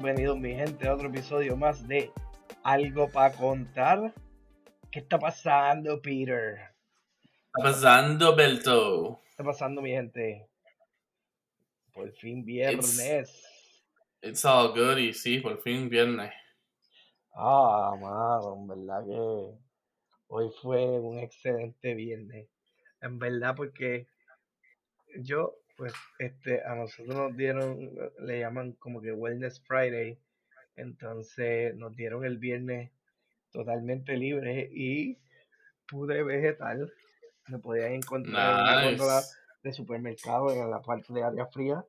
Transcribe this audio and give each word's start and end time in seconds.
Bienvenidos 0.00 0.38
mi 0.38 0.54
gente 0.54 0.86
a 0.86 0.94
otro 0.94 1.08
episodio 1.08 1.56
más 1.56 1.88
de 1.88 2.12
Algo 2.62 3.10
para 3.10 3.34
contar. 3.34 4.14
¿Qué 4.92 5.00
está 5.00 5.18
pasando, 5.18 6.00
Peter? 6.00 6.72
¿Qué 7.20 7.28
está 7.48 7.62
pasando, 7.64 8.36
Belto? 8.36 9.20
¿Qué 9.24 9.30
está 9.30 9.42
pasando, 9.42 9.82
mi 9.82 9.90
gente? 9.90 10.48
Por 11.92 12.12
fin 12.12 12.44
viernes. 12.44 12.94
It's, 14.22 14.44
all 14.44 14.68
good 14.68 14.98
y 14.98 15.12
sí, 15.12 15.40
por 15.40 15.60
fin 15.62 15.88
viernes. 15.88 16.32
Ah, 17.34 17.96
mano, 18.00 18.54
en 18.54 18.68
verdad 18.68 19.04
que 19.04 19.58
hoy 20.28 20.50
fue 20.62 21.00
un 21.00 21.18
excelente 21.18 21.94
viernes. 21.94 22.48
En 23.00 23.18
verdad, 23.18 23.56
porque 23.56 24.06
yo 25.22 25.57
pues 25.78 25.94
este, 26.18 26.60
a 26.64 26.74
nosotros 26.74 27.16
nos 27.16 27.36
dieron, 27.36 27.88
le 28.18 28.40
llaman 28.40 28.72
como 28.72 29.00
que 29.00 29.12
Wellness 29.12 29.62
Friday, 29.64 30.18
entonces 30.74 31.74
nos 31.76 31.94
dieron 31.94 32.24
el 32.24 32.38
viernes 32.38 32.90
totalmente 33.52 34.16
libre 34.16 34.68
y 34.72 35.18
pude 35.86 36.24
vegetal, 36.24 36.92
me 37.46 37.60
podía 37.60 37.86
encontrar 37.90 38.88
en 38.88 38.98
la 38.98 39.22
de 39.62 39.72
supermercado 39.72 40.50
en 40.50 40.68
la 40.68 40.82
parte 40.82 41.12
de 41.12 41.22
área 41.22 41.46
fría 41.46 41.84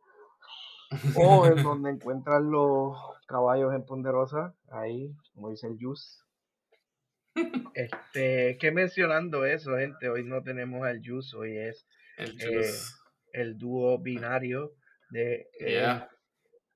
o 1.15 1.47
en 1.47 1.55
donde 1.63 1.89
encuentran 1.89 2.51
los 2.51 2.95
caballos 3.25 3.73
en 3.73 3.85
Ponderosa, 3.85 4.53
ahí, 4.71 5.11
como 5.33 5.49
dice 5.49 5.67
el 5.67 5.77
juice. 5.81 6.19
Este, 7.73 8.57
que 8.57 8.71
mencionando 8.71 9.45
eso, 9.45 9.77
gente, 9.77 10.09
hoy 10.09 10.25
no 10.25 10.43
tenemos 10.43 10.85
al 10.85 11.01
juice, 11.03 11.35
hoy 11.37 11.57
es 11.57 11.87
el 12.17 12.31
eh, 12.41 12.71
el 13.33 13.57
dúo 13.57 13.99
binario 13.99 14.75
de 15.09 15.49
eh, 15.59 16.01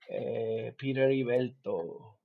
eh, 0.10 0.76
Peter 0.78 1.12
y 1.12 1.24
Belto. 1.24 2.20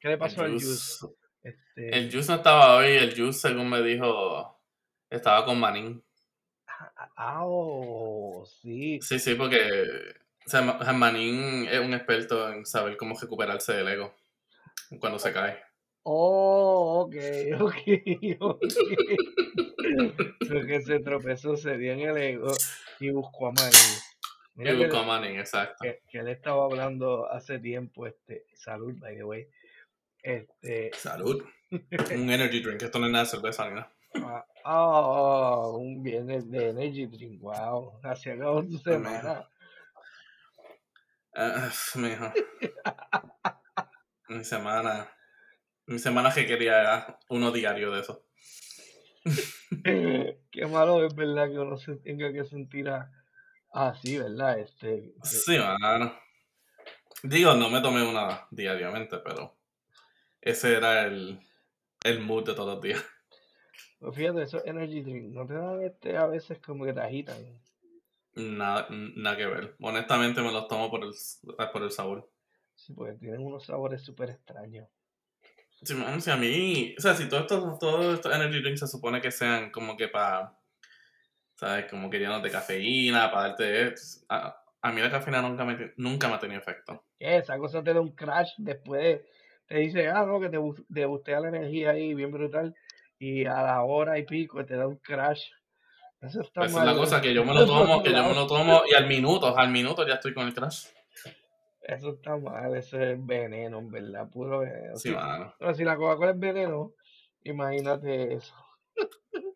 ¿Qué 0.00 0.08
le 0.08 0.18
pasó 0.18 0.42
al 0.42 0.52
Juice? 0.52 1.06
Este... 1.42 1.98
El 1.98 2.10
Juice 2.10 2.30
no 2.30 2.36
estaba 2.36 2.76
hoy, 2.76 2.92
el 2.92 3.16
Juice, 3.16 3.40
según 3.40 3.68
me 3.68 3.82
dijo, 3.82 4.60
estaba 5.10 5.44
con 5.44 5.58
Manin. 5.58 6.02
Ah, 6.66 7.10
ah 7.16 7.40
oh, 7.44 8.44
sí. 8.46 8.98
Sí, 9.00 9.18
sí, 9.18 9.34
porque 9.34 9.84
o 10.52 10.92
Manin 10.92 11.66
es 11.70 11.80
un 11.80 11.94
experto 11.94 12.52
en 12.52 12.66
saber 12.66 12.96
cómo 12.96 13.18
recuperarse 13.18 13.72
del 13.72 13.88
ego 13.88 14.14
cuando 15.00 15.18
se 15.18 15.32
cae. 15.32 15.58
Oh, 16.02 17.06
ok, 17.06 17.14
ok, 17.60 17.74
ok. 18.40 18.58
Porque 20.46 20.82
se 20.82 21.00
tropezó, 21.00 21.56
se 21.56 21.78
dio 21.78 21.92
en 21.92 22.00
el 22.00 22.16
ego 22.18 22.52
y 23.00 23.10
buscó 23.10 23.48
a 23.48 23.52
Manning. 23.52 24.72
y 24.72 24.84
buscó 24.84 24.98
a 24.98 25.04
Manning, 25.04 25.38
exacto. 25.38 25.76
Que, 25.82 26.18
él 26.18 26.28
estaba 26.28 26.64
hablando 26.64 27.30
hace 27.30 27.58
tiempo, 27.58 28.06
este, 28.06 28.46
salud, 28.54 28.94
by 28.98 29.16
the 29.16 29.24
way. 29.24 29.48
Este, 30.22 30.90
salud. 30.94 31.44
un 31.70 32.30
energy 32.30 32.60
drink, 32.60 32.82
esto 32.82 32.98
no 32.98 33.06
es 33.06 33.12
nada 33.12 33.24
de 33.24 33.30
cerveza 33.30 33.68
ni 33.68 33.74
nada. 33.74 33.92
Ah, 34.64 35.68
un 35.72 36.02
viernes 36.02 36.50
de 36.50 36.70
energy 36.70 37.06
drink, 37.06 37.40
wow. 37.40 38.00
Así 38.02 38.30
acabó 38.30 38.64
tu 38.64 38.78
semana. 38.78 39.48
Uh, 41.36 41.98
mijo. 41.98 42.32
Mi 44.28 44.44
semana. 44.44 45.10
Mi 45.86 45.98
semana 45.98 46.32
que 46.32 46.46
quería 46.46 47.18
uno 47.28 47.50
diario 47.50 47.90
de 47.90 48.00
eso. 48.00 48.24
Qué 50.54 50.66
malo 50.66 51.04
es 51.04 51.12
verdad 51.16 51.50
que 51.50 51.58
uno 51.58 51.76
se 51.76 51.96
tenga 51.96 52.32
que 52.32 52.44
sentir 52.44 52.88
así, 53.72 54.18
¿verdad? 54.18 54.60
Este, 54.60 55.12
sí, 55.24 55.58
mano. 55.58 56.16
Digo, 57.24 57.54
no 57.54 57.68
me 57.70 57.80
tomé 57.80 58.08
una 58.08 58.46
diariamente, 58.52 59.18
pero 59.18 59.56
ese 60.40 60.76
era 60.76 61.06
el, 61.06 61.40
el 62.04 62.20
mood 62.20 62.46
de 62.46 62.54
todos 62.54 62.76
los 62.76 62.80
días. 62.80 63.04
Pues 63.98 64.14
fíjate, 64.14 64.42
esos 64.42 64.64
energy 64.64 65.00
drink, 65.00 65.34
¿no 65.34 65.44
te 65.44 65.54
dan 65.54 65.82
este 65.82 66.16
a 66.16 66.26
veces 66.26 66.60
como 66.60 66.84
que 66.84 66.92
te 66.92 67.00
agitan? 67.00 67.36
Nada, 68.34 68.86
nada 68.90 69.36
que 69.36 69.46
ver. 69.46 69.74
Honestamente 69.80 70.40
me 70.40 70.52
los 70.52 70.68
tomo 70.68 70.88
por 70.88 71.02
el, 71.02 71.10
por 71.72 71.82
el 71.82 71.90
sabor. 71.90 72.30
Sí, 72.76 72.92
porque 72.92 73.14
tienen 73.14 73.44
unos 73.44 73.64
sabores 73.64 74.02
súper 74.02 74.30
extraños. 74.30 74.86
Sí, 75.84 76.30
a 76.30 76.36
mí, 76.36 76.94
o 76.96 77.00
sea, 77.00 77.14
si 77.14 77.28
todos 77.28 77.42
estos, 77.42 77.78
todos 77.78 78.14
estos 78.14 78.34
energy 78.34 78.60
drinks 78.60 78.80
se 78.80 78.86
supone 78.86 79.20
que 79.20 79.30
sean 79.30 79.70
como 79.70 79.96
que 79.96 80.08
para, 80.08 80.56
¿sabes? 81.54 81.86
Como 81.90 82.08
que 82.08 82.18
llenos 82.18 82.42
de 82.42 82.50
cafeína, 82.50 83.30
para 83.30 83.48
darte... 83.48 83.94
A, 84.28 84.60
a 84.84 84.92
mí 84.92 85.00
la 85.00 85.10
cafeína 85.10 85.40
nunca 85.40 85.64
me, 85.64 85.92
nunca 85.96 86.28
me 86.28 86.34
ha 86.34 86.38
tenido 86.38 86.60
efecto. 86.60 87.04
Esa 87.18 87.56
cosa 87.58 87.82
te 87.82 87.94
da 87.94 88.00
un 88.00 88.12
crash 88.12 88.52
después, 88.58 89.22
te 89.66 89.78
dice, 89.78 90.08
ah, 90.08 90.26
no, 90.26 90.38
que 90.40 90.50
te, 90.50 90.58
te 90.92 91.06
bustea 91.06 91.40
la 91.40 91.48
energía 91.48 91.90
ahí, 91.90 92.12
bien 92.12 92.30
brutal, 92.30 92.74
y 93.18 93.46
a 93.46 93.62
la 93.62 93.82
hora 93.82 94.18
y 94.18 94.24
pico 94.24 94.64
te 94.64 94.76
da 94.76 94.86
un 94.86 94.96
crash. 94.96 95.42
Eso 96.20 96.42
está 96.42 96.66
Esa 96.66 96.80
es 96.80 96.86
la 96.86 96.94
cosa, 96.94 97.20
que 97.20 97.32
yo 97.32 97.44
me 97.44 97.54
lo 97.54 97.66
tomo, 97.66 98.02
que 98.02 98.10
yo 98.10 98.24
me 98.24 98.34
lo 98.34 98.46
tomo, 98.46 98.82
y 98.86 98.94
al 98.94 99.06
minuto, 99.06 99.56
al 99.56 99.70
minuto 99.70 100.06
ya 100.06 100.14
estoy 100.14 100.34
con 100.34 100.46
el 100.46 100.54
crash. 100.54 100.86
Eso 101.84 102.14
está 102.14 102.36
mal, 102.38 102.74
eso 102.76 102.98
es 102.98 103.24
veneno, 103.26 103.78
en 103.78 103.90
verdad, 103.90 104.30
puro 104.30 104.60
veneno. 104.60 104.96
Sí, 104.96 105.10
mano. 105.10 105.54
Pero 105.58 105.74
si 105.74 105.84
la 105.84 105.96
Coca-Cola 105.96 106.30
es 106.30 106.38
veneno, 106.38 106.94
imagínate 107.42 108.34
eso. 108.34 108.54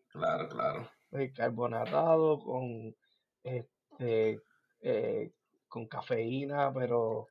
Claro, 0.09 0.47
claro. 0.47 0.91
El 1.11 1.33
carbonatado 1.33 2.39
con 2.39 2.95
este 3.43 4.41
eh, 4.81 5.31
con 5.67 5.87
cafeína, 5.87 6.71
pero 6.71 7.27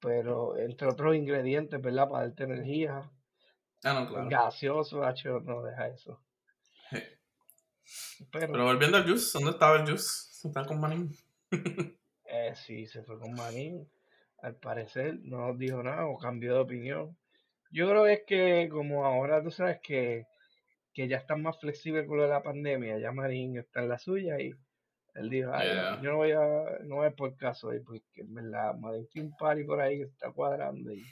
pero 0.00 0.58
entre 0.58 0.88
otros 0.88 1.16
ingredientes, 1.16 1.80
¿verdad? 1.80 2.08
Para 2.08 2.26
darte 2.26 2.44
energía. 2.44 3.10
Ah, 3.84 3.94
no, 3.94 4.08
claro. 4.08 4.28
Gaseoso, 4.28 5.02
H, 5.02 5.28
no 5.44 5.62
deja 5.62 5.88
eso. 5.88 6.20
Pero, 8.30 8.52
pero, 8.52 8.64
volviendo 8.64 8.96
al 8.96 9.02
juice, 9.02 9.32
¿dónde 9.34 9.50
estaba 9.50 9.76
el 9.76 9.82
juice? 9.86 10.46
Está 10.48 10.64
con 10.64 10.80
manín. 10.80 11.14
Eh, 12.32 12.54
sí, 12.54 12.86
se 12.86 13.02
fue 13.02 13.18
con 13.18 13.34
Manín. 13.34 13.86
Al 14.38 14.56
parecer 14.56 15.18
no 15.22 15.48
nos 15.48 15.58
dijo 15.58 15.82
nada 15.82 16.06
o 16.06 16.18
cambió 16.18 16.54
de 16.54 16.60
opinión. 16.60 17.16
Yo 17.70 17.88
creo 17.88 18.04
que 18.04 18.12
es 18.12 18.22
que 18.26 18.68
como 18.70 19.04
ahora 19.04 19.42
tú 19.42 19.50
sabes 19.50 19.80
que, 19.82 20.26
que 20.94 21.08
ya 21.08 21.18
están 21.18 21.42
más 21.42 21.60
flexibles 21.60 22.06
con 22.06 22.16
lo 22.16 22.24
de 22.24 22.30
la 22.30 22.42
pandemia, 22.42 22.98
ya 22.98 23.12
Marín 23.12 23.58
está 23.58 23.82
en 23.82 23.88
la 23.90 23.98
suya 23.98 24.40
y 24.40 24.54
él 25.14 25.30
dijo, 25.30 25.52
yo 26.02 26.10
no 26.10 26.16
voy 26.16 26.32
a, 26.32 26.78
no 26.84 26.96
voy 26.96 27.06
a 27.06 27.10
por 27.10 27.36
caso 27.36 27.68
ahí, 27.68 27.80
porque 27.80 28.02
en 28.14 28.34
verdad 28.34 28.74
Marín 28.76 29.06
tiene 29.08 29.28
un 29.28 29.36
party 29.36 29.64
por 29.64 29.80
ahí 29.80 29.98
que 29.98 30.04
está 30.04 30.32
cuadrando 30.32 30.90
y, 30.90 31.04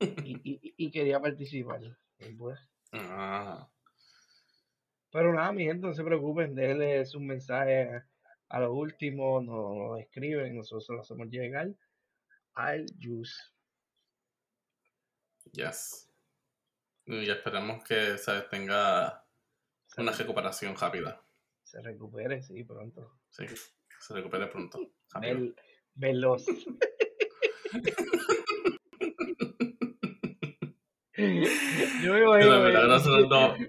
y, 0.00 0.74
y, 0.76 0.90
quería 0.90 1.20
participar. 1.20 1.80
Pues. 2.38 2.58
Ah. 2.92 3.68
Pero 5.10 5.32
nada, 5.34 5.52
mi 5.52 5.64
gente, 5.64 5.86
no 5.86 5.92
se 5.92 6.02
preocupen, 6.02 6.54
déjenle 6.54 7.04
un 7.14 7.26
mensaje 7.26 8.02
a 8.52 8.60
lo 8.60 8.74
último 8.74 9.40
nos, 9.40 9.98
escriben, 9.98 10.54
nosotros 10.54 10.86
lo 10.90 11.00
hacemos 11.00 11.28
llegar 11.28 11.68
al 12.52 12.84
juice. 13.02 13.32
Yes. 15.52 16.10
Y 17.06 17.30
esperamos 17.30 17.82
que 17.82 18.18
se 18.18 18.42
tenga 18.42 19.24
una 19.96 20.12
recuperación 20.12 20.76
rápida. 20.76 21.24
Se 21.62 21.80
recupere, 21.80 22.42
sí, 22.42 22.62
pronto. 22.62 23.20
Sí, 23.30 23.46
se 23.98 24.14
recupere 24.14 24.46
pronto. 24.48 24.78
Vel 25.18 25.56
veloz. 25.94 26.44
Yo 32.02 32.12
me 32.12 32.20
imagino. 32.20 32.86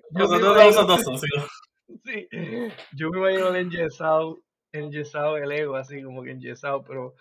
Nosotros 0.10 0.42
no 0.42 0.54
vamos 0.56 1.22
Sí, 2.04 2.28
yo 2.94 3.10
me 3.12 3.20
imagino 3.20 3.50
el 3.50 3.56
enyesado 3.68 4.43
enyesado 4.74 5.38
el 5.38 5.52
ego, 5.52 5.76
así 5.76 6.02
como 6.04 6.24
que 6.24 6.32
enyesado, 6.32 6.84
pero 6.84 7.16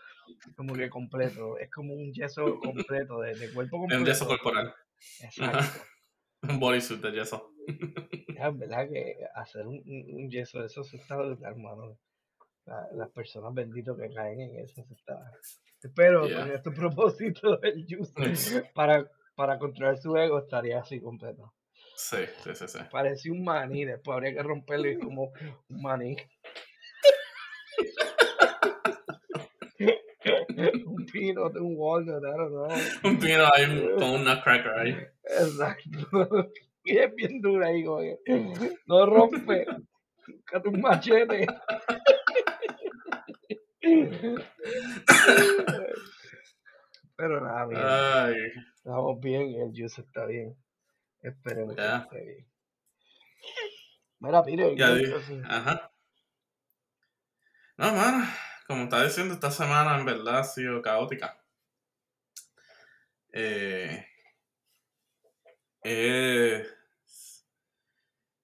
como 0.57 0.75
que 0.75 0.91
completo. 0.91 1.59
Es 1.59 1.71
como 1.71 1.95
un 1.95 2.13
yeso 2.13 2.59
completo, 2.59 3.21
de, 3.21 3.35
de 3.35 3.53
cuerpo 3.53 3.79
completo. 3.79 4.01
Un 4.01 4.07
yeso 4.07 4.27
corporal. 4.27 4.75
Exacto. 5.21 5.59
un 6.49 6.59
bodysuit 6.59 7.01
de 7.01 7.13
yeso. 7.13 7.53
Es 7.67 8.59
verdad 8.59 8.89
que 8.89 9.17
hacer 9.35 9.67
un, 9.67 9.83
un 9.87 10.31
yeso 10.31 10.61
de 10.61 10.67
eso 10.67 10.83
se 10.83 10.97
está 10.97 11.17
hermano. 11.43 11.99
las 12.93 13.11
personas 13.11 13.55
benditas 13.55 13.97
que 13.97 14.13
caen 14.13 14.41
en 14.41 14.65
eso 14.65 14.83
se 14.85 14.95
está. 14.95 15.21
Espero 15.83 16.23
con 16.23 16.51
este 16.51 16.71
propósito 16.73 17.61
el 17.63 17.87
juice 17.89 18.71
para, 18.75 19.09
para 19.35 19.59
controlar 19.59 19.99
su 19.99 20.17
ego 20.17 20.39
estaría 20.39 20.81
así 20.81 21.01
completo. 21.01 21.55
Sí, 21.97 22.19
sí, 22.43 22.55
sí, 22.55 22.69
sí. 22.69 22.79
Parecía 22.91 23.33
un 23.33 23.45
maní, 23.45 23.85
después 23.85 24.15
habría 24.15 24.35
que 24.35 24.43
romperlo 24.43 24.89
y 24.89 24.99
como 24.99 25.33
un 25.69 25.83
maní. 25.83 26.17
Un 30.87 31.07
pino, 31.07 31.47
un 31.47 31.75
walnut, 31.77 32.23
I 32.23 32.27
don't 32.37 32.51
know. 32.51 32.69
Un 33.11 33.19
pino 33.19 33.45
ahí 33.53 33.67
con 33.99 34.11
un 34.11 34.25
nutcracker 34.25 34.73
ahí. 34.79 34.97
Exacto. 35.25 36.51
Y 36.85 36.99
es 36.99 37.15
bien 37.15 37.41
dura 37.41 37.69
ahí, 37.69 37.85
güey. 37.85 38.19
No 38.87 39.07
rompe. 39.07 39.65
Buscate 40.27 40.69
un 40.69 40.81
machete. 40.81 41.47
Pero 47.17 47.41
nada, 47.41 47.67
bien. 47.67 47.81
Ay, 47.85 48.35
Estamos 48.77 49.21
bien, 49.21 49.43
el 49.61 49.71
juice 49.71 50.01
está 50.01 50.27
bien. 50.27 50.57
Esperemos 51.21 51.77
que 51.77 51.83
ya, 51.83 51.99
esté 51.99 52.25
bien. 52.25 52.47
Mira, 54.19 54.43
Peter, 54.43 54.75
ya 54.77 54.89
¿qué- 54.89 54.95
dije. 54.95 55.15
qué- 55.29 55.43
Ajá. 55.45 55.93
No, 57.77 57.93
mano, 57.93 58.25
como 58.73 58.85
estaba 58.85 59.05
diciendo, 59.05 59.35
esta 59.35 59.51
semana 59.51 59.99
en 59.99 60.07
verdad 60.07 60.39
ha 60.39 60.45
sido 60.45 60.81
caótica. 60.81 61.39
Eh, 63.31 64.07
es, 65.83 66.67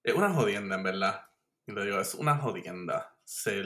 es 0.02 0.14
una 0.14 0.34
jodienda, 0.34 0.76
en 0.76 0.82
verdad. 0.82 1.30
Y 1.66 1.72
lo 1.72 1.82
digo, 1.84 1.98
es 1.98 2.14
una 2.14 2.36
jodienda 2.36 3.16
ser 3.24 3.64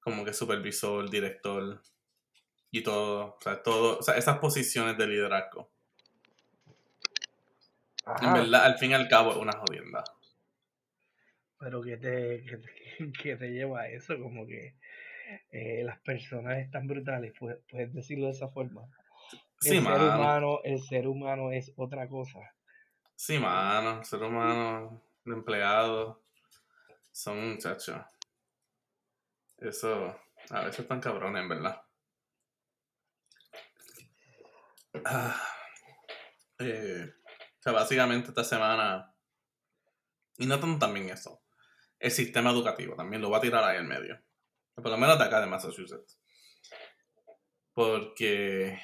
como 0.00 0.24
que 0.24 0.32
supervisor, 0.32 1.10
director 1.10 1.82
y 2.70 2.82
todo. 2.82 3.36
O 3.36 3.40
sea, 3.40 3.62
todo, 3.62 3.98
o 3.98 4.02
sea, 4.02 4.16
esas 4.16 4.38
posiciones 4.38 4.96
de 4.96 5.06
liderazgo. 5.08 5.70
En 8.20 8.32
verdad, 8.34 8.66
al 8.66 8.78
fin 8.78 8.92
y 8.92 8.94
al 8.94 9.08
cabo, 9.08 9.32
es 9.32 9.38
una 9.38 9.58
jodienda. 9.58 10.04
pero 11.58 11.82
¿qué 11.82 11.96
te, 11.96 12.44
qué 12.44 12.56
te, 12.58 13.12
qué 13.22 13.36
te 13.36 13.48
lleva 13.50 13.80
a 13.80 13.88
eso? 13.88 14.18
Como 14.18 14.46
que 14.46 14.76
eh, 15.50 15.82
las 15.84 16.00
personas 16.00 16.58
están 16.58 16.86
brutales, 16.86 17.32
puedes, 17.38 17.58
puedes 17.70 17.92
decirlo 17.92 18.26
de 18.26 18.32
esa 18.32 18.48
forma. 18.48 18.82
Sí, 19.60 19.76
El 19.76 19.82
ser 19.82 19.82
mano. 19.82 20.14
humano, 20.14 20.60
el 20.64 20.82
ser 20.82 21.06
humano 21.06 21.52
es 21.52 21.72
otra 21.76 22.08
cosa. 22.08 22.40
Sí, 23.16 23.38
mano. 23.38 24.04
Ser 24.04 24.22
humano, 24.22 25.02
empleado, 25.24 26.22
son 27.12 27.52
muchachos. 27.52 27.96
Eso, 29.56 30.14
a 30.50 30.64
veces 30.64 30.80
están 30.80 31.00
cabrones, 31.00 31.42
en 31.42 31.48
verdad. 31.48 31.80
Ah, 35.04 35.40
eh, 36.58 37.12
o 37.58 37.62
sea, 37.62 37.72
básicamente 37.72 38.28
esta 38.28 38.44
semana, 38.44 39.12
y 40.38 40.46
no 40.46 40.60
tanto 40.60 40.78
también 40.78 41.08
eso, 41.08 41.42
el 41.98 42.10
sistema 42.10 42.50
educativo 42.50 42.94
también 42.94 43.22
lo 43.22 43.30
va 43.30 43.38
a 43.38 43.40
tirar 43.40 43.64
ahí 43.64 43.78
en 43.78 43.88
medio. 43.88 44.20
Por 44.74 44.90
lo 44.90 44.98
menos 44.98 45.18
de 45.18 45.24
acá 45.24 45.40
de 45.40 45.46
Massachusetts. 45.46 46.18
Porque 47.72 48.78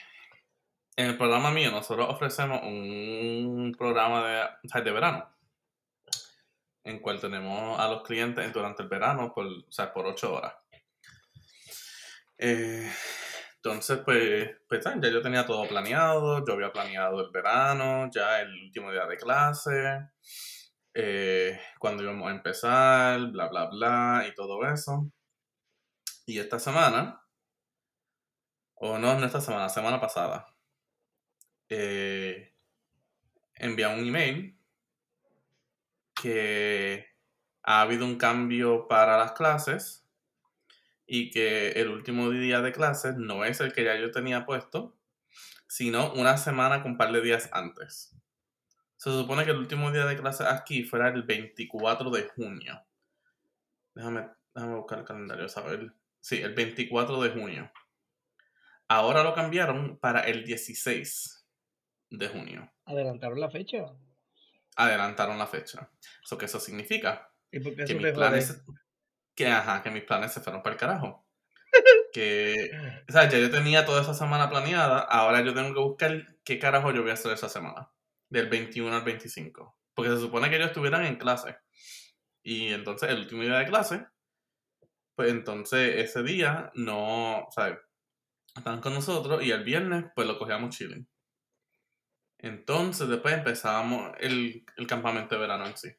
en 0.97 1.07
el 1.07 1.17
programa 1.17 1.51
mío 1.51 1.71
nosotros 1.71 2.09
ofrecemos 2.09 2.61
un 2.63 3.75
programa 3.77 4.51
de, 4.63 4.83
de 4.83 4.91
verano. 4.91 5.29
En 6.85 6.99
cual 7.01 7.21
tenemos 7.21 7.79
a 7.79 7.89
los 7.89 8.03
clientes 8.03 8.53
durante 8.53 8.83
el 8.83 8.89
verano 8.89 9.33
por, 9.35 9.47
o 9.47 9.73
sea, 9.73 9.93
por 9.93 10.07
8 10.07 10.35
horas. 10.35 10.55
Eh, 12.39 12.91
entonces, 13.63 14.01
pues, 14.03 14.49
pues 14.67 14.83
ya 14.83 15.11
yo 15.11 15.21
tenía 15.21 15.45
todo 15.45 15.69
planeado, 15.69 16.43
yo 16.47 16.55
había 16.55 16.73
planeado 16.73 17.21
el 17.21 17.31
verano, 17.31 18.09
ya 18.11 18.41
el 18.41 18.51
último 18.65 18.91
día 18.91 19.07
de 19.07 19.19
clase, 19.19 20.09
eh, 20.95 21.61
cuando 21.79 22.03
íbamos 22.03 22.29
a 22.29 22.35
empezar, 22.35 23.21
bla, 23.31 23.49
bla, 23.49 23.67
bla, 23.67 24.27
y 24.27 24.35
todo 24.35 24.65
eso. 24.65 25.11
Y 26.31 26.39
esta 26.39 26.61
semana, 26.61 27.25
o 28.75 28.99
no, 28.99 29.19
no 29.19 29.27
esta 29.27 29.41
semana, 29.41 29.69
semana 29.69 30.01
pasada, 30.01 30.55
eh, 31.69 32.55
envié 33.57 33.89
un 33.89 34.07
email 34.07 34.57
que 36.15 37.05
ha 37.65 37.81
habido 37.81 38.05
un 38.05 38.17
cambio 38.17 38.87
para 38.87 39.19
las 39.19 39.33
clases 39.33 40.07
y 41.05 41.33
que 41.33 41.73
el 41.73 41.89
último 41.89 42.31
día 42.31 42.61
de 42.61 42.71
clases 42.71 43.17
no 43.17 43.45
es 43.45 43.59
el 43.59 43.73
que 43.73 43.83
ya 43.83 43.97
yo 43.97 44.13
tenía 44.13 44.47
puesto, 44.47 44.97
sino 45.67 46.13
una 46.13 46.37
semana 46.37 46.83
con 46.83 46.93
un 46.93 46.97
par 46.97 47.11
de 47.11 47.23
días 47.23 47.51
antes. 47.51 48.17
Se 48.99 49.11
supone 49.11 49.45
que 49.45 49.51
el 49.51 49.59
último 49.59 49.91
día 49.91 50.07
de 50.07 50.17
clases 50.17 50.47
aquí 50.47 50.85
fuera 50.85 51.09
el 51.09 51.25
24 51.25 52.09
de 52.09 52.29
junio. 52.29 52.85
Déjame, 53.97 54.31
déjame 54.55 54.77
buscar 54.77 55.01
el 55.01 55.05
calendario, 55.05 55.49
saber. 55.49 56.00
Sí, 56.21 56.41
el 56.41 56.55
24 56.55 57.21
de 57.23 57.31
junio. 57.31 57.73
Ahora 58.89 59.23
lo 59.23 59.35
cambiaron 59.35 59.99
para 59.99 60.21
el 60.23 60.45
16 60.45 61.47
de 62.11 62.29
junio. 62.29 62.73
Adelantaron 62.85 63.41
la 63.41 63.51
fecha. 63.51 63.87
Adelantaron 64.77 65.39
la 65.39 65.47
fecha. 65.47 65.91
¿Eso 66.25 66.37
qué 66.37 66.47
eso 66.47 66.61
significa? 66.61 67.33
¿Y 67.51 67.61
por 67.61 67.73
qué 67.73 67.79
que 67.79 67.83
eso 67.85 67.95
mis 67.95 68.03
te 68.03 68.13
planes 68.13 68.63
que 69.41 69.47
ajá, 69.47 69.83
que 69.83 69.91
mis 69.91 70.05
planes 70.05 70.33
se 70.33 70.41
fueron 70.41 70.63
para 70.63 70.75
el 70.75 70.81
carajo. 70.81 71.27
Que, 72.13 72.69
o 73.09 73.13
sea, 73.13 73.29
ya 73.29 73.39
yo 73.39 73.53
tenía 73.53 73.87
toda 73.87 74.03
esa 74.03 74.15
semana 74.15 74.51
planeada, 74.51 74.99
ahora 74.99 75.43
yo 75.43 75.55
tengo 75.55 75.73
que 75.73 75.81
buscar 75.81 76.37
qué 76.43 76.59
carajo 76.59 76.91
yo 76.91 77.03
voy 77.03 77.13
a 77.13 77.15
hacer 77.15 77.31
esa 77.31 77.49
semana, 77.49 77.89
del 78.29 78.49
21 78.49 78.97
al 78.97 79.05
25. 79.05 79.79
Porque 79.95 80.11
se 80.11 80.19
supone 80.19 80.51
que 80.51 80.57
ellos 80.57 80.71
estuvieran 80.71 81.07
en 81.07 81.15
clase. 81.15 81.57
Y 82.43 82.73
entonces 82.73 83.11
el 83.11 83.21
último 83.21 83.43
día 83.43 83.59
de 83.59 83.67
clase, 83.67 84.07
pues 85.21 85.33
entonces 85.33 85.97
ese 85.97 86.23
día 86.23 86.73
no, 86.77 87.47
sea, 87.51 87.79
estaban 88.57 88.81
con 88.81 88.95
nosotros 88.95 89.45
y 89.45 89.51
el 89.51 89.65
viernes 89.65 90.07
pues 90.15 90.27
lo 90.27 90.39
cogíamos 90.39 90.75
chilling. 90.75 91.07
Entonces 92.39 93.07
después 93.07 93.35
empezábamos 93.35 94.13
el, 94.19 94.65
el 94.79 94.87
campamento 94.87 95.35
de 95.35 95.43
verano 95.43 95.67
en 95.67 95.77
sí. 95.77 95.91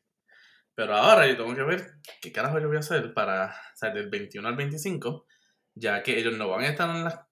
Pero 0.74 0.96
ahora 0.96 1.28
yo 1.28 1.38
tengo 1.38 1.54
que 1.54 1.62
ver 1.62 1.86
qué 2.20 2.32
carajo 2.32 2.58
yo 2.58 2.68
voy 2.68 2.78
a 2.78 2.80
hacer 2.80 3.14
para, 3.14 3.56
o 3.80 3.86
del 3.94 4.10
21 4.10 4.48
al 4.48 4.56
25, 4.56 5.28
ya 5.76 6.02
que 6.02 6.18
ellos 6.18 6.36
no 6.36 6.50
van 6.50 6.62
a 6.62 6.70
estar 6.70 6.90
en 6.90 7.04
la, 7.04 7.28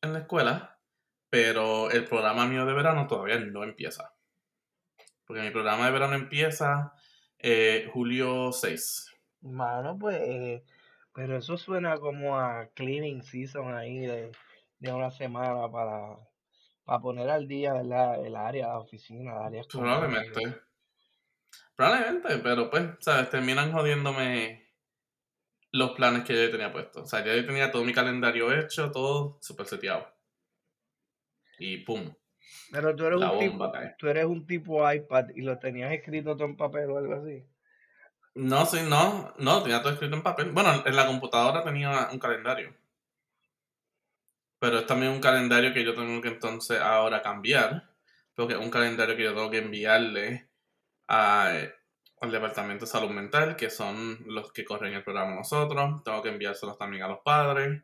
en 0.00 0.14
la 0.14 0.20
escuela, 0.20 0.80
pero 1.28 1.90
el 1.90 2.06
programa 2.06 2.46
mío 2.46 2.64
de 2.64 2.72
verano 2.72 3.06
todavía 3.06 3.38
no 3.38 3.64
empieza. 3.64 4.14
Porque 5.26 5.42
mi 5.42 5.50
programa 5.50 5.84
de 5.84 5.92
verano 5.92 6.14
empieza 6.14 6.94
eh, 7.38 7.90
julio 7.92 8.50
6. 8.50 9.10
Mano, 9.42 9.98
pues, 9.98 10.16
eh, 10.22 10.64
pero 11.14 11.36
eso 11.38 11.56
suena 11.56 11.98
como 11.98 12.38
a 12.38 12.68
cleaning 12.74 13.22
season 13.22 13.74
ahí 13.74 14.00
de, 14.00 14.32
de 14.78 14.92
una 14.92 15.10
semana 15.10 15.70
para, 15.70 16.18
para 16.84 17.00
poner 17.00 17.30
al 17.30 17.46
día, 17.48 17.72
¿verdad? 17.74 18.24
El 18.24 18.36
área, 18.36 18.68
la 18.68 18.78
oficina, 18.80 19.32
el 19.32 19.42
área. 19.42 19.62
Probablemente. 19.70 20.40
Probablemente, 21.76 22.38
pero 22.38 22.70
pues, 22.70 22.84
¿sabes? 23.00 23.30
Terminan 23.30 23.72
jodiéndome 23.72 24.64
los 25.72 25.92
planes 25.92 26.24
que 26.24 26.34
yo 26.34 26.50
tenía 26.50 26.72
puestos. 26.72 27.02
O 27.02 27.06
sea, 27.06 27.24
ya 27.24 27.34
yo 27.34 27.44
tenía 27.46 27.70
todo 27.70 27.84
mi 27.84 27.92
calendario 27.92 28.52
hecho, 28.52 28.90
todo 28.90 29.38
súper 29.42 29.66
seteado. 29.66 30.06
Y 31.58 31.78
pum, 31.78 32.14
Pero 32.70 32.94
tú 32.94 33.06
eres 33.06 33.20
la 33.20 33.32
un 33.32 33.38
tipo, 33.38 33.70
cae. 33.72 33.96
tú 33.96 34.06
eres 34.08 34.24
un 34.26 34.46
tipo 34.46 34.90
iPad 34.92 35.30
y 35.34 35.42
lo 35.42 35.58
tenías 35.58 35.92
escrito 35.92 36.36
todo 36.36 36.46
en 36.46 36.56
papel 36.56 36.90
o 36.90 36.98
algo 36.98 37.14
así. 37.14 37.46
No, 38.34 38.66
sí, 38.66 38.78
no, 38.82 39.32
no, 39.38 39.62
tenía 39.62 39.80
todo 39.80 39.92
escrito 39.92 40.16
en 40.16 40.22
papel. 40.22 40.50
Bueno, 40.50 40.82
en 40.84 40.96
la 40.96 41.06
computadora 41.06 41.62
tenía 41.62 42.08
un 42.10 42.18
calendario. 42.18 42.74
Pero 44.58 44.78
es 44.78 44.86
también 44.86 45.12
un 45.12 45.20
calendario 45.20 45.72
que 45.72 45.84
yo 45.84 45.94
tengo 45.94 46.20
que 46.20 46.28
entonces 46.28 46.80
ahora 46.80 47.22
cambiar. 47.22 47.90
Porque 48.34 48.54
es 48.54 48.58
un 48.58 48.70
calendario 48.70 49.16
que 49.16 49.22
yo 49.22 49.34
tengo 49.34 49.50
que 49.50 49.58
enviarle 49.58 50.48
a, 51.06 51.52
al 52.20 52.32
Departamento 52.32 52.84
de 52.84 52.90
Salud 52.90 53.10
Mental, 53.10 53.54
que 53.54 53.70
son 53.70 54.18
los 54.26 54.52
que 54.52 54.64
corren 54.64 54.94
el 54.94 55.04
programa 55.04 55.36
nosotros. 55.36 56.02
Tengo 56.02 56.22
que 56.22 56.30
enviárselos 56.30 56.76
también 56.76 57.04
a 57.04 57.08
los 57.08 57.20
padres. 57.20 57.82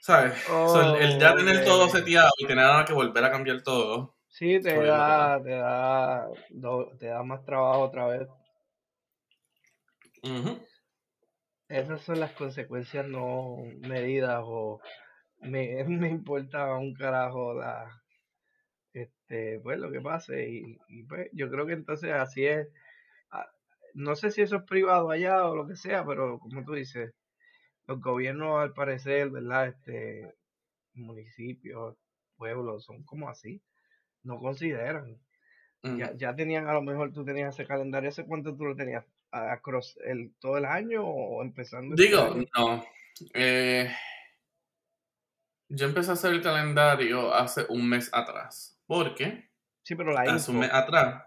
¿Sabes? 0.00 0.42
So, 0.44 0.96
el, 0.96 1.02
el 1.02 1.20
ya 1.20 1.34
tener 1.34 1.66
todo 1.66 1.88
seteado 1.90 2.30
y 2.38 2.46
tener 2.46 2.64
ahora 2.64 2.86
que 2.86 2.94
volver 2.94 3.24
a 3.24 3.30
cambiar 3.30 3.62
todo. 3.62 4.14
Sí, 4.28 4.60
te 4.60 4.82
da, 4.84 5.42
te 5.42 5.50
da, 5.50 6.28
te 6.98 7.06
da 7.06 7.22
más 7.22 7.44
trabajo 7.44 7.80
otra 7.80 8.06
vez. 8.06 8.28
Esas 11.68 12.02
son 12.02 12.20
las 12.20 12.32
consecuencias 12.32 13.06
no 13.06 13.56
medidas 13.80 14.40
o 14.44 14.80
me, 15.40 15.84
me 15.88 16.08
importa 16.08 16.74
un 16.76 16.94
carajo 16.94 17.54
la, 17.54 18.02
este, 18.92 19.60
pues 19.60 19.78
lo 19.78 19.90
que 19.90 20.00
pase 20.00 20.48
y, 20.50 20.78
y, 20.88 21.04
pues 21.04 21.28
yo 21.32 21.50
creo 21.50 21.66
que 21.66 21.74
entonces 21.74 22.12
así 22.12 22.46
es. 22.46 22.68
Ah, 23.30 23.48
No 23.94 24.16
sé 24.16 24.30
si 24.30 24.42
eso 24.42 24.56
es 24.58 24.62
privado 24.64 25.10
allá 25.10 25.46
o 25.46 25.56
lo 25.56 25.66
que 25.68 25.76
sea, 25.76 26.04
pero 26.06 26.38
como 26.40 26.64
tú 26.64 26.74
dices, 26.74 27.14
los 27.86 28.00
gobiernos 28.00 28.60
al 28.60 28.74
parecer, 28.74 29.30
¿verdad? 29.30 29.68
Este, 29.68 30.34
municipios, 30.94 31.96
pueblos, 32.36 32.84
son 32.86 33.04
como 33.04 33.28
así, 33.30 33.62
no 34.24 34.38
consideran. 34.40 35.18
Ya, 35.84 36.14
ya 36.16 36.34
tenían, 36.36 36.68
a 36.68 36.74
lo 36.74 36.82
mejor 36.82 37.12
tú 37.12 37.24
tenías 37.24 37.54
ese 37.54 37.66
calendario, 37.68 38.10
¿hace 38.10 38.26
cuánto 38.26 38.56
tú 38.56 38.64
lo 38.66 38.76
tenías? 38.76 39.04
¿Across 39.30 39.98
el, 40.04 40.34
todo 40.40 40.56
el 40.56 40.64
año 40.64 41.04
o 41.04 41.42
empezando 41.42 41.94
este 41.94 42.08
Digo, 42.08 42.34
no. 42.56 42.84
Eh, 43.34 43.94
yo 45.68 45.86
empecé 45.86 46.10
a 46.10 46.14
hacer 46.14 46.32
el 46.32 46.42
calendario 46.42 47.34
hace 47.34 47.66
un 47.68 47.88
mes 47.88 48.08
atrás. 48.12 48.80
Porque 48.86 49.48
Sí, 49.88 49.94
pero 49.94 50.12
la 50.12 50.20
hace 50.20 50.50
un 50.50 50.58
mes 50.58 50.70
atrás. 50.70 51.24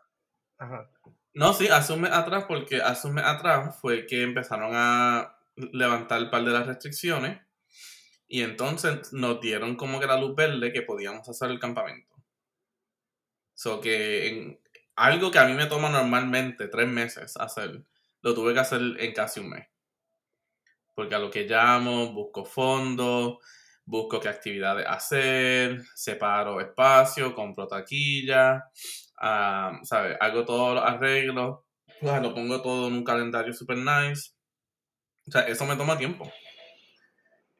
Ajá. 0.59 0.87
No, 1.33 1.51
sí, 1.51 1.67
hace 1.67 1.93
un 1.93 2.01
mes 2.01 2.11
atrás, 2.11 2.45
porque 2.47 2.79
hace 2.79 3.07
un 3.07 3.15
mes 3.15 3.25
atrás 3.25 3.75
fue 3.81 4.05
que 4.05 4.21
empezaron 4.21 4.73
a 4.75 5.35
levantar 5.55 6.21
un 6.21 6.29
par 6.29 6.43
de 6.43 6.51
las 6.51 6.67
restricciones. 6.67 7.41
Y 8.27 8.43
entonces 8.43 9.11
nos 9.13 9.41
dieron 9.41 9.75
como 9.75 9.99
que 9.99 10.05
la 10.05 10.19
luz 10.19 10.35
verde 10.35 10.71
que 10.71 10.83
podíamos 10.83 11.27
hacer 11.27 11.49
el 11.49 11.59
campamento. 11.59 12.15
So 13.55 13.81
que 13.81 14.27
en, 14.27 14.59
algo 14.95 15.31
que 15.31 15.39
a 15.39 15.45
mí 15.45 15.53
me 15.53 15.65
toma 15.65 15.89
normalmente 15.89 16.67
tres 16.67 16.87
meses 16.87 17.37
hacer, 17.37 17.83
lo 18.21 18.33
tuve 18.33 18.53
que 18.53 18.59
hacer 18.59 18.81
en 18.99 19.13
casi 19.13 19.39
un 19.39 19.49
mes. 19.49 19.67
Porque 20.93 21.15
a 21.15 21.19
lo 21.19 21.29
que 21.29 21.45
llamo, 21.45 22.13
busco 22.13 22.45
fondos, 22.45 23.37
busco 23.85 24.19
qué 24.19 24.29
actividades 24.29 24.85
hacer, 24.87 25.81
separo 25.95 26.61
espacio, 26.61 27.33
compro 27.33 27.67
taquilla, 27.67 28.63
¿sabes? 29.83 30.17
Hago 30.19 30.45
todos 30.45 30.75
los 30.75 30.83
arreglos, 30.83 31.59
lo 32.01 32.33
pongo 32.33 32.61
todo 32.61 32.87
en 32.87 32.93
un 32.93 33.03
calendario 33.03 33.53
super 33.53 33.77
nice. 33.77 34.31
O 35.27 35.31
sea, 35.31 35.41
eso 35.41 35.65
me 35.65 35.75
toma 35.75 35.97
tiempo. 35.97 36.31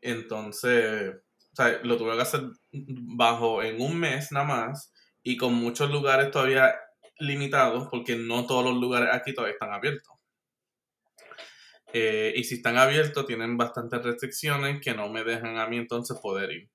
Entonces, 0.01 1.15
o 1.15 1.56
sea, 1.56 1.80
lo 1.84 1.98
tuve 1.98 2.15
que 2.15 2.22
hacer 2.22 2.41
bajo 2.72 3.62
en 3.62 3.82
un 3.82 4.00
mes 4.00 4.32
nada 4.32 4.46
más 4.46 4.94
y 5.22 5.38
con 5.38 5.53
muchos 5.53 5.91
lugares 5.91 6.32
todavía 6.32 6.74
limitados 7.20 7.88
porque 7.89 8.15
no 8.15 8.48
todos 8.48 8.65
los 8.65 8.75
lugares 8.75 9.10
aquí 9.13 9.34
todavía 9.34 9.53
están 9.53 9.74
abiertos. 9.74 10.15
Eh, 11.94 12.34
y 12.36 12.44
si 12.44 12.56
están 12.56 12.78
abiertos 12.78 13.26
tienen 13.26 13.58
bastantes 13.58 14.02
restricciones 14.04 14.80
que 14.82 14.94
no 14.94 15.10
me 15.10 15.24
dejan 15.24 15.58
a 15.58 15.68
mí 15.68 15.78
entonces 15.78 16.18
poder 16.20 16.52
ir. 16.52 16.70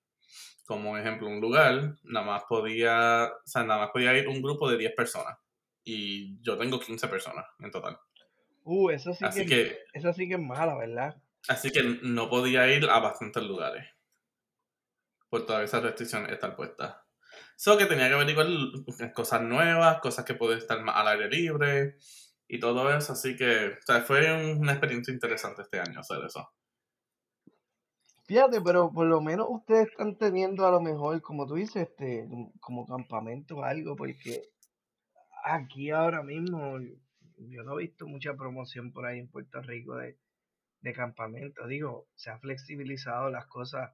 Como 0.66 0.98
ejemplo, 0.98 1.28
un 1.28 1.40
lugar, 1.40 1.96
nada 2.02 2.26
más 2.26 2.42
podía, 2.48 3.32
o 3.32 3.46
sea, 3.46 3.62
nada 3.62 3.80
más 3.80 3.90
podía 3.92 4.16
ir 4.16 4.28
un 4.28 4.42
grupo 4.42 4.68
de 4.70 4.76
10 4.76 4.94
personas. 4.94 5.38
Y 5.84 6.40
yo 6.42 6.58
tengo 6.58 6.80
15 6.80 7.06
personas 7.08 7.46
en 7.60 7.70
total. 7.70 7.98
Uh, 8.64 8.90
eso 8.90 9.14
sí, 9.14 9.24
que, 9.32 9.46
que, 9.46 9.78
eso 9.92 10.12
sí 10.12 10.26
que 10.26 10.34
es 10.34 10.40
mala, 10.40 10.76
¿verdad? 10.76 11.16
Así 11.48 11.70
que 11.70 11.82
no 12.02 12.28
podía 12.28 12.66
ir 12.72 12.90
a 12.90 12.98
bastantes 12.98 13.44
lugares. 13.44 13.86
Por 15.30 15.46
todas 15.46 15.62
esas 15.62 15.82
restricciones 15.82 16.32
estar 16.32 16.56
puestas. 16.56 16.96
Solo 17.54 17.78
que 17.78 17.86
tenía 17.86 18.08
que 18.08 18.14
averiguar 18.14 18.48
cosas 19.14 19.42
nuevas, 19.42 20.00
cosas 20.00 20.24
que 20.24 20.34
pueden 20.34 20.58
estar 20.58 20.82
más 20.82 20.96
al 20.96 21.08
aire 21.08 21.28
libre 21.28 21.96
y 22.48 22.58
todo 22.60 22.94
eso. 22.94 23.12
Así 23.12 23.36
que 23.36 23.68
o 23.68 23.82
sea, 23.86 24.02
fue 24.02 24.54
una 24.54 24.72
experiencia 24.72 25.12
interesante 25.12 25.62
este 25.62 25.80
año 25.80 26.00
hacer 26.00 26.18
eso. 26.24 26.48
Fíjate, 28.26 28.60
pero 28.60 28.90
por 28.92 29.06
lo 29.06 29.20
menos 29.20 29.46
ustedes 29.48 29.88
están 29.88 30.16
teniendo 30.16 30.66
a 30.66 30.72
lo 30.72 30.80
mejor, 30.80 31.22
como 31.22 31.46
tú 31.46 31.54
dices, 31.54 31.88
este, 31.88 32.28
como 32.60 32.84
campamento 32.86 33.58
o 33.58 33.62
algo, 33.62 33.94
porque 33.94 34.42
aquí 35.44 35.90
ahora 35.90 36.24
mismo 36.24 36.78
yo 37.38 37.62
no 37.62 37.78
he 37.78 37.84
visto 37.84 38.06
mucha 38.08 38.34
promoción 38.34 38.92
por 38.92 39.06
ahí 39.06 39.20
en 39.20 39.28
Puerto 39.28 39.62
Rico 39.62 39.96
de, 39.96 40.18
de 40.80 40.92
campamento. 40.92 41.68
Digo, 41.68 42.08
se 42.16 42.30
ha 42.30 42.38
flexibilizado 42.38 43.30
las 43.30 43.46
cosas 43.46 43.92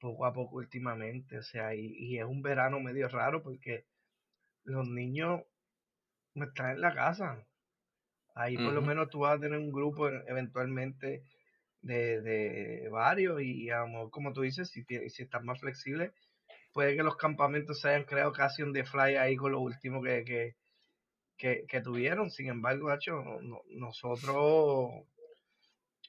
poco 0.00 0.26
a 0.26 0.32
poco 0.32 0.56
últimamente, 0.56 1.38
o 1.38 1.42
sea, 1.42 1.74
y, 1.74 1.94
y 1.96 2.18
es 2.18 2.24
un 2.24 2.42
verano 2.42 2.80
medio 2.80 3.08
raro 3.08 3.42
porque 3.42 3.86
los 4.64 4.88
niños 4.88 5.42
están 6.34 6.70
en 6.70 6.80
la 6.80 6.94
casa. 6.94 7.46
Ahí 8.40 8.56
por 8.56 8.72
lo 8.72 8.80
menos 8.80 9.10
tú 9.10 9.20
vas 9.20 9.36
a 9.36 9.40
tener 9.40 9.58
un 9.58 9.70
grupo 9.70 10.08
eventualmente 10.08 11.22
de, 11.82 12.20
de 12.20 12.88
varios 12.90 13.42
y, 13.42 13.70
a 13.70 13.80
lo 13.80 13.88
mejor, 13.88 14.10
como 14.10 14.32
tú 14.32 14.42
dices, 14.42 14.70
si, 14.70 14.82
si 14.84 15.22
estás 15.22 15.42
más 15.42 15.60
flexible, 15.60 16.12
puede 16.72 16.96
que 16.96 17.02
los 17.02 17.16
campamentos 17.16 17.80
se 17.80 17.88
hayan 17.88 18.04
creado 18.04 18.32
casi 18.32 18.62
un 18.62 18.72
de 18.72 18.84
fly 18.84 19.16
ahí 19.16 19.36
con 19.36 19.52
lo 19.52 19.60
último 19.60 20.02
que, 20.02 20.54
que, 21.36 21.64
que, 21.66 21.80
tuvieron. 21.80 22.30
Sin 22.30 22.48
embargo, 22.48 22.92
hecho, 22.92 23.22
nosotros 23.70 24.90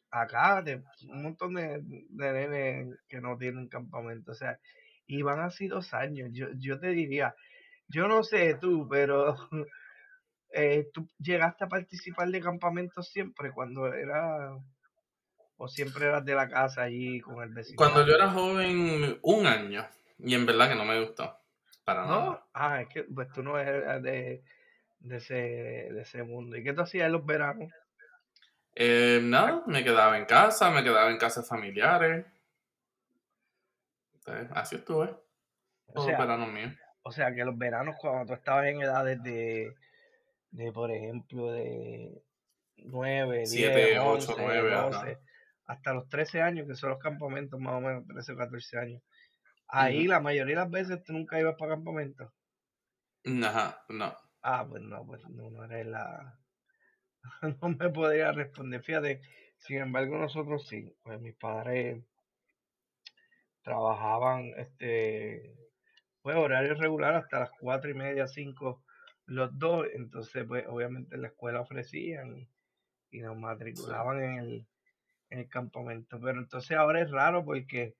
acá, 0.10 0.62
de, 0.62 0.84
un 1.10 1.24
montón 1.24 1.56
de, 1.56 1.82
de 1.82 2.32
nenes 2.34 3.00
que 3.08 3.22
no 3.22 3.38
tienen 3.38 3.68
campamento, 3.68 4.32
o 4.32 4.36
sea, 4.36 4.60
y 5.06 5.22
van 5.22 5.40
así 5.42 5.68
dos 5.68 5.94
años. 5.94 6.30
Yo, 6.32 6.48
yo 6.58 6.80
te 6.80 6.90
diría, 6.90 7.36
yo 7.88 8.08
no 8.08 8.24
sé 8.24 8.56
tú, 8.56 8.88
pero 8.90 9.36
eh, 10.54 10.90
tú 10.94 11.08
llegaste 11.18 11.64
a 11.64 11.70
participar 11.70 12.28
de 12.30 12.42
campamentos 12.42 13.08
siempre 13.08 13.52
cuando 13.52 13.88
era 13.94 14.54
o 15.58 15.68
siempre 15.68 16.08
eras 16.08 16.26
de 16.26 16.34
la 16.34 16.50
casa 16.50 16.84
allí 16.84 17.22
con 17.22 17.42
el 17.44 17.50
vecino. 17.50 17.78
Cuando 17.78 18.06
yo 18.06 18.16
era 18.16 18.30
joven, 18.30 19.20
un 19.22 19.46
año, 19.46 19.86
y 20.18 20.34
en 20.34 20.46
verdad 20.46 20.70
que 20.70 20.76
no 20.76 20.86
me 20.86 21.00
gustó. 21.00 21.38
Para 21.86 22.06
nada. 22.06 22.46
Ah, 22.54 22.82
es 22.82 22.90
que 22.90 23.04
pues 23.04 23.32
tú 23.32 23.44
no 23.44 23.58
eres 23.58 24.02
de, 24.04 24.44
de, 25.00 25.18
ese, 25.18 25.34
de 25.34 26.02
ese 26.02 26.24
mundo. 26.24 26.58
¿Y 26.58 26.64
qué 26.64 26.74
tú 26.74 26.82
hacías 26.82 27.06
en 27.06 27.12
los 27.12 27.26
veranos? 27.26 27.72
Eh, 28.76 29.20
nada, 29.22 29.64
me 29.68 29.84
quedaba 29.84 30.18
en 30.18 30.26
casa, 30.26 30.72
me 30.72 30.84
quedaba 30.84 31.10
en 31.12 31.18
casas 31.18 31.48
familiares. 31.48 32.26
así 34.52 34.76
estuve. 34.76 35.16
o 35.88 36.06
sea, 36.06 36.20
veranos 36.20 36.52
míos. 36.52 36.74
O 37.04 37.12
sea, 37.12 37.34
que 37.34 37.44
los 37.44 37.58
veranos 37.58 37.96
cuando 38.00 38.26
tú 38.28 38.34
estabas 38.34 38.68
en 38.68 38.82
edades 38.82 39.22
de, 39.24 39.76
de 40.52 40.72
por 40.72 40.92
ejemplo, 40.92 41.52
de 41.52 42.24
9, 42.78 43.44
10, 43.50 44.00
8, 44.00 44.36
9, 44.38 44.72
12, 44.72 45.20
hasta 45.66 45.94
los 45.94 46.10
13 46.10 46.42
años, 46.42 46.68
que 46.68 46.76
son 46.76 46.92
los 46.92 47.00
campamentos 47.00 47.60
más 47.60 47.76
o 47.76 47.82
menos, 47.82 48.06
13 48.08 48.34
o 48.34 48.38
14 48.38 48.78
años. 48.78 49.04
Ahí 49.68 50.06
la 50.06 50.20
mayoría 50.20 50.56
de 50.56 50.62
las 50.62 50.72
veces 50.72 51.04
tú 51.04 51.14
nunca 51.14 51.40
ibas 51.40 51.56
para 51.58 51.76
campamentos. 51.76 52.32
Ajá, 53.44 53.84
no. 53.90 54.16
Ah, 54.42 54.66
pues 54.68 54.82
no, 54.82 55.06
pues 55.06 55.22
no, 55.30 55.50
no 55.50 55.64
eres 55.64 55.86
la, 55.88 56.38
no 57.62 57.70
me 57.70 57.90
podría 57.90 58.32
responder. 58.32 58.84
Fíjate, 58.84 59.22
sin 59.58 59.78
embargo, 59.78 60.18
nosotros 60.18 60.68
sí. 60.68 60.94
Pues 61.04 61.20
mis 61.22 61.36
padres 61.36 62.04
trabajaban 63.64 64.54
este 64.58 65.56
pues 66.22 66.36
horario 66.36 66.76
regular 66.76 67.16
hasta 67.16 67.40
las 67.40 67.52
cuatro 67.60 67.90
y 67.90 67.94
media, 67.94 68.28
cinco 68.28 68.84
los 69.32 69.58
dos. 69.58 69.88
Entonces, 69.94 70.46
pues 70.48 70.66
obviamente 70.68 71.16
en 71.16 71.22
la 71.22 71.30
escuela 71.30 71.62
ofrecían 71.62 72.48
y, 73.12 73.20
nos 73.20 73.38
matriculaban 73.38 74.24
en 74.24 74.38
el, 74.38 74.68
en 75.30 75.40
el 75.40 75.50
campamento. 75.50 76.20
Pero 76.20 76.40
entonces 76.40 76.78
ahora 76.78 77.02
es 77.02 77.12
raro 77.12 77.44
porque, 77.44 77.96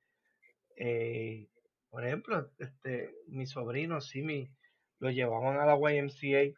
eh, 0.78 1.48
por 1.90 2.06
ejemplo, 2.06 2.50
este, 2.60 3.14
mis 3.28 3.50
sobrinos 3.50 4.08
sí 4.08 4.22
me, 4.22 4.52
lo 5.00 5.10
llevaban 5.10 5.58
a 5.58 5.66
la 5.66 5.76
YMCA 5.76 6.58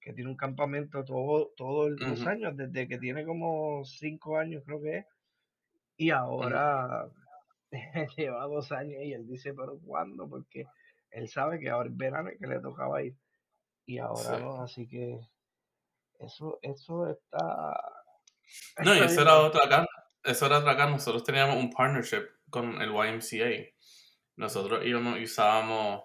que 0.00 0.12
tiene 0.12 0.30
un 0.30 0.36
campamento 0.36 1.04
todo, 1.04 1.52
todos 1.56 1.90
los 2.00 2.26
años, 2.26 2.56
desde 2.56 2.88
que 2.88 2.98
tiene 2.98 3.24
como 3.24 3.84
cinco 3.84 4.36
años 4.36 4.64
creo 4.66 4.82
que 4.82 4.98
es, 4.98 5.06
y 5.96 6.10
ahora 6.10 7.08
lleva 8.16 8.46
dos 8.46 8.72
años 8.72 9.00
y 9.02 9.12
él 9.12 9.28
dice, 9.28 9.54
pero 9.54 9.78
¿cuándo? 9.78 10.28
Porque 10.28 10.66
él 11.10 11.28
sabe 11.28 11.60
que 11.60 11.70
ahora 11.70 11.88
es 11.88 11.96
verano 11.96 12.30
y 12.32 12.38
que 12.38 12.46
le 12.48 12.58
tocaba 12.58 13.02
ir, 13.02 13.14
y 13.86 13.98
ahora 13.98 14.38
no, 14.38 14.62
así 14.62 14.86
que 14.88 15.20
eso, 16.18 16.58
eso 16.62 17.08
está... 17.08 17.80
No, 18.84 18.94
y 18.94 18.98
eso 18.98 19.22
era 19.22 19.40
otra 19.40 19.64
acá, 19.64 19.86
eso 20.24 20.46
era 20.46 20.58
otra 20.58 20.72
acá, 20.72 20.88
nosotros 20.88 21.24
teníamos 21.24 21.56
un 21.56 21.70
partnership 21.70 22.26
con 22.50 22.80
el 22.80 22.90
YMCA, 22.90 23.70
nosotros 24.36 24.84
íbamos 24.84 25.18
y 25.18 25.24
usábamos 25.24 26.02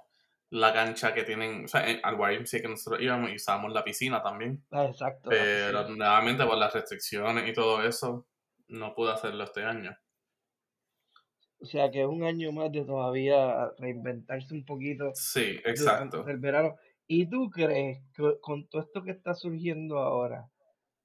la 0.49 0.73
cancha 0.73 1.13
que 1.13 1.23
tienen, 1.23 1.65
o 1.65 1.67
sea, 1.67 1.85
al 2.03 2.15
YMCA 2.15 2.61
que 2.61 2.67
nosotros 2.69 3.01
íbamos 3.01 3.31
y 3.31 3.35
usábamos 3.35 3.73
la 3.73 3.83
piscina 3.83 4.23
también. 4.23 4.65
Ah, 4.71 4.85
exacto. 4.85 5.29
Pero 5.29 5.89
nuevamente 5.89 6.45
por 6.45 6.57
las 6.57 6.73
restricciones 6.73 7.49
y 7.49 7.53
todo 7.53 7.83
eso, 7.83 8.27
no 8.69 8.93
pude 8.93 9.11
hacerlo 9.11 9.43
este 9.43 9.63
año. 9.63 9.97
O 11.59 11.65
sea 11.65 11.89
que 11.89 12.01
es 12.01 12.07
un 12.07 12.23
año 12.23 12.51
más 12.51 12.71
de 12.71 12.85
todavía 12.85 13.71
reinventarse 13.77 14.53
un 14.53 14.63
poquito. 14.63 15.11
Sí, 15.15 15.59
exacto. 15.65 16.27
El 16.27 16.37
verano. 16.37 16.75
¿Y 17.07 17.29
tú 17.29 17.49
crees 17.49 17.99
que 18.13 18.37
con 18.41 18.67
todo 18.67 18.81
esto 18.81 19.03
que 19.03 19.11
está 19.11 19.33
surgiendo 19.33 19.99
ahora, 19.99 20.49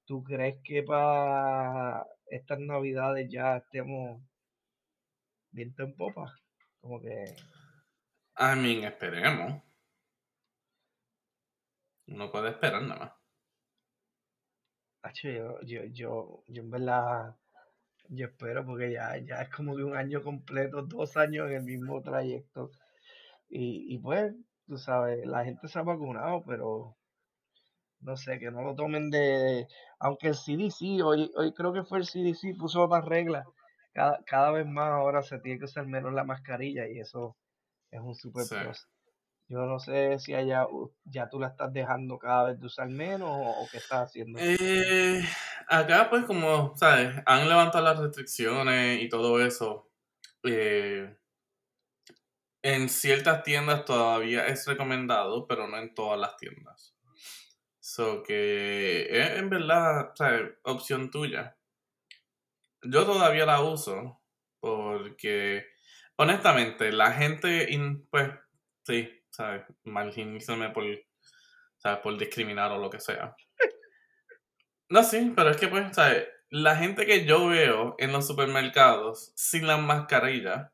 tú 0.04 0.22
crees 0.24 0.56
que 0.64 0.82
para 0.82 2.06
estas 2.26 2.58
navidades 2.58 3.28
ya 3.30 3.58
estemos 3.58 4.20
viento 5.52 5.84
en 5.84 5.94
popa? 5.96 6.34
Como 6.80 7.00
que 7.00 7.36
I 8.38 8.56
mean, 8.56 8.84
esperemos. 8.84 9.62
No 12.06 12.30
puede 12.30 12.50
esperar 12.50 12.82
nada 12.82 13.18
más. 15.02 15.14
yo, 15.22 15.60
yo, 15.62 15.84
yo, 15.84 16.44
yo 16.48 16.62
en 16.62 16.70
verdad, 16.70 17.36
yo 18.08 18.26
espero 18.26 18.64
porque 18.64 18.92
ya, 18.92 19.16
ya 19.18 19.42
es 19.42 19.50
como 19.50 19.76
que 19.76 19.84
un 19.84 19.96
año 19.96 20.22
completo, 20.22 20.82
dos 20.82 21.16
años 21.16 21.48
en 21.50 21.56
el 21.56 21.62
mismo 21.62 22.02
trayecto. 22.02 22.72
Y, 23.48 23.94
y 23.94 23.98
pues, 23.98 24.34
tú 24.66 24.78
sabes, 24.78 25.26
la 25.26 25.44
gente 25.44 25.68
se 25.68 25.78
ha 25.78 25.82
vacunado, 25.82 26.42
pero 26.46 26.96
no 28.02 28.16
sé, 28.16 28.38
que 28.38 28.50
no 28.50 28.62
lo 28.62 28.74
tomen 28.74 29.10
de... 29.10 29.66
Aunque 30.00 30.28
el 30.28 30.34
CDC, 30.34 31.02
hoy, 31.04 31.30
hoy 31.36 31.52
creo 31.52 31.72
que 31.72 31.84
fue 31.84 31.98
el 31.98 32.06
CDC, 32.06 32.58
puso 32.58 32.86
más 32.88 33.04
reglas. 33.04 33.46
Cada, 33.92 34.22
cada 34.24 34.50
vez 34.50 34.66
más 34.66 34.90
ahora 34.90 35.22
se 35.22 35.38
tiene 35.38 35.58
que 35.58 35.66
usar 35.66 35.86
menos 35.86 36.12
la 36.12 36.24
mascarilla 36.24 36.88
y 36.88 36.98
eso 36.98 37.36
es 37.90 38.00
un 38.00 38.14
super 38.14 38.44
Yo 39.48 39.66
no 39.66 39.78
sé 39.78 40.18
si 40.18 40.34
allá 40.34 40.66
ya 41.04 41.28
tú 41.28 41.38
la 41.38 41.48
estás 41.48 41.72
dejando 41.72 42.18
cada 42.18 42.44
vez 42.44 42.58
de 42.58 42.66
usar 42.66 42.88
menos 42.88 43.30
o, 43.30 43.68
qué 43.70 43.76
estás 43.76 44.08
haciendo. 44.08 44.38
Eh, 44.40 45.22
acá 45.68 46.08
pues 46.08 46.24
como, 46.24 46.74
¿sabes? 46.76 47.14
Han 47.26 47.48
levantado 47.48 47.84
las 47.84 47.98
restricciones 47.98 49.02
y 49.02 49.08
todo 49.08 49.44
eso. 49.44 49.90
eh, 50.44 51.14
en 52.62 52.88
ciertas 52.88 53.42
tiendas 53.42 53.84
todavía 53.84 54.46
es 54.46 54.66
recomendado, 54.66 55.46
pero 55.46 55.66
no 55.68 55.78
en 55.78 55.94
todas 55.94 56.18
las 56.18 56.36
tiendas. 56.36 56.96
So 57.80 58.22
que 58.22 59.08
es 59.10 59.38
en 59.38 59.50
verdad, 59.50 60.12
o 60.64 60.70
opción 60.70 61.10
tuya. 61.10 61.56
Yo 62.82 63.04
todavía 63.04 63.44
la 63.44 63.60
uso 63.60 64.22
porque, 64.60 65.66
honestamente, 66.16 66.92
la 66.92 67.12
gente, 67.12 67.68
pues, 68.10 68.30
sí, 68.84 69.10
¿sabes? 69.30 69.64
Marginízame 69.82 70.70
por, 70.70 70.84
¿sabes? 71.78 71.98
Por 72.00 72.16
discriminar 72.16 72.70
o 72.70 72.78
lo 72.78 72.88
que 72.88 73.00
sea. 73.00 73.34
No, 74.88 75.02
sí, 75.02 75.32
pero 75.34 75.50
es 75.50 75.56
que, 75.56 75.68
pues, 75.68 75.96
¿sabes? 75.96 76.28
La 76.50 76.76
gente 76.76 77.06
que 77.06 77.24
yo 77.24 77.48
veo 77.48 77.96
en 77.98 78.12
los 78.12 78.26
supermercados 78.26 79.32
sin 79.34 79.66
la 79.66 79.78
mascarilla, 79.78 80.72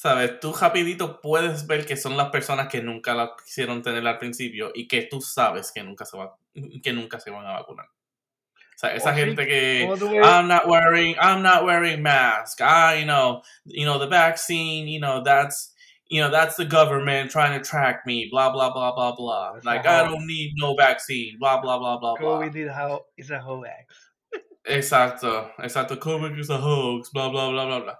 ¿sabes? 0.00 0.40
Tú 0.40 0.54
rapidito 0.54 1.20
puedes 1.20 1.66
ver 1.66 1.84
que 1.84 1.94
son 1.94 2.16
las 2.16 2.30
personas 2.30 2.68
que 2.68 2.82
nunca 2.82 3.12
la 3.12 3.32
quisieron 3.36 3.82
tener 3.82 4.06
al 4.06 4.16
principio 4.16 4.70
y 4.74 4.88
que 4.88 5.02
tú 5.02 5.20
sabes 5.20 5.72
que 5.72 5.82
nunca 5.82 6.06
se, 6.06 6.16
va, 6.16 6.38
que 6.82 6.94
nunca 6.94 7.20
se 7.20 7.30
van 7.30 7.44
a 7.46 7.52
vacunar. 7.52 7.84
O 7.84 8.78
sea, 8.80 8.94
esa 8.94 9.12
gente 9.12 9.46
que 9.46 9.82
I'm 10.24 10.48
not 10.48 10.66
wearing 10.66 11.16
I'm 11.20 11.42
not 11.42 11.66
wearing 11.66 12.02
mask. 12.02 12.62
Ah, 12.62 12.94
you 12.94 13.04
know, 13.04 13.42
you 13.66 13.84
know 13.84 13.98
the 13.98 14.06
vaccine, 14.06 14.88
you 14.88 15.00
know, 15.00 15.22
that's 15.22 15.74
you 16.08 16.22
know, 16.22 16.30
that's 16.30 16.56
the 16.56 16.64
government 16.64 17.30
trying 17.30 17.52
to 17.52 17.62
track 17.62 18.06
me, 18.06 18.26
blah 18.30 18.50
blah 18.50 18.72
blah 18.72 18.94
blah 18.94 19.14
blah. 19.14 19.60
like 19.64 19.86
I 19.86 20.02
don't 20.08 20.26
need 20.26 20.54
no 20.56 20.74
vaccine, 20.74 21.36
blah 21.38 21.60
blah 21.60 21.78
blah 21.78 21.98
blah 21.98 22.14
blah. 22.16 22.38
COVID 22.40 22.56
is 23.18 23.30
a 23.30 23.38
hoax. 23.38 23.68
Exacto, 24.64 25.50
exacto. 25.58 25.96
COVID 25.98 26.38
is 26.38 26.48
a 26.48 26.56
hoax, 26.56 27.10
blah 27.10 27.28
blah 27.28 27.50
blah 27.50 27.66
blah 27.66 27.80
blah. 27.80 27.96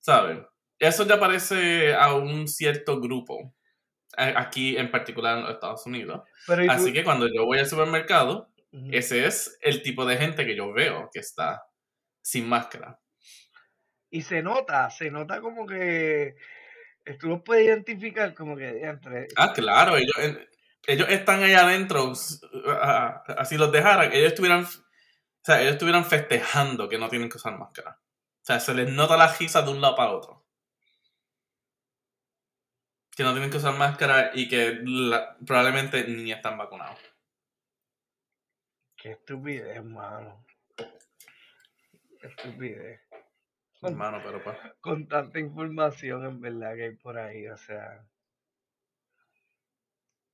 ¿Saben? 0.00 0.44
Eso 0.80 1.06
ya 1.06 1.20
parece 1.20 1.94
a 1.94 2.14
un 2.14 2.48
cierto 2.48 3.00
grupo, 3.00 3.54
aquí 4.16 4.78
en 4.78 4.90
particular 4.90 5.36
en 5.36 5.42
los 5.44 5.52
Estados 5.52 5.84
Unidos. 5.84 6.22
Así 6.70 6.90
que 6.94 7.04
cuando 7.04 7.28
yo 7.28 7.44
voy 7.44 7.58
al 7.58 7.66
supermercado, 7.66 8.50
ese 8.90 9.26
es 9.26 9.58
el 9.60 9.82
tipo 9.82 10.06
de 10.06 10.16
gente 10.16 10.46
que 10.46 10.56
yo 10.56 10.72
veo 10.72 11.10
que 11.12 11.20
está 11.20 11.64
sin 12.22 12.48
máscara. 12.48 12.98
Y 14.08 14.22
se 14.22 14.42
nota, 14.42 14.88
se 14.88 15.10
nota 15.10 15.42
como 15.42 15.66
que 15.66 16.34
tú 17.18 17.28
los 17.28 17.42
puedes 17.42 17.66
identificar 17.66 18.32
como 18.32 18.56
que 18.56 18.80
entre... 18.82 19.28
Ah, 19.36 19.52
claro, 19.52 19.98
ellos, 19.98 20.16
ellos 20.86 21.08
están 21.10 21.42
allá 21.42 21.66
adentro, 21.66 22.14
así 23.36 23.58
los 23.58 23.70
dejaran, 23.70 24.14
ellos 24.14 24.28
estuvieran, 24.28 24.64
o 24.64 25.44
sea, 25.44 25.60
ellos 25.60 25.72
estuvieran 25.72 26.06
festejando 26.06 26.88
que 26.88 26.96
no 26.96 27.10
tienen 27.10 27.28
que 27.28 27.36
usar 27.36 27.58
máscara. 27.58 27.98
O 28.00 28.44
sea, 28.44 28.60
se 28.60 28.72
les 28.72 28.90
nota 28.90 29.18
la 29.18 29.30
risa 29.30 29.60
de 29.60 29.72
un 29.72 29.82
lado 29.82 29.94
para 29.94 30.12
otro 30.12 30.39
que 33.20 33.24
no 33.24 33.32
tienen 33.32 33.50
que 33.50 33.58
usar 33.58 33.76
máscara 33.76 34.30
y 34.32 34.48
que 34.48 34.82
probablemente 35.46 36.08
ni 36.08 36.32
están 36.32 36.56
vacunados. 36.56 36.98
Qué 38.96 39.10
estupidez, 39.10 39.76
hermano. 39.76 40.42
Qué 40.74 42.26
estupidez. 42.26 43.02
Hermano, 43.82 44.22
pero 44.24 44.42
pues. 44.42 44.56
Con 44.80 45.06
tanta 45.06 45.38
información 45.38 46.24
en 46.24 46.40
verdad 46.40 46.74
que 46.74 46.84
hay 46.84 46.96
por 46.96 47.18
ahí, 47.18 47.46
o 47.48 47.58
sea. 47.58 48.02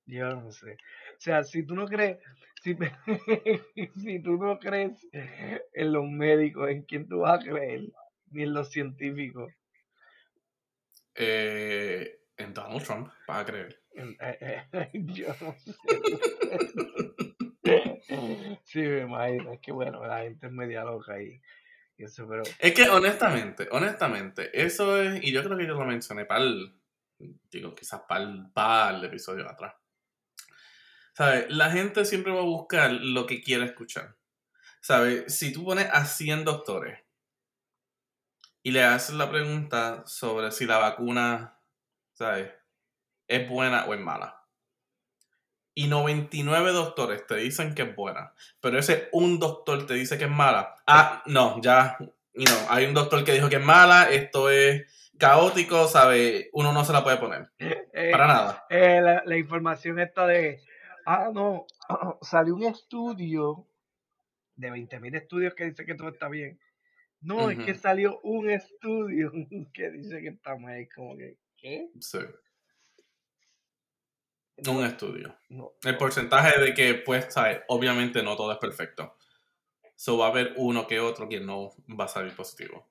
Yo 0.04 0.28
no 0.36 0.52
sé. 0.52 0.74
O 0.74 1.20
sea, 1.20 1.42
si 1.42 1.66
tú 1.66 1.74
no 1.74 1.86
crees, 1.86 2.18
si, 2.62 2.76
si 4.00 4.22
tú 4.22 4.36
no 4.36 4.60
crees 4.60 5.04
en 5.10 5.92
los 5.92 6.04
médicos, 6.04 6.70
¿en 6.70 6.84
quién 6.84 7.08
tú 7.08 7.18
vas 7.18 7.40
a 7.40 7.44
creer? 7.44 7.80
Ni 8.30 8.44
en 8.44 8.54
los 8.54 8.70
científicos. 8.70 9.52
Eh, 11.16 12.20
en 12.36 12.54
Donald 12.54 12.84
Trump, 12.84 13.10
para 13.26 13.44
creer. 13.44 13.82
Yo 14.92 15.28
no 15.40 15.54
sé. 15.58 15.74
sí, 18.64 18.80
me 18.80 19.00
imagino. 19.02 19.52
Es 19.52 19.60
que 19.60 19.72
bueno, 19.72 20.06
la 20.06 20.20
gente 20.20 20.46
es 20.46 20.52
media 20.52 20.84
loca 20.84 21.14
ahí. 21.14 21.40
eso, 21.96 22.28
pero... 22.28 22.42
Es 22.58 22.72
que 22.72 22.88
honestamente, 22.88 23.68
honestamente, 23.70 24.50
eso 24.52 25.00
es, 25.00 25.22
y 25.22 25.32
yo 25.32 25.42
creo 25.42 25.56
que 25.56 25.66
yo 25.66 25.74
lo 25.74 25.86
mencioné 25.86 26.24
para 26.24 26.44
el, 26.44 26.78
digo, 27.50 27.74
quizás 27.74 28.02
para 28.08 28.22
el, 28.24 28.50
para 28.52 28.96
el 28.96 29.04
episodio 29.04 29.48
atrás. 29.48 29.74
¿Sabes? 31.14 31.46
La 31.48 31.70
gente 31.70 32.04
siempre 32.04 32.32
va 32.32 32.40
a 32.40 32.44
buscar 32.44 32.92
lo 32.92 33.26
que 33.26 33.40
quiere 33.40 33.64
escuchar. 33.64 34.16
¿Sabes? 34.80 35.34
Si 35.34 35.52
tú 35.52 35.64
pones 35.64 35.88
a 35.90 36.04
100 36.04 36.44
doctores 36.44 37.00
y 38.62 38.70
le 38.70 38.84
haces 38.84 39.16
la 39.16 39.30
pregunta 39.30 40.04
sobre 40.06 40.52
si 40.52 40.66
la 40.66 40.78
vacuna 40.78 41.55
¿sabes? 42.16 42.50
Es 43.28 43.48
buena 43.48 43.84
o 43.84 43.94
es 43.94 44.00
mala. 44.00 44.42
Y 45.74 45.88
99 45.88 46.72
doctores 46.72 47.26
te 47.26 47.36
dicen 47.36 47.74
que 47.74 47.82
es 47.82 47.94
buena, 47.94 48.32
pero 48.60 48.78
ese 48.78 49.10
un 49.12 49.38
doctor 49.38 49.86
te 49.86 49.94
dice 49.94 50.16
que 50.16 50.24
es 50.24 50.30
mala. 50.30 50.74
Ah, 50.86 51.22
no, 51.26 51.60
ya, 51.60 51.98
no, 52.00 52.56
hay 52.70 52.86
un 52.86 52.94
doctor 52.94 53.22
que 53.24 53.32
dijo 53.32 53.50
que 53.50 53.56
es 53.56 53.64
mala, 53.64 54.10
esto 54.10 54.48
es 54.50 54.90
caótico, 55.18 55.86
¿sabes? 55.86 56.48
Uno 56.52 56.72
no 56.72 56.84
se 56.84 56.94
la 56.94 57.04
puede 57.04 57.18
poner. 57.18 57.50
Eh, 57.58 58.10
para 58.10 58.26
nada. 58.26 58.66
Eh, 58.70 59.00
la, 59.02 59.36
información 59.36 59.98
esta 59.98 60.26
de, 60.26 60.62
ah, 61.04 61.30
no, 61.32 61.66
salió 62.22 62.54
un 62.54 62.64
estudio 62.64 63.66
de 64.54 64.72
20.000 64.72 65.16
estudios 65.16 65.54
que 65.54 65.64
dice 65.66 65.84
que 65.84 65.94
todo 65.94 66.08
está 66.08 66.28
bien. 66.30 66.58
No, 67.20 67.50
es 67.50 67.58
que 67.58 67.74
salió 67.74 68.20
un 68.20 68.48
estudio 68.48 69.30
que 69.74 69.90
dice 69.90 70.22
que 70.22 70.28
está 70.28 70.56
mal, 70.56 70.88
como 70.94 71.18
que 71.18 71.36
Sí. 72.00 72.18
Un 74.68 74.84
estudio. 74.84 75.36
el 75.82 75.96
porcentaje 75.96 76.60
de 76.60 76.72
que, 76.74 76.94
pues, 76.94 77.28
obviamente 77.68 78.22
no 78.22 78.36
todo 78.36 78.52
es 78.52 78.58
perfecto. 78.58 79.16
So 79.96 80.18
va 80.18 80.26
a 80.26 80.30
haber 80.30 80.54
uno 80.56 80.86
que 80.86 81.00
otro 81.00 81.28
que 81.28 81.40
no 81.40 81.72
va 81.88 82.04
a 82.04 82.08
salir 82.08 82.34
positivo. 82.34 82.86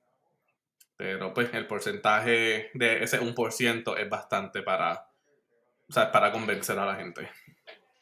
Pero 0.98 1.34
pues 1.34 1.54
el 1.54 1.68
porcentaje 1.68 2.72
de 2.74 3.04
ese 3.04 3.20
1% 3.20 3.98
es 3.98 4.10
bastante 4.10 4.62
para, 4.62 5.08
para 5.94 6.32
convencer 6.32 6.80
a 6.80 6.86
la 6.86 6.96
gente. 6.96 7.30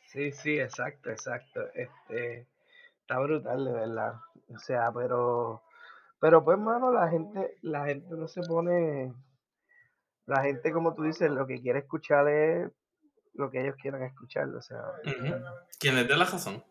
Sí, 0.07 0.31
sí, 0.31 0.59
exacto, 0.59 1.09
exacto. 1.09 1.61
Este, 1.73 2.45
está 3.01 3.19
brutal, 3.19 3.65
de 3.65 3.71
verdad. 3.71 4.13
O 4.53 4.59
sea, 4.59 4.91
pero, 4.93 5.63
pero 6.19 6.43
pues, 6.43 6.57
mano, 6.59 6.91
la 6.91 7.09
gente, 7.09 7.57
la 7.61 7.85
gente 7.85 8.15
no 8.15 8.27
se 8.27 8.41
pone, 8.41 9.11
la 10.25 10.41
gente, 10.41 10.71
como 10.71 10.93
tú 10.93 11.03
dices, 11.03 11.29
lo 11.29 11.45
que 11.45 11.61
quiere 11.61 11.79
escuchar 11.79 12.27
es 12.29 12.71
lo 13.33 13.49
que 13.51 13.61
ellos 13.61 13.75
quieran 13.81 14.03
escuchar. 14.03 14.47
O 14.55 14.61
sea, 14.61 14.79
quien 15.79 15.95
les 15.95 16.07
dé 16.07 16.15
la 16.15 16.25
razón. 16.25 16.63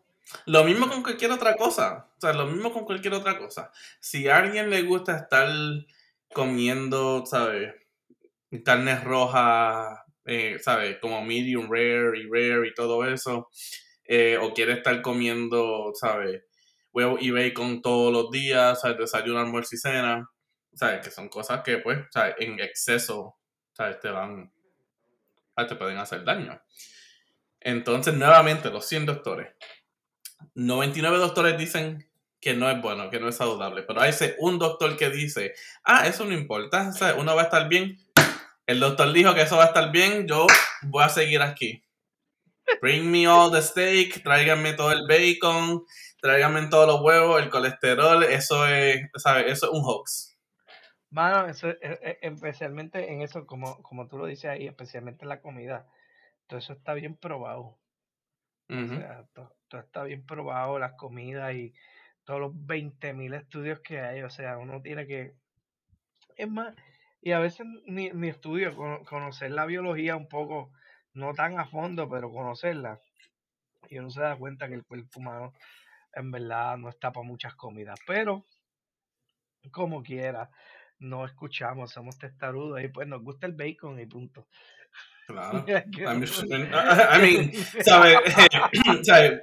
Lo 0.45 0.63
mismo 0.63 0.87
con 0.87 1.03
cualquier 1.03 1.31
otra 1.31 1.55
cosa. 1.55 2.09
O 2.17 2.21
sea, 2.21 2.33
lo 2.33 2.47
mismo 2.47 2.71
con 2.71 2.85
cualquier 2.85 3.13
otra 3.13 3.37
cosa. 3.37 3.71
Si 3.99 4.27
a 4.27 4.37
alguien 4.37 4.69
le 4.69 4.81
gusta 4.83 5.17
estar 5.17 5.49
comiendo, 6.33 7.25
¿sabes? 7.25 7.73
Carnes 8.63 9.03
rojas, 9.03 9.99
eh, 10.25 10.57
¿sabes? 10.59 10.97
Como 10.99 11.23
medium 11.23 11.69
rare 11.69 12.17
y 12.17 12.29
rare 12.29 12.67
y 12.67 12.73
todo 12.73 13.05
eso. 13.05 13.49
Eh, 14.05 14.37
o 14.41 14.53
quiere 14.53 14.73
estar 14.73 15.01
comiendo, 15.01 15.91
¿sabes? 15.93 16.43
Huevo 16.91 17.17
y 17.19 17.31
bacon 17.31 17.81
todos 17.81 18.13
los 18.13 18.31
días, 18.31 18.81
¿sabes? 18.81 18.97
Desayuno, 18.97 19.39
almuerzo 19.39 19.75
y 19.75 19.79
cena. 19.79 20.29
¿Sabes? 20.73 21.01
Que 21.01 21.11
son 21.11 21.29
cosas 21.29 21.61
que, 21.63 21.77
pues, 21.79 21.99
¿sabes? 22.11 22.35
En 22.39 22.59
exceso 22.59 23.37
¿sabes? 23.73 23.99
Te 23.99 24.09
van, 24.09 24.51
te 25.55 25.75
pueden 25.75 25.97
hacer 25.97 26.23
daño. 26.23 26.61
Entonces, 27.59 28.13
nuevamente, 28.13 28.69
los 28.69 28.85
100 28.87 29.05
doctores. 29.05 29.53
99 30.55 31.17
doctores 31.17 31.57
dicen 31.57 32.09
que 32.43 32.53
no 32.53 32.69
es 32.69 32.81
bueno, 32.81 33.09
que 33.09 33.21
no 33.21 33.29
es 33.29 33.37
saludable, 33.37 33.83
pero 33.83 34.01
hay 34.01 34.09
ese 34.09 34.35
un 34.39 34.59
doctor 34.59 34.97
que 34.97 35.09
dice, 35.09 35.53
ah, 35.85 36.07
eso 36.07 36.25
no 36.25 36.33
importa, 36.33 36.91
uno 37.17 37.35
va 37.35 37.43
a 37.43 37.45
estar 37.45 37.69
bien. 37.69 37.97
El 38.65 38.81
doctor 38.81 39.13
dijo 39.13 39.33
que 39.33 39.43
eso 39.43 39.55
va 39.55 39.63
a 39.63 39.67
estar 39.67 39.91
bien, 39.91 40.27
yo 40.27 40.45
voy 40.81 41.03
a 41.03 41.09
seguir 41.09 41.41
aquí. 41.41 41.81
Bring 42.81 43.09
me 43.09 43.27
all 43.27 43.51
the 43.51 43.61
steak, 43.61 44.23
tráiganme 44.23 44.73
todo 44.73 44.91
el 44.91 45.07
bacon, 45.07 45.85
tráiganme 46.21 46.67
todos 46.67 46.87
los 46.87 47.01
huevos, 47.01 47.41
el 47.41 47.49
colesterol, 47.49 48.23
eso 48.23 48.67
es, 48.67 49.01
¿sabes? 49.15 49.45
Eso 49.47 49.67
es 49.67 49.71
un 49.71 49.83
hoax. 49.85 50.32
Mano, 51.13 51.47
eso, 51.47 51.69
e, 51.69 51.77
e, 51.81 52.17
especialmente 52.23 53.13
en 53.13 53.21
eso, 53.21 53.45
como, 53.45 53.83
como 53.83 54.07
tú 54.07 54.17
lo 54.17 54.25
dices 54.25 54.45
ahí, 54.45 54.65
especialmente 54.65 55.25
en 55.25 55.29
la 55.29 55.41
comida, 55.41 55.85
todo 56.47 56.57
eso 56.57 56.73
está 56.73 56.95
bien 56.95 57.15
probado. 57.15 57.77
O 58.67 58.87
sea, 58.87 59.23
todo, 59.33 59.79
está 59.79 60.03
bien 60.05 60.25
probado, 60.25 60.79
las 60.79 60.93
comidas 60.93 61.53
y 61.53 61.75
todos 62.23 62.39
los 62.39 62.51
20.000 62.55 63.35
estudios 63.35 63.79
que 63.81 63.99
hay. 63.99 64.23
O 64.23 64.31
sea, 64.31 64.57
uno 64.57 64.81
tiene 64.81 65.05
que. 65.05 65.35
Es 66.35 66.49
más, 66.49 66.73
y 67.21 67.33
a 67.33 67.39
veces 67.39 67.67
ni, 67.85 68.09
ni 68.09 68.29
estudio, 68.29 68.75
conocer 69.05 69.51
la 69.51 69.67
biología 69.67 70.15
un 70.15 70.27
poco, 70.27 70.71
no 71.13 71.35
tan 71.35 71.59
a 71.59 71.65
fondo, 71.67 72.09
pero 72.09 72.31
conocerla. 72.31 72.99
Y 73.87 73.99
uno 73.99 74.09
se 74.09 74.21
da 74.21 74.35
cuenta 74.35 74.67
que 74.67 74.73
el 74.73 74.85
cuerpo 74.85 75.19
humano 75.19 75.53
en 76.13 76.31
verdad 76.31 76.77
no 76.77 76.89
está 76.89 77.11
para 77.11 77.27
muchas 77.27 77.53
comidas. 77.53 77.99
Pero, 78.07 78.47
como 79.71 80.01
quiera, 80.01 80.49
no 81.03 81.25
escuchamos, 81.25 81.91
somos 81.91 82.17
testarudos 82.17 82.81
y 82.83 82.87
pues 82.87 83.07
nos 83.07 83.21
gusta 83.21 83.45
el 83.47 83.53
bacon 83.53 83.99
y 83.99 84.05
punto. 84.05 84.47
Claro. 85.25 85.63
I 85.65 87.19
mean, 87.21 87.53
¿sabes? 87.81 89.41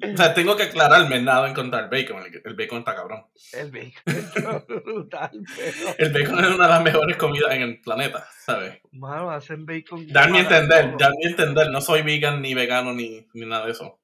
O 0.00 0.16
sea, 0.16 0.32
tengo 0.32 0.56
que 0.56 0.62
aclararme 0.62 1.20
nada 1.20 1.46
en 1.48 1.54
contra 1.54 1.82
del 1.82 1.90
bacon. 1.90 2.24
El, 2.44 2.54
bacon 2.54 2.78
está 2.78 2.94
cabrón. 2.94 3.26
El 3.52 3.70
bacon 3.70 3.92
está 4.16 4.64
brutal, 4.66 5.30
pero... 5.54 5.94
El 5.98 6.12
bacon 6.12 6.44
es 6.44 6.50
una 6.50 6.64
de 6.64 6.70
las 6.70 6.82
mejores 6.82 7.16
comidas 7.16 7.52
en 7.52 7.62
el 7.62 7.80
planeta, 7.80 8.26
¿sabes? 8.46 8.80
Mano, 8.92 9.30
hacen 9.30 9.66
bacon... 9.66 10.06
Darme 10.08 10.38
a 10.38 10.42
entender, 10.42 10.96
darme 10.96 11.26
a 11.26 11.28
entender. 11.28 11.70
No 11.70 11.82
soy 11.82 12.00
vegan, 12.00 12.40
ni 12.40 12.54
vegano, 12.54 12.94
ni, 12.94 13.28
ni 13.34 13.44
nada 13.44 13.66
de 13.66 13.72
eso. 13.72 14.00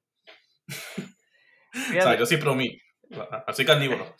o 0.69 1.93
sea, 1.93 2.19
yo 2.19 2.27
sí 2.27 2.37
promí. 2.37 2.79
Así 3.47 3.64
carnívoro. 3.64 4.14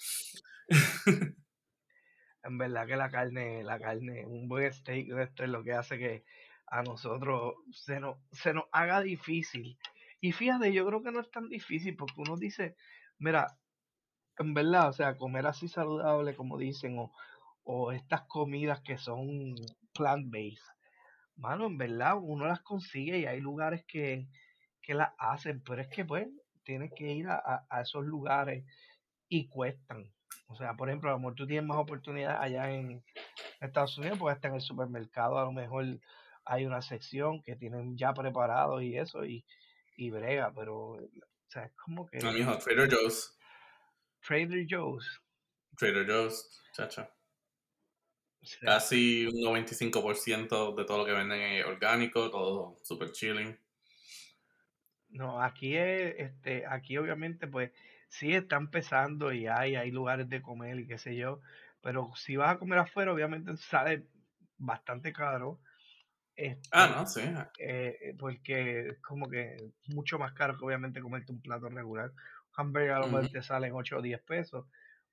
En 2.45 2.59
verdad 2.59 2.87
que 2.87 2.97
la 2.97 3.11
carne, 3.11 3.65
la 3.65 3.79
carne, 3.79 4.27
un 4.27 4.49
buen 4.49 4.73
steak 4.73 5.09
esto 5.19 5.45
es 5.45 5.51
lo 5.51 5.65
que 5.65 5.73
hace 5.73 5.99
que 5.99 6.25
a 6.67 6.83
nosotros 6.83 7.55
se 7.73 8.01
nos, 8.01 8.19
se 8.33 8.55
nos 8.55 8.65
haga 8.73 9.01
difícil 9.01 9.79
y 10.21 10.33
fíjate, 10.33 10.73
yo 10.73 10.87
creo 10.87 11.03
que 11.03 11.13
no 11.13 11.21
es 11.21 11.31
tan 11.31 11.51
difícil 11.51 11.97
porque 11.97 12.15
uno 12.23 12.37
dice, 12.39 12.77
mira, 13.19 13.59
en 14.39 14.55
verdad, 14.55 14.89
o 14.89 14.93
sea, 14.95 15.19
comer 15.19 15.47
así 15.47 15.69
saludable 15.69 16.35
como 16.35 16.57
dicen, 16.57 16.99
o, 16.99 17.13
o 17.63 17.93
estas 17.93 18.23
comidas 18.23 18.81
que 18.81 18.97
son 18.97 19.55
plant-based, 19.93 20.65
mano, 21.37 21.67
en 21.67 21.77
verdad, 21.77 22.17
uno 22.21 22.47
las 22.47 22.63
consigue 22.63 23.19
y 23.19 23.27
hay 23.27 23.41
lugares 23.41 23.85
que, 23.87 24.27
que 24.81 24.95
las 24.95 25.11
hacen, 25.19 25.63
pero 25.63 25.83
es 25.83 25.89
que 25.89 26.07
pues 26.07 26.27
tienes 26.65 26.91
que 26.97 27.13
ir 27.13 27.29
a, 27.29 27.67
a, 27.69 27.83
esos 27.83 28.05
lugares 28.05 28.65
y 29.29 29.49
cuestan. 29.49 30.11
O 30.47 30.57
sea, 30.57 30.75
por 30.75 30.89
ejemplo, 30.89 31.11
a 31.11 31.13
lo 31.13 31.19
mejor 31.19 31.35
tú 31.35 31.47
tienes 31.47 31.67
más 31.67 31.79
oportunidad 31.79 32.41
allá 32.41 32.71
en 32.71 33.03
Estados 33.61 33.97
Unidos, 33.99 34.19
porque 34.19 34.35
hasta 34.35 34.49
en 34.49 34.55
el 34.55 34.61
supermercado 34.61 35.39
a 35.39 35.45
lo 35.45 35.53
mejor 35.53 35.85
hay 36.45 36.67
una 36.67 36.83
sección 36.83 37.43
que 37.43 37.57
tienen 37.57 37.97
ya 37.97 38.13
preparado 38.13 38.81
y 38.81 38.99
eso, 38.99 39.25
y, 39.25 39.45
y 39.97 40.11
brega, 40.11 40.53
pero, 40.55 40.77
o 40.77 41.09
sea, 41.49 41.65
es 41.65 41.73
como 41.75 42.07
que... 42.07 42.19
No, 42.19 42.33
mijo, 42.33 42.57
Trader 42.59 42.91
Joe's. 42.91 43.37
Trader 44.21 44.67
Joe's. 44.69 45.21
Trader 45.77 46.07
Joe's, 46.07 46.63
chacha. 46.73 47.11
Casi 48.61 49.27
un 49.27 49.43
95% 49.43 50.75
de 50.75 50.85
todo 50.85 50.99
lo 50.99 51.05
que 51.07 51.13
venden 51.13 51.41
es 51.41 51.65
orgánico, 51.65 52.31
todo 52.31 52.77
super 52.83 53.11
chilling. 53.11 53.59
No, 55.09 55.41
aquí 55.41 55.77
es, 55.77 56.15
este, 56.19 56.67
aquí 56.67 56.99
obviamente 56.99 57.47
pues 57.47 57.71
sí 58.15 58.33
está 58.33 58.57
empezando 58.57 59.33
y 59.33 59.47
hay, 59.47 59.75
hay 59.75 59.91
lugares 59.91 60.29
de 60.29 60.41
comer 60.41 60.79
y 60.79 60.87
qué 60.87 60.99
sé 60.99 61.17
yo, 61.17 61.41
pero 61.83 62.11
si 62.15 62.37
vas 62.37 62.55
a 62.55 62.59
comer 62.59 62.79
afuera 62.79 63.13
obviamente 63.13 63.57
sale 63.57 64.07
bastante 64.57 65.13
caro 65.13 65.61
ah, 66.73 66.95
no, 66.97 67.07
sí. 67.07 67.21
Eh, 67.59 68.15
porque 68.19 68.89
es 68.89 68.99
como 69.01 69.29
que 69.29 69.57
mucho 69.89 70.19
más 70.19 70.33
caro 70.33 70.57
que 70.57 70.65
obviamente 70.65 71.01
comerte 71.01 71.33
un 71.33 71.41
plato 71.41 71.69
regular. 71.69 72.11
Un 72.11 72.67
hamburger 72.67 72.93
a 72.93 73.01
lo 73.01 73.07
mejor 73.07 73.31
te 73.31 73.43
salen 73.43 73.73
8 73.75 73.99
o 73.99 74.03
10 74.03 74.21
pesos. 74.23 74.67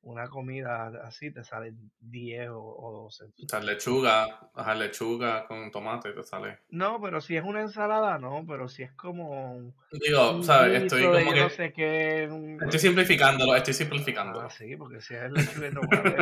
Una 0.04 0.28
comida 0.30 0.88
así 1.06 1.32
te 1.32 1.44
sale 1.44 1.74
10 2.00 2.50
o, 2.52 3.04
12. 3.04 3.26
O 3.26 3.48
sea, 3.48 3.60
lechuga, 3.60 4.50
ajá, 4.56 4.74
lechuga 4.74 5.46
con 5.46 5.70
tomate 5.70 6.12
te 6.12 6.24
sale. 6.24 6.60
No, 6.70 7.00
pero 7.00 7.22
si 7.22 7.38
es 7.38 7.44
una 7.44 7.62
ensalada, 7.62 8.18
no, 8.18 8.44
pero 8.48 8.68
si 8.68 8.84
es 8.84 8.92
como. 8.94 9.74
Digo, 9.92 10.42
¿sabes? 10.42 10.84
Estoy 10.84 11.04
como 11.04 11.32
que. 11.32 11.40
No 11.40 11.50
sé 11.50 11.74
qué, 11.74 12.58
Estoy 12.62 12.80
simplificándolo, 12.80 13.56
estoy 13.56 13.76
simplificando. 13.76 14.42
Ah, 14.42 14.50
sí, 14.50 14.76
porque 14.76 15.02
si 15.02 15.14
es 15.14 15.32
lechuga 15.32 15.68
de 15.68 15.72
tomate. 15.72 16.18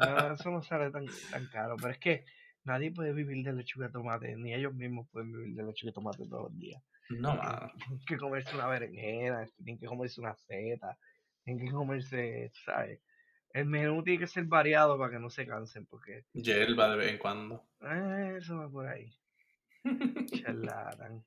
no, 0.00 0.34
eso 0.34 0.50
no 0.50 0.62
sale 0.62 0.90
tan, 0.90 1.06
tan 1.30 1.46
caro. 1.46 1.76
Pero 1.76 1.92
es 1.92 1.98
que 1.98 2.24
Nadie 2.66 2.90
puede 2.90 3.12
vivir 3.12 3.44
de 3.44 3.52
lechuga 3.52 3.86
de 3.86 3.92
tomate, 3.92 4.34
ni 4.36 4.52
ellos 4.52 4.74
mismos 4.74 5.06
pueden 5.12 5.30
vivir 5.30 5.54
de 5.54 5.62
lechuga 5.62 5.90
de 5.90 5.94
tomate 5.94 6.26
todos 6.26 6.50
los 6.50 6.58
días. 6.58 6.82
No, 7.10 7.38
Tienen 7.78 8.04
que 8.04 8.16
comerse 8.16 8.56
una 8.56 8.66
berenjena, 8.66 9.46
tienen 9.56 9.78
que 9.78 9.86
comerse 9.86 10.20
una 10.20 10.34
seta, 10.34 10.98
tienen 11.46 11.64
que 11.64 11.72
comerse, 11.72 12.50
¿sabes? 12.64 13.00
El 13.52 13.66
menú 13.66 14.02
tiene 14.02 14.18
que 14.18 14.26
ser 14.26 14.44
variado 14.44 14.98
para 14.98 15.12
que 15.12 15.20
no 15.20 15.30
se 15.30 15.46
cansen, 15.46 15.86
porque... 15.86 16.24
Hierba 16.32 16.90
de 16.90 16.96
vez 16.96 17.12
en 17.12 17.18
cuando. 17.18 17.64
eso 18.36 18.58
va 18.58 18.68
por 18.68 18.88
ahí. 18.88 19.16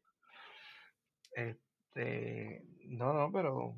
Este... 1.32 2.64
No, 2.86 3.14
no, 3.14 3.32
pero... 3.32 3.76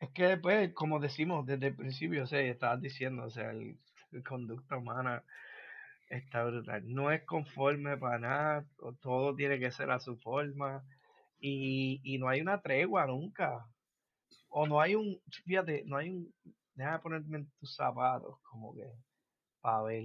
Es 0.00 0.10
que 0.10 0.24
después, 0.24 0.72
como 0.72 0.98
decimos 0.98 1.44
desde 1.44 1.66
el 1.68 1.76
principio, 1.76 2.24
o 2.24 2.26
sea, 2.26 2.40
estabas 2.40 2.80
diciendo, 2.80 3.24
o 3.24 3.30
sea, 3.30 3.50
el, 3.50 3.78
el 4.12 4.22
conducta 4.22 4.78
humana 4.78 5.24
está 6.08 6.44
brutal. 6.44 6.82
No 6.86 7.10
es 7.10 7.22
conforme 7.24 7.98
para 7.98 8.18
nada, 8.18 8.66
todo 9.02 9.34
tiene 9.34 9.58
que 9.58 9.70
ser 9.70 9.90
a 9.90 10.00
su 10.00 10.16
forma 10.16 10.82
y, 11.38 12.00
y 12.02 12.18
no 12.18 12.28
hay 12.28 12.40
una 12.40 12.62
tregua 12.62 13.06
nunca. 13.06 13.66
O 14.48 14.66
no 14.66 14.80
hay 14.80 14.94
un, 14.94 15.20
fíjate, 15.44 15.84
no 15.84 15.96
hay 15.96 16.10
un, 16.10 16.34
déjame 16.74 16.98
ponerme 17.00 17.38
en 17.38 17.50
tus 17.58 17.74
zapatos, 17.74 18.40
como 18.42 18.74
que, 18.74 18.90
para 19.60 19.82
ver 19.82 20.04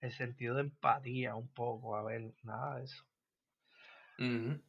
el 0.00 0.12
sentido 0.12 0.54
de 0.54 0.62
empatía 0.62 1.34
un 1.34 1.48
poco, 1.52 1.96
a 1.96 2.02
ver, 2.02 2.34
nada 2.42 2.76
de 2.76 2.84
eso. 2.84 3.04
No, 4.18 4.60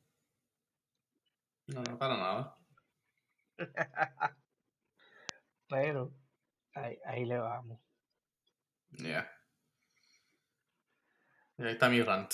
no, 1.67 1.97
para 1.97 2.17
nada. 2.17 2.57
Pero, 5.69 6.13
ahí, 6.73 6.97
ahí 7.05 7.25
le 7.25 7.37
vamos. 7.37 7.79
Ya. 8.91 9.29
Y 11.57 11.63
ahí 11.63 11.73
está 11.73 11.89
mi 11.89 12.01
rant. 12.01 12.33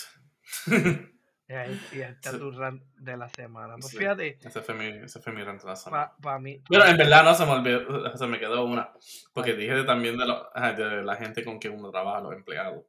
y 1.47 1.53
ahí, 1.53 1.79
está 1.91 2.37
tu 2.37 2.51
rant 2.51 2.81
de 2.95 3.17
la 3.17 3.27
semana. 3.29 3.75
Pues 3.79 3.97
fíjate. 3.97 4.39
Ese 4.41 4.61
fue, 4.61 4.75
mi, 4.75 4.85
ese 5.03 5.19
fue 5.19 5.33
mi 5.33 5.43
rant 5.43 5.61
de 5.61 5.67
la 5.67 5.75
semana. 5.75 6.13
Mí. 6.39 6.61
Pero 6.69 6.85
en 6.85 6.97
verdad 6.97 7.23
no 7.23 7.35
se 7.35 7.45
me 7.45 7.51
olvidó, 7.51 8.17
se 8.17 8.27
me 8.27 8.39
quedó 8.39 8.65
una. 8.65 8.91
Porque 9.33 9.53
dije 9.53 9.83
también 9.83 10.17
de, 10.17 10.25
lo, 10.25 10.49
de 10.53 11.03
la 11.03 11.15
gente 11.15 11.43
con 11.43 11.59
quien 11.59 11.77
uno 11.77 11.91
trabaja, 11.91 12.21
los 12.21 12.33
empleados. 12.33 12.85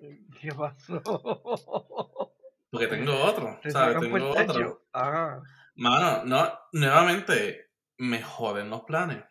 ¿Qué 0.40 0.48
pasó? 0.48 1.02
Porque 2.70 2.88
tengo 2.88 3.14
otro, 3.22 3.60
¿sabes? 3.68 4.00
Tengo 4.00 4.30
otro. 4.30 4.86
Ah. 4.92 5.40
Mano, 5.76 6.24
no, 6.24 6.58
nuevamente 6.72 7.70
me 7.98 8.20
joden 8.20 8.70
los 8.70 8.82
planes. 8.82 9.22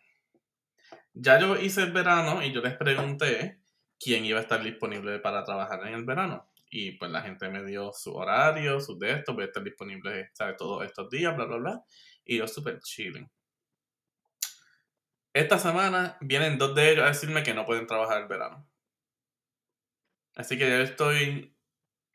Ya 1.12 1.38
yo 1.38 1.56
hice 1.56 1.82
el 1.82 1.92
verano 1.92 2.42
y 2.42 2.52
yo 2.52 2.62
les 2.62 2.74
pregunté 2.76 3.60
quién 4.00 4.24
iba 4.24 4.38
a 4.38 4.42
estar 4.42 4.62
disponible 4.62 5.18
para 5.18 5.44
trabajar 5.44 5.86
en 5.86 5.94
el 5.94 6.04
verano. 6.04 6.48
Y 6.76 6.90
pues 6.90 7.08
la 7.12 7.22
gente 7.22 7.48
me 7.48 7.62
dio 7.62 7.92
su 7.92 8.12
horario, 8.12 8.80
sus 8.80 8.98
de 8.98 9.12
esto, 9.12 9.32
voy 9.32 9.44
a 9.44 9.46
estar 9.46 9.62
disponible, 9.62 10.30
¿sabes? 10.32 10.56
Todos 10.56 10.84
estos 10.84 11.08
días, 11.08 11.32
bla, 11.36 11.44
bla, 11.44 11.56
bla. 11.58 11.84
Y 12.24 12.38
yo 12.38 12.48
súper 12.48 12.80
chilling. 12.80 13.30
Esta 15.32 15.56
semana 15.56 16.18
vienen 16.20 16.58
dos 16.58 16.74
de 16.74 16.90
ellos 16.90 17.04
a 17.04 17.10
decirme 17.10 17.44
que 17.44 17.54
no 17.54 17.64
pueden 17.64 17.86
trabajar 17.86 18.22
el 18.22 18.26
verano. 18.26 18.68
Así 20.34 20.58
que 20.58 20.68
yo 20.68 20.78
estoy, 20.78 21.56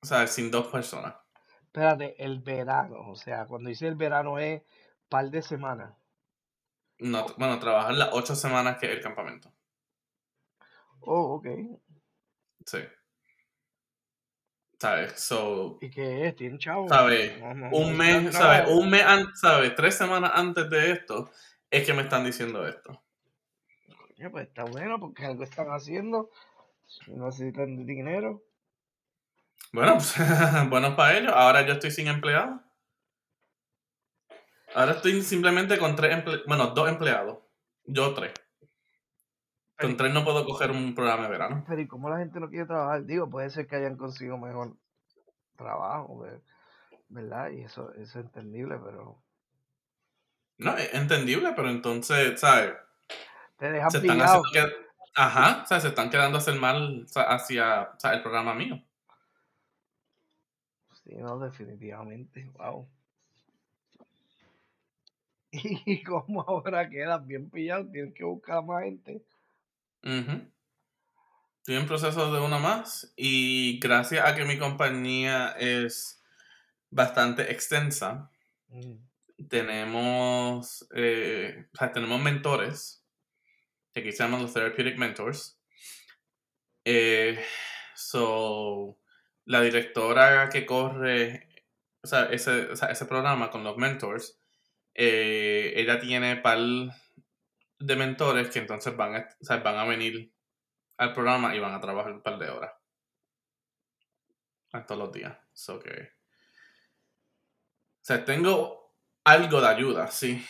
o 0.01 0.05
sea, 0.05 0.27
sin 0.27 0.51
dos 0.51 0.67
personas. 0.67 1.15
Espérate, 1.61 2.21
el 2.21 2.39
verano, 2.41 3.11
o 3.11 3.15
sea, 3.15 3.45
cuando 3.45 3.69
dice 3.69 3.87
el 3.87 3.95
verano 3.95 4.39
es 4.39 4.61
par 5.07 5.29
de 5.29 5.41
semanas. 5.41 5.95
No, 6.97 7.27
bueno, 7.37 7.59
trabajar 7.59 7.93
las 7.93 8.09
ocho 8.11 8.35
semanas 8.35 8.77
que 8.77 8.87
es 8.87 8.91
el 8.91 9.01
campamento. 9.01 9.53
Oh, 10.99 11.35
ok. 11.35 11.47
Sí. 12.65 12.79
¿Sabes? 14.79 15.19
So, 15.19 15.77
¿Y 15.81 15.89
qué 15.89 16.27
es? 16.27 16.35
¿Tiene 16.37 16.57
chavo? 16.57 16.87
¿Sabes? 16.87 17.33
un 17.71 17.97
mes, 17.97 18.33
¿sabes? 18.33 18.69
Un 18.69 18.89
mes, 18.89 19.03
¿sabes? 19.35 19.75
Tres 19.75 19.95
semanas 19.95 20.31
antes 20.33 20.69
de 20.69 20.91
esto 20.91 21.29
es 21.69 21.85
que 21.85 21.93
me 21.93 22.03
están 22.03 22.23
diciendo 22.23 22.65
esto. 22.65 23.01
Oye, 24.17 24.29
pues 24.29 24.47
está 24.47 24.63
bueno 24.63 24.97
porque 24.97 25.25
algo 25.25 25.43
están 25.43 25.67
haciendo. 25.67 26.29
No 27.07 27.25
necesitan 27.25 27.85
dinero. 27.85 28.41
Bueno, 29.73 29.95
pues, 29.95 30.15
bueno 30.69 30.95
para 30.95 31.17
ellos. 31.17 31.33
Ahora 31.35 31.61
yo 31.67 31.73
estoy 31.73 31.91
sin 31.91 32.07
empleado. 32.07 32.61
Ahora 34.73 34.93
estoy 34.93 35.21
simplemente 35.23 35.77
con 35.77 35.97
tres 35.97 36.13
empleados. 36.13 36.45
Bueno, 36.47 36.67
dos 36.67 36.87
empleados. 36.87 37.39
Yo 37.83 38.13
tres. 38.13 38.31
Con 39.79 39.95
tres 39.95 40.13
no 40.13 40.25
puedo 40.25 40.45
coger 40.45 40.71
un 40.71 40.93
programa 40.93 41.23
de 41.23 41.29
verano. 41.29 41.63
Pero 41.67 41.81
¿y 41.81 41.87
cómo 41.87 42.09
la 42.09 42.17
gente 42.17 42.39
no 42.39 42.49
quiere 42.49 42.65
trabajar? 42.65 43.05
Digo, 43.05 43.29
puede 43.29 43.49
ser 43.49 43.65
que 43.65 43.77
hayan 43.77 43.95
conseguido 43.95 44.37
mejor 44.37 44.75
trabajo, 45.55 46.25
¿verdad? 47.07 47.51
Y 47.51 47.61
eso, 47.61 47.93
es 47.93 48.15
entendible, 48.15 48.77
pero... 48.83 49.21
No, 50.57 50.75
es 50.75 50.93
entendible, 50.93 51.53
pero 51.55 51.69
entonces, 51.69 52.39
¿sabes? 52.39 52.73
Te 53.57 53.71
dejan 53.71 53.91
se 53.91 53.97
están 53.99 54.21
haciendo 54.21 54.89
Ajá, 55.15 55.63
o 55.63 55.65
sea, 55.65 55.79
se 55.79 55.89
están 55.89 56.09
quedando 56.09 56.37
a 56.37 56.41
hacer 56.41 56.55
mal 56.59 57.05
hacia 57.15 57.89
el 58.13 58.21
programa 58.21 58.53
mío. 58.53 58.81
Sí, 61.03 61.15
no, 61.15 61.39
definitivamente, 61.39 62.49
wow. 62.57 62.87
Y 65.51 66.03
como 66.03 66.41
ahora 66.41 66.89
quedas 66.89 67.25
bien 67.25 67.49
pillado, 67.49 67.89
tienes 67.89 68.13
que 68.13 68.23
buscar 68.23 68.63
más 68.63 68.83
gente. 68.83 69.23
Estoy 70.01 71.75
en 71.75 71.87
proceso 71.87 72.31
de 72.33 72.41
una 72.41 72.57
más 72.57 73.13
y 73.15 73.79
gracias 73.79 74.25
a 74.25 74.35
que 74.35 74.45
mi 74.45 74.57
compañía 74.57 75.55
es 75.57 76.21
bastante 76.89 77.51
extensa, 77.51 78.31
Mm, 78.69 79.47
tenemos, 79.47 80.87
eh, 80.95 81.65
o 81.73 81.77
sea, 81.77 81.91
tenemos 81.91 82.21
mentores, 82.21 83.03
que 83.93 84.01
aquí 84.01 84.11
se 84.11 84.23
llaman 84.23 84.41
los 84.41 84.53
therapeutic 84.53 84.97
mentors. 84.97 85.59
Eh, 86.85 87.43
so, 87.95 88.99
la 89.45 89.61
directora 89.61 90.49
que 90.49 90.65
corre 90.65 91.47
o 92.01 92.07
sea, 92.07 92.25
ese, 92.31 92.71
o 92.71 92.75
sea, 92.75 92.89
ese 92.91 93.05
programa 93.05 93.49
con 93.51 93.63
los 93.63 93.77
mentors, 93.77 94.39
eh, 94.95 95.73
ella 95.75 95.99
tiene 95.99 96.37
par 96.37 96.59
de 97.79 97.95
mentores 97.95 98.49
que 98.49 98.59
entonces 98.59 98.95
van 98.95 99.15
a, 99.15 99.29
o 99.41 99.45
sea, 99.45 99.57
van 99.57 99.77
a 99.77 99.85
venir 99.85 100.31
al 100.97 101.13
programa 101.13 101.55
y 101.55 101.59
van 101.59 101.73
a 101.73 101.79
trabajar 101.79 102.11
un 102.11 102.21
par 102.21 102.37
de 102.37 102.49
horas. 102.49 102.73
Todos 104.85 104.99
los 104.99 105.11
días. 105.11 105.37
So. 105.53 105.77
O 105.77 105.81
sea, 108.01 108.23
tengo 108.23 108.93
algo 109.23 109.61
de 109.61 109.67
ayuda, 109.67 110.07
sí. 110.07 110.45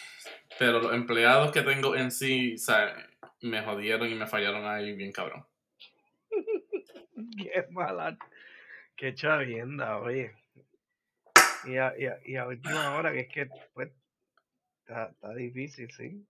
Pero 0.57 0.79
los 0.79 0.93
empleados 0.93 1.51
que 1.51 1.61
tengo 1.61 1.95
en 1.95 2.11
sí, 2.11 2.55
o 2.55 2.57
sea, 2.57 2.95
me 3.41 3.61
jodieron 3.61 4.09
y 4.09 4.15
me 4.15 4.27
fallaron 4.27 4.65
ahí 4.65 4.93
bien 4.95 5.11
cabrón. 5.11 5.45
Qué 7.37 7.65
mala. 7.69 8.17
Qué 8.95 9.13
chavienda, 9.13 9.99
oye. 9.99 10.35
Y 11.65 11.77
a, 11.77 11.93
y, 11.97 12.05
a, 12.07 12.19
y 12.25 12.35
a 12.35 12.47
última 12.47 12.97
hora, 12.97 13.11
que 13.13 13.19
es 13.21 13.29
que 13.29 13.49
pues 13.73 13.91
está, 14.81 15.09
está 15.09 15.33
difícil, 15.33 15.91
sí. 15.91 16.25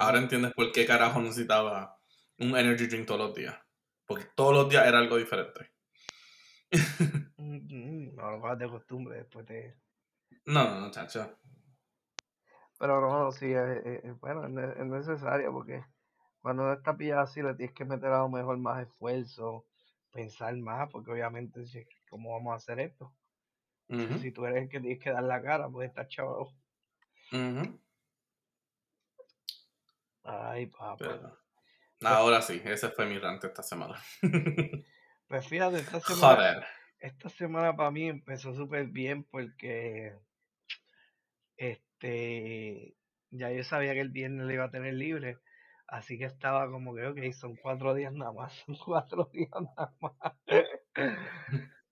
Ahora 0.00 0.18
entiendes 0.18 0.52
por 0.54 0.72
qué 0.72 0.86
carajo 0.86 1.20
necesitaba 1.20 1.98
un 2.38 2.56
energy 2.56 2.86
drink 2.86 3.06
todos 3.06 3.20
los 3.20 3.34
días. 3.34 3.56
Porque 4.06 4.24
todos 4.34 4.54
los 4.54 4.68
días 4.68 4.86
era 4.86 4.98
algo 4.98 5.16
diferente. 5.16 5.72
Mm, 7.40 8.16
no 8.16 8.30
lo 8.32 8.40
cojas 8.40 8.58
de 8.58 8.68
costumbre 8.68 9.16
después 9.18 9.46
te... 9.46 9.76
No, 10.46 10.64
no, 10.64 10.80
no, 10.80 10.90
chacho. 10.90 11.38
Pero 12.78 13.00
no, 13.00 13.30
sí, 13.32 13.52
es, 13.52 13.86
es- 13.86 14.04
es- 14.04 14.20
bueno, 14.20 14.44
es, 14.44 14.50
ne- 14.50 14.72
es 14.72 14.86
necesario 14.86 15.52
porque 15.52 15.84
cuando 16.40 16.64
uno 16.64 16.72
está 16.72 16.96
pillado 16.96 17.22
así 17.22 17.40
le 17.42 17.54
tienes 17.54 17.74
que 17.74 17.84
meter 17.84 18.10
a 18.10 18.18
lo 18.18 18.28
mejor 18.28 18.58
más 18.58 18.82
esfuerzo, 18.86 19.66
pensar 20.10 20.56
más, 20.56 20.88
porque 20.90 21.12
obviamente, 21.12 21.64
si- 21.66 21.86
¿cómo 22.10 22.32
vamos 22.32 22.52
a 22.52 22.56
hacer 22.56 22.80
esto? 22.80 23.14
Si 24.20 24.32
tú 24.32 24.44
eres 24.44 24.64
el 24.64 24.68
que 24.68 24.80
tienes 24.80 24.98
que 25.02 25.10
dar 25.10 25.22
la 25.22 25.40
cara, 25.40 25.68
pues 25.68 25.88
estás 25.88 26.08
chavo. 26.08 26.52
Ay, 30.28 30.66
papá. 30.66 30.98
Pero, 30.98 31.38
ahora 32.02 32.42
sí, 32.42 32.60
ese 32.64 32.90
fue 32.90 33.06
mi 33.06 33.18
rant 33.18 33.44
esta 33.44 33.62
semana. 33.62 34.00
Pues 35.28 35.46
fíjate, 35.46 35.76
esta 35.76 36.00
semana, 36.00 36.36
Joder. 36.36 36.66
esta 37.00 37.28
semana 37.28 37.76
para 37.76 37.90
mí 37.90 38.08
empezó 38.08 38.54
súper 38.54 38.86
bien 38.86 39.24
porque 39.24 40.16
este 41.58 42.96
ya 43.30 43.52
yo 43.52 43.62
sabía 43.62 43.92
que 43.92 44.00
el 44.00 44.08
viernes 44.08 44.46
le 44.46 44.54
iba 44.54 44.64
a 44.64 44.70
tener 44.70 44.94
libre, 44.94 45.36
así 45.86 46.16
que 46.18 46.24
estaba 46.24 46.70
como 46.70 46.94
que, 46.94 47.06
ok, 47.08 47.18
son 47.34 47.56
cuatro 47.56 47.92
días 47.92 48.14
nada 48.14 48.32
más, 48.32 48.54
son 48.64 48.74
cuatro 48.86 49.28
días 49.34 49.50
nada 49.52 49.94
más. 50.00 50.14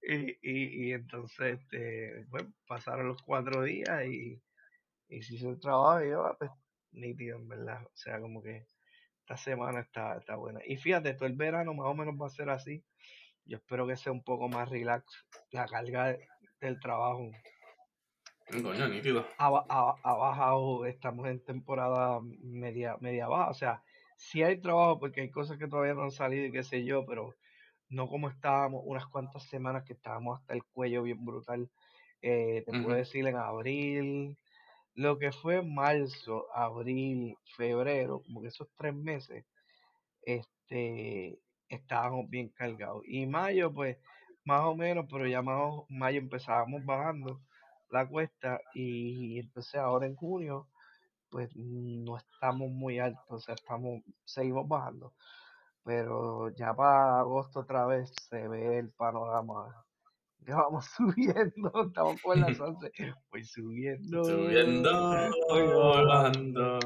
y, 0.00 0.30
y, 0.40 0.88
y 0.88 0.92
entonces, 0.94 1.60
este, 1.60 2.24
pues 2.30 2.46
pasaron 2.66 3.08
los 3.08 3.20
cuatro 3.20 3.64
días 3.64 4.06
y, 4.06 4.42
y 5.08 5.22
se 5.22 5.34
hizo 5.34 5.50
el 5.50 5.60
trabajo 5.60 6.02
y 6.02 6.08
yo, 6.08 6.24
ah, 6.24 6.36
pues, 6.38 6.50
nítido, 6.96 7.36
en 7.38 7.48
verdad. 7.48 7.82
O 7.84 7.96
sea, 7.96 8.20
como 8.20 8.42
que 8.42 8.66
esta 9.20 9.36
semana 9.36 9.80
está, 9.80 10.16
está 10.16 10.36
buena. 10.36 10.60
Y 10.66 10.76
fíjate, 10.76 11.14
todo 11.14 11.26
el 11.26 11.36
verano 11.36 11.74
más 11.74 11.86
o 11.86 11.94
menos 11.94 12.14
va 12.20 12.26
a 12.26 12.30
ser 12.30 12.50
así. 12.50 12.84
Yo 13.44 13.58
espero 13.58 13.86
que 13.86 13.96
sea 13.96 14.12
un 14.12 14.24
poco 14.24 14.48
más 14.48 14.68
relax 14.68 15.04
la 15.52 15.66
carga 15.66 16.08
de- 16.08 16.26
del 16.60 16.80
trabajo 16.80 17.30
Coño, 18.62 18.88
nítido. 18.88 19.26
ha, 19.38 19.48
ha- 19.68 19.96
ha 20.02 20.14
bajado, 20.14 20.86
estamos 20.86 21.26
en 21.28 21.42
temporada 21.44 22.20
media, 22.22 22.96
media 23.00 23.26
baja, 23.26 23.50
o 23.50 23.54
sea, 23.54 23.82
sí 24.16 24.42
hay 24.42 24.60
trabajo 24.60 24.98
porque 25.00 25.20
hay 25.22 25.30
cosas 25.30 25.58
que 25.58 25.66
todavía 25.66 25.94
no 25.94 26.02
han 26.04 26.10
salido 26.12 26.44
y 26.46 26.52
qué 26.52 26.62
sé 26.62 26.84
yo, 26.84 27.04
pero 27.04 27.34
no 27.88 28.08
como 28.08 28.28
estábamos 28.28 28.82
unas 28.84 29.06
cuantas 29.06 29.42
semanas 29.44 29.84
que 29.84 29.94
estábamos 29.94 30.40
hasta 30.40 30.54
el 30.54 30.62
cuello 30.64 31.02
bien 31.02 31.24
brutal. 31.24 31.68
Eh, 32.22 32.62
te 32.66 32.72
puedo 32.82 32.94
decir 32.96 33.26
en 33.26 33.36
abril, 33.36 34.36
lo 34.96 35.18
que 35.18 35.32
fue 35.32 35.62
marzo, 35.62 36.46
abril, 36.54 37.36
febrero, 37.56 38.22
como 38.22 38.42
que 38.42 38.48
esos 38.48 38.68
tres 38.76 38.94
meses, 38.94 39.44
este, 40.22 41.38
estábamos 41.68 42.28
bien 42.30 42.48
cargados. 42.50 43.02
Y 43.06 43.26
mayo, 43.26 43.72
pues, 43.72 43.98
más 44.44 44.62
o 44.64 44.74
menos, 44.74 45.06
pero 45.10 45.26
ya 45.26 45.42
más 45.42 45.58
mayo 45.88 46.18
empezábamos 46.20 46.84
bajando 46.84 47.40
la 47.90 48.08
cuesta 48.08 48.60
y 48.74 49.38
entonces 49.40 49.76
ahora 49.76 50.06
en 50.06 50.16
junio, 50.16 50.68
pues 51.30 51.50
no 51.56 52.16
estamos 52.16 52.70
muy 52.70 52.98
altos, 52.98 53.24
o 53.28 53.40
sea, 53.40 53.54
estamos, 53.54 54.02
seguimos 54.24 54.66
bajando. 54.68 55.14
Pero 55.84 56.50
ya 56.50 56.74
para 56.74 57.20
agosto 57.20 57.60
otra 57.60 57.86
vez 57.86 58.12
se 58.28 58.48
ve 58.48 58.78
el 58.78 58.90
panorama. 58.92 59.84
Ya 60.40 60.56
vamos 60.56 60.86
subiendo, 60.96 61.86
estamos 61.86 62.20
con 62.22 62.40
la 62.40 62.54
salsa. 62.54 62.88
Voy 63.30 63.44
subiendo, 63.44 64.24
Subiendo, 64.24 65.30
voy 65.48 65.66
bajando, 66.06 66.78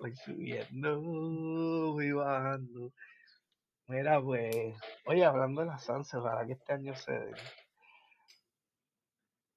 voy 0.00 0.16
subiendo, 0.16 1.00
voy 1.92 2.12
bajando. 2.12 2.92
Mira, 3.88 4.20
pues, 4.20 4.74
oye, 5.04 5.24
hablando 5.24 5.60
de 5.60 5.68
la 5.68 5.78
salsa, 5.78 6.18
ojalá 6.18 6.44
que 6.44 6.54
este 6.54 6.72
año 6.72 6.94
se 6.96 7.12
dé. 7.12 7.34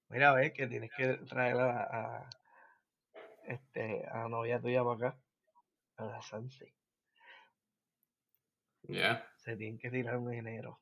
Mira, 0.10 0.32
a 0.32 0.34
ver 0.36 0.54
que 0.54 0.68
tienes 0.68 0.92
que 0.96 1.08
traer 1.28 1.58
a, 1.58 1.84
a, 1.84 2.30
este, 3.46 4.06
a 4.08 4.20
la 4.20 4.30
novia 4.30 4.60
tuya 4.62 4.84
para 4.84 5.10
acá, 5.10 5.20
a 5.98 6.06
la 6.06 6.22
salsa. 6.22 6.66
Yeah, 8.84 9.24
Se 9.38 9.56
tienen 9.56 9.78
que 9.78 9.92
tirar 9.92 10.18
un 10.18 10.34
enero. 10.34 10.80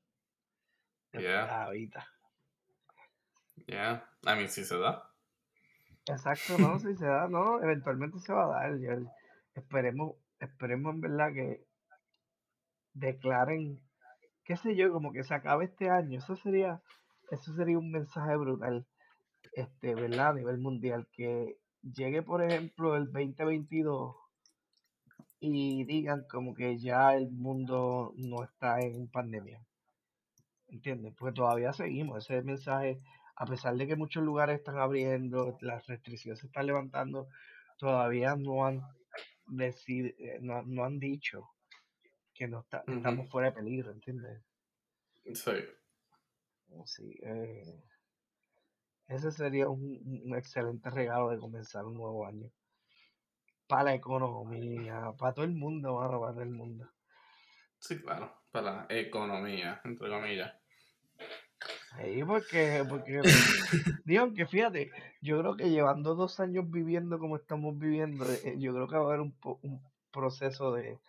Yeah. 1.19 1.69
yeah. 3.67 4.03
A 4.25 4.36
mí 4.36 4.47
sí 4.47 4.63
se 4.63 4.77
da. 4.77 5.10
Exacto, 6.10 6.58
no, 6.58 6.80
si 6.80 6.95
se 6.95 7.06
da, 7.06 7.27
no, 7.27 7.62
eventualmente 7.62 8.19
se 8.19 8.34
va 8.34 8.45
a 8.45 8.69
dar. 8.69 8.80
esperemos, 9.56 10.15
esperemos 10.39 10.95
en 10.95 11.01
verdad 11.01 11.34
que 11.34 11.65
declaren, 12.93 13.82
qué 14.45 14.56
sé 14.56 14.75
yo, 14.75 14.91
como 14.91 15.12
que 15.12 15.23
se 15.23 15.34
acabe 15.34 15.65
este 15.65 15.89
año. 15.89 16.19
Eso 16.19 16.36
sería, 16.36 16.82
eso 17.30 17.53
sería 17.56 17.77
un 17.77 17.91
mensaje 17.91 18.36
brutal, 18.38 18.88
este, 19.53 19.95
¿verdad? 19.95 20.30
A 20.30 20.34
nivel 20.34 20.60
mundial, 20.60 21.08
que 21.12 21.58
llegue, 21.82 22.21
por 22.23 22.41
ejemplo, 22.43 22.95
el 22.95 23.12
2022 23.12 24.15
y 25.39 25.84
digan 25.86 26.25
como 26.30 26.53
que 26.56 26.80
ya 26.80 27.13
el 27.15 27.32
mundo 27.32 28.13
no 28.17 28.43
está 28.43 28.80
en 28.80 29.08
pandemia. 29.10 29.66
¿Entiendes? 30.69 31.13
Porque 31.17 31.36
todavía 31.36 31.71
seguimos. 31.73 32.25
Ese 32.25 32.41
mensaje, 32.41 32.99
a 33.36 33.45
pesar 33.45 33.75
de 33.75 33.88
que 33.88 33.95
muchos 33.95 34.23
lugares 34.23 34.58
están 34.60 34.77
abriendo, 34.80 35.58
las 35.62 35.86
restricciones 35.88 36.39
se 36.39 36.47
están 36.47 36.65
levantando, 36.65 37.27
todavía 37.77 38.36
no 38.36 38.65
han 38.65 38.82
decid- 39.47 40.15
eh, 40.17 40.39
no, 40.41 40.62
no 40.63 40.84
han 40.84 40.99
dicho 40.99 41.49
que 42.34 42.47
no 42.47 42.60
está, 42.60 42.84
estamos 42.97 43.30
fuera 43.30 43.49
de 43.49 43.56
peligro, 43.56 43.91
¿entiendes? 43.91 44.43
Sí. 45.23 45.51
Sí, 46.86 47.17
eh, 47.23 47.82
ese 49.08 49.32
sería 49.32 49.69
un, 49.69 49.82
un- 50.06 50.21
un 50.32 50.38
excelente 50.38 50.89
regalo 50.89 51.30
de 51.30 51.39
comenzar 51.39 51.86
un 51.86 51.93
nuevo 51.95 52.25
año. 52.27 52.51
Para 53.67 53.84
la 53.86 53.95
economía, 53.95 55.13
para 55.17 55.34
todo 55.34 55.45
el 55.45 55.53
mundo, 55.56 55.95
mano, 55.95 56.19
para 56.19 56.34
todo 56.34 56.43
el 56.43 56.51
mundo. 56.51 56.89
Sí, 57.79 58.01
claro. 58.01 58.33
Para 58.51 58.87
la 58.87 58.87
economía, 58.89 59.81
entre 59.83 60.09
comillas. 60.09 60.53
Sí, 61.97 62.23
porque, 62.25 62.83
porque 62.87 63.21
digo 64.05 64.33
que 64.33 64.45
fíjate, 64.45 64.91
yo 65.21 65.39
creo 65.39 65.55
que 65.57 65.69
llevando 65.69 66.15
dos 66.15 66.39
años 66.39 66.69
viviendo 66.69 67.17
como 67.17 67.35
estamos 67.35 67.77
viviendo, 67.77 68.25
eh, 68.25 68.55
yo 68.59 68.73
creo 68.73 68.87
que 68.87 68.95
va 68.95 69.01
a 69.03 69.05
haber 69.07 69.21
un, 69.21 69.35
un 69.63 69.81
proceso 70.11 70.73
de, 70.73 70.99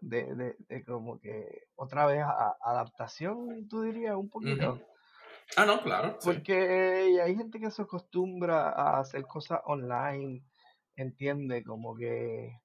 de, 0.00 0.34
de, 0.34 0.56
de 0.68 0.84
como 0.84 1.20
que 1.20 1.66
otra 1.76 2.06
vez 2.06 2.22
a- 2.22 2.56
adaptación, 2.60 3.68
tú 3.68 3.82
dirías, 3.82 4.16
un 4.16 4.28
poquito. 4.28 4.80
Ah, 5.56 5.64
no, 5.66 5.80
claro. 5.82 6.16
Sí. 6.20 6.28
Porque 6.30 7.20
hay 7.22 7.36
gente 7.36 7.60
que 7.60 7.70
se 7.70 7.82
acostumbra 7.82 8.70
a 8.70 8.98
hacer 8.98 9.22
cosas 9.22 9.60
online, 9.64 10.42
entiende, 10.96 11.62
como 11.62 11.94
que 11.94 12.46
eh, 12.46 12.61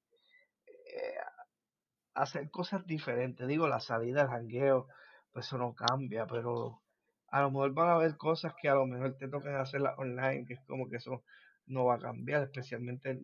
hacer 2.17 2.49
cosas 2.49 2.86
diferentes. 2.86 3.47
Digo, 3.47 3.67
la 3.67 3.80
salida, 3.80 4.23
el 4.23 4.27
jangueo, 4.27 4.88
pues 5.32 5.47
eso 5.47 5.58
no 5.58 5.73
cambia, 5.73 6.25
pero 6.25 6.82
a 7.30 7.41
lo 7.41 7.51
mejor 7.51 7.73
van 7.73 7.89
a 7.89 7.93
haber 7.93 8.17
cosas 8.17 8.53
que 8.60 8.69
a 8.69 8.75
lo 8.75 8.86
mejor 8.86 9.17
te 9.17 9.27
tocan 9.27 9.56
hacerlas 9.56 9.97
online, 9.97 10.45
que 10.45 10.56
es 10.56 10.62
como 10.65 10.89
que 10.89 10.97
eso 10.97 11.23
no 11.67 11.86
va 11.86 11.95
a 11.95 11.99
cambiar, 11.99 12.43
especialmente 12.43 13.19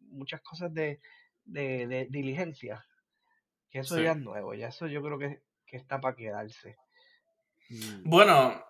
muchas 0.00 0.40
cosas 0.40 0.72
de, 0.72 1.00
de, 1.44 1.86
de 1.86 2.06
diligencia. 2.10 2.86
Que 3.70 3.80
eso 3.80 4.00
ya 4.00 4.12
es 4.12 4.18
nuevo, 4.18 4.54
ya 4.54 4.68
eso 4.68 4.86
yo 4.86 5.02
creo 5.02 5.18
que, 5.18 5.42
que 5.66 5.76
está 5.76 6.00
para 6.00 6.14
quedarse. 6.14 6.76
Bueno, 8.04 8.64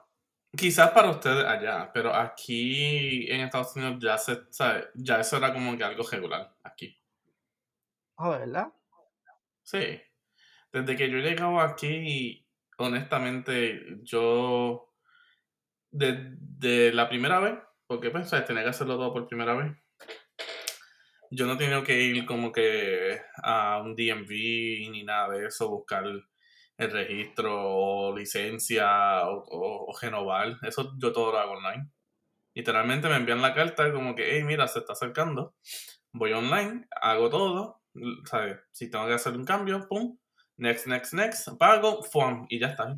quizás 0.56 0.90
para 0.92 1.10
ustedes 1.10 1.44
allá, 1.44 1.90
pero 1.92 2.14
aquí 2.14 3.30
en 3.30 3.42
Estados 3.42 3.76
Unidos 3.76 3.98
ya 4.00 4.16
se, 4.18 4.50
sabe, 4.50 4.88
ya 4.94 5.20
eso 5.20 5.36
era 5.36 5.52
como 5.52 5.76
que 5.76 5.84
algo 5.84 6.04
regular 6.10 6.56
aquí. 6.62 6.98
Ah, 8.16 8.30
¿verdad? 8.30 8.72
Sí. 9.64 10.00
Desde 10.72 10.96
que 10.96 11.10
yo 11.10 11.18
he 11.18 11.22
llegado 11.22 11.60
aquí, 11.60 12.46
honestamente, 12.78 13.98
yo 14.02 14.92
de, 15.90 16.92
la 16.92 17.08
primera 17.08 17.40
vez, 17.40 17.58
porque 17.86 18.10
pues, 18.10 18.30
tenía 18.46 18.62
que 18.62 18.70
hacerlo 18.70 18.96
todo 18.96 19.12
por 19.12 19.28
primera 19.28 19.54
vez, 19.54 19.72
yo 21.30 21.46
no 21.46 21.56
tenido 21.56 21.82
que 21.82 22.00
ir 22.00 22.26
como 22.26 22.52
que 22.52 23.20
a 23.42 23.80
un 23.82 23.96
DMV 23.96 24.30
ni 24.90 25.02
nada 25.04 25.30
de 25.30 25.46
eso, 25.46 25.68
buscar 25.68 26.04
el 26.06 26.90
registro 26.90 27.52
o 27.54 28.16
licencia 28.16 29.28
o, 29.28 29.44
o, 29.88 29.98
renovar. 30.00 30.58
Eso 30.62 30.92
yo 30.98 31.12
todo 31.12 31.32
lo 31.32 31.38
hago 31.38 31.52
online. 31.52 31.90
Literalmente 32.54 33.08
me 33.08 33.16
envían 33.16 33.42
la 33.42 33.54
carta 33.54 33.92
como 33.92 34.14
que, 34.14 34.36
hey, 34.36 34.44
mira, 34.44 34.68
se 34.68 34.80
está 34.80 34.92
acercando. 34.92 35.54
Voy 36.12 36.32
online, 36.32 36.86
hago 37.00 37.30
todo. 37.30 37.83
¿Sabes? 38.24 38.58
Si 38.70 38.90
tengo 38.90 39.06
que 39.06 39.14
hacer 39.14 39.36
un 39.36 39.44
cambio, 39.44 39.86
pum. 39.88 40.16
Next, 40.56 40.86
next, 40.86 41.14
next. 41.14 41.48
Pago, 41.58 42.02
form 42.02 42.46
y 42.48 42.60
ya 42.60 42.68
está. 42.68 42.96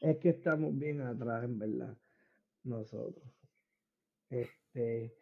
Es 0.00 0.18
que 0.18 0.30
estamos 0.30 0.76
bien 0.78 1.00
atrás, 1.02 1.44
en 1.44 1.58
verdad. 1.58 1.96
Nosotros. 2.64 3.24
Este. 4.28 5.14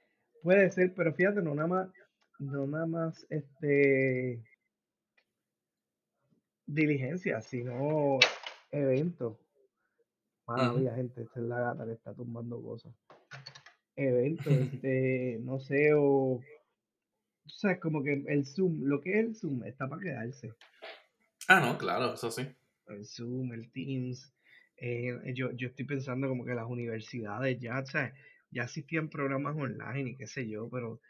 Puede 0.42 0.70
ser, 0.70 0.94
pero 0.94 1.12
fíjate, 1.14 1.42
no 1.42 1.54
nada 1.54 1.68
más. 1.68 1.88
No 2.38 2.66
nada 2.66 2.86
más 2.86 3.26
este 3.30 4.44
diligencia, 6.68 7.40
sino 7.40 8.18
eventos. 8.70 9.36
Maravilla, 10.46 10.94
gente, 10.94 11.22
esta 11.22 11.40
es 11.40 11.46
la 11.46 11.60
gata 11.60 11.84
que 11.84 11.92
está 11.92 12.14
tumbando 12.14 12.62
cosas. 12.62 12.94
Eventos, 13.96 14.46
este, 14.82 15.38
no 15.42 15.58
sé, 15.58 15.92
o, 15.94 16.40
o 17.54 17.58
sea, 17.58 17.80
como 17.80 18.02
que 18.02 18.24
el 18.26 18.46
Zoom, 18.46 18.84
lo 18.84 19.00
que 19.00 19.18
es 19.18 19.26
el 19.26 19.34
Zoom, 19.34 19.64
está 19.64 19.88
para 19.88 20.02
quedarse. 20.02 20.52
Ah, 21.48 21.60
no, 21.60 21.78
claro, 21.78 22.14
eso 22.14 22.30
sí. 22.30 22.46
El 22.86 23.04
Zoom, 23.04 23.52
el 23.52 23.70
Teams. 23.72 24.32
Eh, 24.76 25.32
yo, 25.34 25.50
yo 25.52 25.68
estoy 25.68 25.86
pensando 25.86 26.28
como 26.28 26.44
que 26.44 26.54
las 26.54 26.66
universidades 26.66 27.58
ya, 27.58 27.80
o 27.80 27.86
sea, 27.86 28.14
ya 28.50 28.64
existían 28.64 29.08
programas 29.08 29.56
online 29.56 30.10
y 30.10 30.16
qué 30.16 30.26
sé 30.26 30.48
yo, 30.48 30.68
pero 30.70 31.00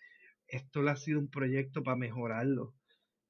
esto 0.46 0.82
le 0.82 0.90
ha 0.90 0.96
sido 0.96 1.18
un 1.18 1.28
proyecto 1.28 1.82
para 1.82 1.96
mejorarlo. 1.96 2.74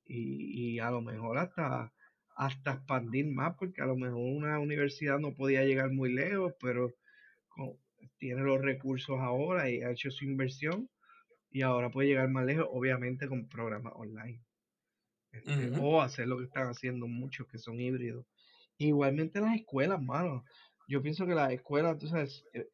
Y, 0.05 0.75
y 0.75 0.79
a 0.79 0.91
lo 0.91 1.03
mejor 1.03 1.39
hasta 1.39 1.93
hasta 2.39 2.75
expandir 2.75 3.27
más, 3.27 3.57
porque 3.59 3.83
a 3.83 3.87
lo 3.87 3.97
mejor 3.97 4.21
una 4.21 4.61
universidad 4.61 5.19
no 5.19 5.35
podía 5.35 5.65
llegar 5.65 5.91
muy 5.91 6.13
lejos, 6.13 6.55
pero 6.61 6.95
tiene 8.19 8.43
los 8.43 8.61
recursos 8.61 9.19
ahora 9.19 9.69
y 9.69 9.83
ha 9.83 9.91
hecho 9.91 10.11
su 10.13 10.25
inversión 10.25 10.89
y 11.51 11.63
ahora 11.63 11.91
puede 11.91 12.09
llegar 12.09 12.29
más 12.29 12.45
lejos, 12.45 12.67
obviamente 12.71 13.29
con 13.29 13.49
programas 13.49 13.93
online. 13.97 14.43
Este, 15.31 15.71
o 15.79 16.01
hacer 16.01 16.27
lo 16.27 16.39
que 16.39 16.45
están 16.45 16.69
haciendo 16.69 17.07
muchos 17.07 17.47
que 17.49 17.59
son 17.59 17.81
híbridos. 17.81 18.27
Igualmente 18.79 19.41
las 19.41 19.55
escuelas, 19.57 20.01
mano. 20.01 20.45
Yo 20.89 21.03
pienso 21.03 21.27
que 21.27 21.35
las 21.35 21.53
escuelas, 21.53 21.99
tú 21.99 22.09
sabes, 22.09 22.45
eh, 22.55 22.69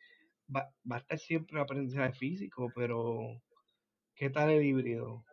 va, 0.55 0.73
va 0.91 0.97
a 0.97 1.01
estar 1.01 1.19
siempre 1.19 1.61
aprendizaje 1.61 2.13
físico, 2.13 2.71
pero 2.75 3.43
¿qué 4.15 4.31
tal 4.31 4.51
el 4.51 4.65
híbrido? 4.65 5.25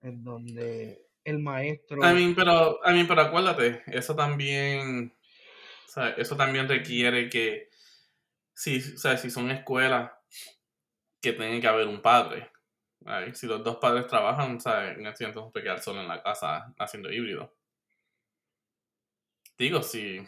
En 0.00 0.22
donde 0.22 1.06
el 1.24 1.38
maestro. 1.38 2.02
A 2.04 2.12
mí, 2.12 2.32
pero, 2.34 2.84
a 2.84 2.92
mí, 2.92 3.04
pero 3.04 3.22
acuérdate, 3.22 3.82
eso 3.86 4.14
también, 4.14 5.14
eso 6.16 6.36
también 6.36 6.68
requiere 6.68 7.28
que, 7.28 7.68
si, 8.54 8.78
o 8.78 8.98
sea, 8.98 9.16
si 9.16 9.30
son 9.30 9.50
escuelas, 9.50 10.12
que 11.22 11.32
tiene 11.32 11.60
que 11.60 11.68
haber 11.68 11.86
un 11.86 12.02
padre. 12.02 12.50
Si 13.32 13.46
los 13.46 13.64
dos 13.64 13.76
padres 13.76 14.06
trabajan, 14.06 14.60
¿sabes? 14.60 14.98
en 14.98 15.06
ese 15.06 15.24
entonces 15.24 15.52
puede 15.52 15.64
quedar 15.64 15.80
solo 15.80 16.00
en 16.00 16.08
la 16.08 16.22
casa 16.22 16.74
haciendo 16.78 17.10
híbrido. 17.10 17.54
Digo, 19.56 19.82
si 19.82 20.20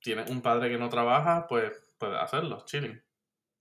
tienes 0.00 0.30
un 0.30 0.42
padre 0.42 0.68
que 0.68 0.78
no 0.78 0.88
trabaja, 0.88 1.46
pues 1.48 1.72
puede 1.98 2.16
hacerlo, 2.18 2.64
chilling. 2.66 3.00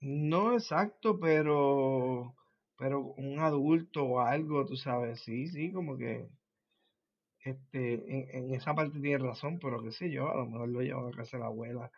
No 0.02 0.54
exacto, 0.54 1.20
pero 1.20 2.36
pero 2.78 3.02
un 3.02 3.40
adulto 3.40 4.06
o 4.06 4.22
algo, 4.22 4.66
tú 4.66 4.78
sabes, 4.78 5.20
sí, 5.22 5.48
sí, 5.50 5.72
como 5.74 5.98
que 5.98 6.30
este, 7.44 8.38
en, 8.38 8.54
esa 8.54 8.74
parte 8.74 9.00
tiene 9.00 9.18
razón, 9.18 9.60
pero 9.60 9.84
qué 9.84 9.92
sé 9.92 10.10
yo, 10.10 10.32
a 10.32 10.38
lo 10.38 10.46
mejor 10.46 10.70
lo 10.70 10.82
lleva 10.82 11.10
a 11.10 11.12
casa 11.12 11.38
de 11.38 11.44
la 11.44 11.48
abuela 11.48 11.92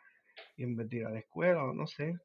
y 0.57 0.63
en 0.63 0.75
vez 0.75 0.89
de 0.89 1.05
a 1.05 1.09
la 1.09 1.19
escuela, 1.19 1.63
o 1.63 1.73
no 1.73 1.85
sé. 1.87 2.15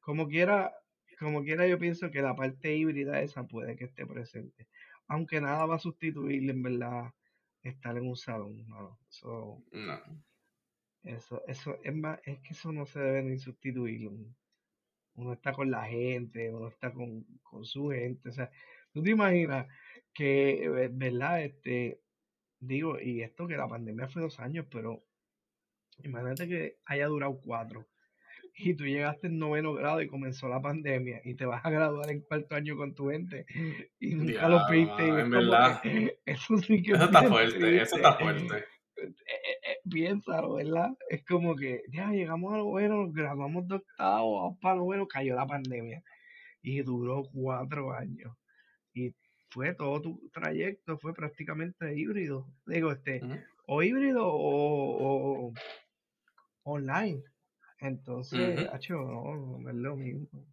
Como 0.00 0.28
quiera, 0.28 0.74
como 1.18 1.42
quiera 1.42 1.66
yo 1.66 1.78
pienso 1.78 2.10
que 2.10 2.22
la 2.22 2.34
parte 2.36 2.76
híbrida 2.76 3.20
esa 3.22 3.46
puede 3.46 3.76
que 3.76 3.84
esté 3.84 4.06
presente. 4.06 4.68
Aunque 5.08 5.40
nada 5.40 5.66
va 5.66 5.76
a 5.76 5.78
sustituir 5.80 6.48
en 6.48 6.62
verdad 6.62 7.12
estar 7.62 7.96
en 7.96 8.06
un 8.06 8.16
salón, 8.16 8.66
Eso, 9.08 9.64
eso, 11.02 11.42
eso 11.46 11.78
es 11.82 11.94
más, 11.94 12.20
es 12.24 12.38
que 12.40 12.52
eso 12.52 12.72
no 12.72 12.86
se 12.86 13.00
debe 13.00 13.22
ni 13.22 13.38
sustituir. 13.38 14.10
Uno 15.14 15.32
está 15.32 15.52
con 15.52 15.70
la 15.70 15.84
gente, 15.86 16.52
uno 16.52 16.68
está 16.68 16.92
con, 16.92 17.24
con 17.42 17.64
su 17.64 17.88
gente, 17.90 18.28
o 18.28 18.32
sea, 18.32 18.50
tú 18.92 19.02
te 19.02 19.10
imaginas 19.10 19.66
que, 20.12 20.64
eh, 20.64 20.88
¿verdad? 20.92 21.42
Este, 21.42 22.00
digo, 22.60 23.00
y 23.00 23.22
esto 23.22 23.48
que 23.48 23.56
la 23.56 23.68
pandemia 23.68 24.08
fue 24.08 24.22
dos 24.22 24.38
años, 24.40 24.66
pero 24.70 25.04
imagínate 26.04 26.48
que 26.48 26.78
haya 26.84 27.06
durado 27.06 27.40
cuatro 27.40 27.88
y 28.58 28.74
tú 28.74 28.84
llegaste 28.84 29.28
en 29.28 29.38
noveno 29.38 29.72
grado 29.72 30.02
y 30.02 30.08
comenzó 30.08 30.48
la 30.48 30.60
pandemia 30.60 31.20
y 31.24 31.34
te 31.34 31.46
vas 31.46 31.64
a 31.64 31.70
graduar 31.70 32.10
en 32.10 32.20
cuarto 32.22 32.54
año 32.54 32.76
con 32.76 32.94
tu 32.94 33.08
gente 33.08 33.46
y 34.00 34.14
nunca 34.14 34.48
lo 34.48 34.68
viste. 34.70 35.06
Y 35.06 35.10
en 35.10 35.30
verdad. 35.30 35.80
eso 36.26 36.58
sí 36.58 36.82
que 36.82 36.92
Eso 36.92 37.04
está 37.04 37.22
fuerte, 37.22 37.82
eso 37.82 37.96
está 37.96 38.14
fuerte. 38.14 38.64
Eh, 38.96 39.06
eh, 39.06 39.70
eh, 39.70 39.78
piénsalo, 39.88 40.54
¿verdad? 40.54 40.90
Es 41.08 41.24
como 41.24 41.54
que 41.54 41.82
ya 41.92 42.10
llegamos 42.10 42.52
a 42.52 42.58
lo 42.58 42.66
bueno, 42.66 43.04
nos 43.04 43.14
graduamos 43.14 43.68
de 43.68 43.76
octavo, 43.76 44.42
vamos 44.42 44.58
para 44.60 44.74
lo 44.76 44.84
bueno, 44.84 45.06
cayó 45.06 45.36
la 45.36 45.46
pandemia 45.46 46.02
y 46.62 46.82
duró 46.82 47.22
cuatro 47.32 47.92
años. 47.92 48.36
Y 48.92 49.14
fue 49.50 49.74
todo 49.74 50.00
tu 50.02 50.28
trayecto, 50.32 50.98
fue 50.98 51.14
prácticamente 51.14 51.94
híbrido. 51.96 52.46
Digo, 52.66 52.92
este, 52.92 53.20
o 53.66 53.82
híbrido 53.82 54.24
o, 54.24 55.52
online. 56.64 57.22
Entonces, 57.80 58.68
no, 58.90 59.58
no 59.58 59.70
es 59.70 59.76
lo 59.76 59.96
mismo. 59.96 60.46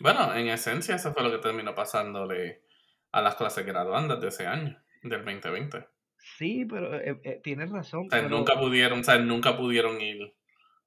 Bueno, 0.00 0.34
en 0.34 0.48
esencia, 0.48 0.94
eso 0.94 1.12
fue 1.12 1.22
lo 1.22 1.30
que 1.30 1.38
terminó 1.38 1.74
pasándole 1.74 2.62
a 3.12 3.22
las 3.22 3.34
clases 3.36 3.64
graduandas 3.64 4.20
de 4.20 4.28
ese 4.28 4.46
año, 4.46 4.78
del 5.02 5.24
2020. 5.24 5.86
Sí, 6.18 6.66
pero 6.68 6.94
eh, 6.96 7.20
eh, 7.22 7.40
tienes 7.42 7.70
razón. 7.70 8.06
O 8.06 8.10
sea, 8.10 8.22
nunca 8.22 8.58
pudieron, 8.58 9.00
o 9.00 9.04
sea, 9.04 9.18
nunca 9.18 9.56
pudieron 9.56 10.00
ir 10.00 10.34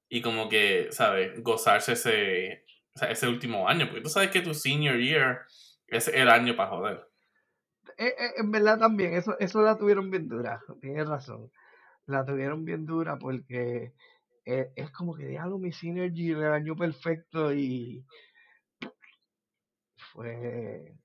y 0.08 0.20
como 0.22 0.48
que, 0.48 0.88
¿sabes? 0.90 1.40
Gozarse 1.42 1.92
ese, 1.92 2.64
ese 3.08 3.28
último 3.28 3.68
año, 3.68 3.86
porque 3.86 4.02
tú 4.02 4.08
sabes 4.08 4.30
que 4.30 4.42
tu 4.42 4.54
senior 4.54 4.98
year 4.98 5.40
es 5.86 6.08
el 6.08 6.28
año 6.28 6.56
para 6.56 6.70
joder. 6.70 7.08
Eh, 7.96 8.14
eh, 8.18 8.32
en 8.36 8.50
verdad 8.50 8.78
también, 8.78 9.14
eso, 9.14 9.38
eso 9.38 9.62
la 9.62 9.78
tuvieron 9.78 10.10
bien 10.10 10.28
dura, 10.28 10.60
tienes 10.80 11.08
razón. 11.08 11.50
La 12.06 12.24
tuvieron 12.24 12.64
bien 12.64 12.86
dura 12.86 13.18
porque 13.18 13.92
eh, 14.44 14.72
es 14.74 14.90
como 14.90 15.14
que 15.14 15.26
diablo 15.26 15.58
mi 15.58 15.72
Synergy 15.72 16.30
el 16.30 16.44
año 16.44 16.76
perfecto 16.76 17.52
y 17.52 18.04
fue, 19.96 20.96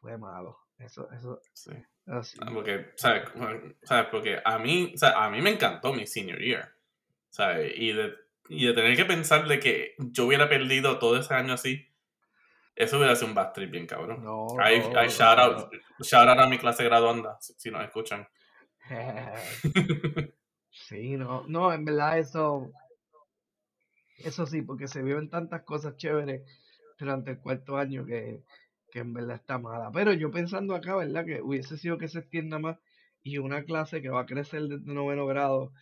fue 0.00 0.18
malo. 0.18 0.58
Eso, 0.78 1.10
eso, 1.10 1.40
sí. 1.54 1.72
Ah, 2.06 2.20
porque, 2.52 2.92
¿sabes? 2.96 3.28
Porque 4.10 4.40
a 4.44 4.58
mí, 4.58 4.92
o 4.94 4.98
sea, 4.98 5.24
a 5.24 5.30
mí 5.30 5.40
me 5.40 5.50
encantó 5.50 5.92
mi 5.92 6.06
senior 6.06 6.38
year. 6.38 6.76
¿sabes? 7.36 7.72
Y 7.76 7.92
de, 7.92 8.14
y 8.48 8.66
de 8.66 8.72
tener 8.72 8.96
que 8.96 9.04
pensar 9.04 9.46
de 9.46 9.60
que 9.60 9.94
yo 9.98 10.24
hubiera 10.24 10.48
perdido 10.48 10.98
todo 10.98 11.18
ese 11.18 11.34
año 11.34 11.52
así, 11.52 11.86
eso 12.74 12.96
hubiera 12.96 13.14
sido 13.14 13.28
un 13.28 13.34
bad 13.34 13.52
trip 13.52 13.70
bien 13.70 13.86
cabrón. 13.86 14.24
No, 14.24 14.46
hay, 14.58 14.80
shout, 15.10 15.38
out, 15.38 15.70
shout, 16.00 16.28
out, 16.28 16.38
a 16.38 16.46
mi 16.46 16.58
clase 16.58 16.84
graduanda, 16.84 17.36
si, 17.40 17.52
si 17.58 17.70
nos 17.70 17.84
escuchan. 17.84 18.26
sí, 20.88 21.16
no, 21.16 21.44
no, 21.48 21.72
en 21.72 21.84
verdad 21.84 22.18
eso, 22.18 22.70
eso 24.18 24.46
sí, 24.46 24.62
porque 24.62 24.88
se 24.88 25.02
viven 25.02 25.30
tantas 25.30 25.62
cosas 25.62 25.96
chéveres 25.96 26.42
durante 26.98 27.32
el 27.32 27.38
cuarto 27.38 27.76
año 27.76 28.04
que, 28.04 28.42
que 28.90 29.00
en 29.00 29.12
verdad 29.12 29.36
está 29.36 29.58
mala. 29.58 29.90
Pero 29.92 30.12
yo 30.12 30.30
pensando 30.30 30.74
acá, 30.74 30.96
¿verdad? 30.96 31.24
Que 31.24 31.42
hubiese 31.42 31.76
sido 31.76 31.98
que 31.98 32.08
se 32.08 32.20
extienda 32.20 32.58
más 32.58 32.78
y 33.22 33.38
una 33.38 33.64
clase 33.64 34.00
que 34.00 34.08
va 34.08 34.22
a 34.22 34.26
crecer 34.26 34.62
desde 34.62 34.92
noveno 34.92 35.26
grado 35.26 35.72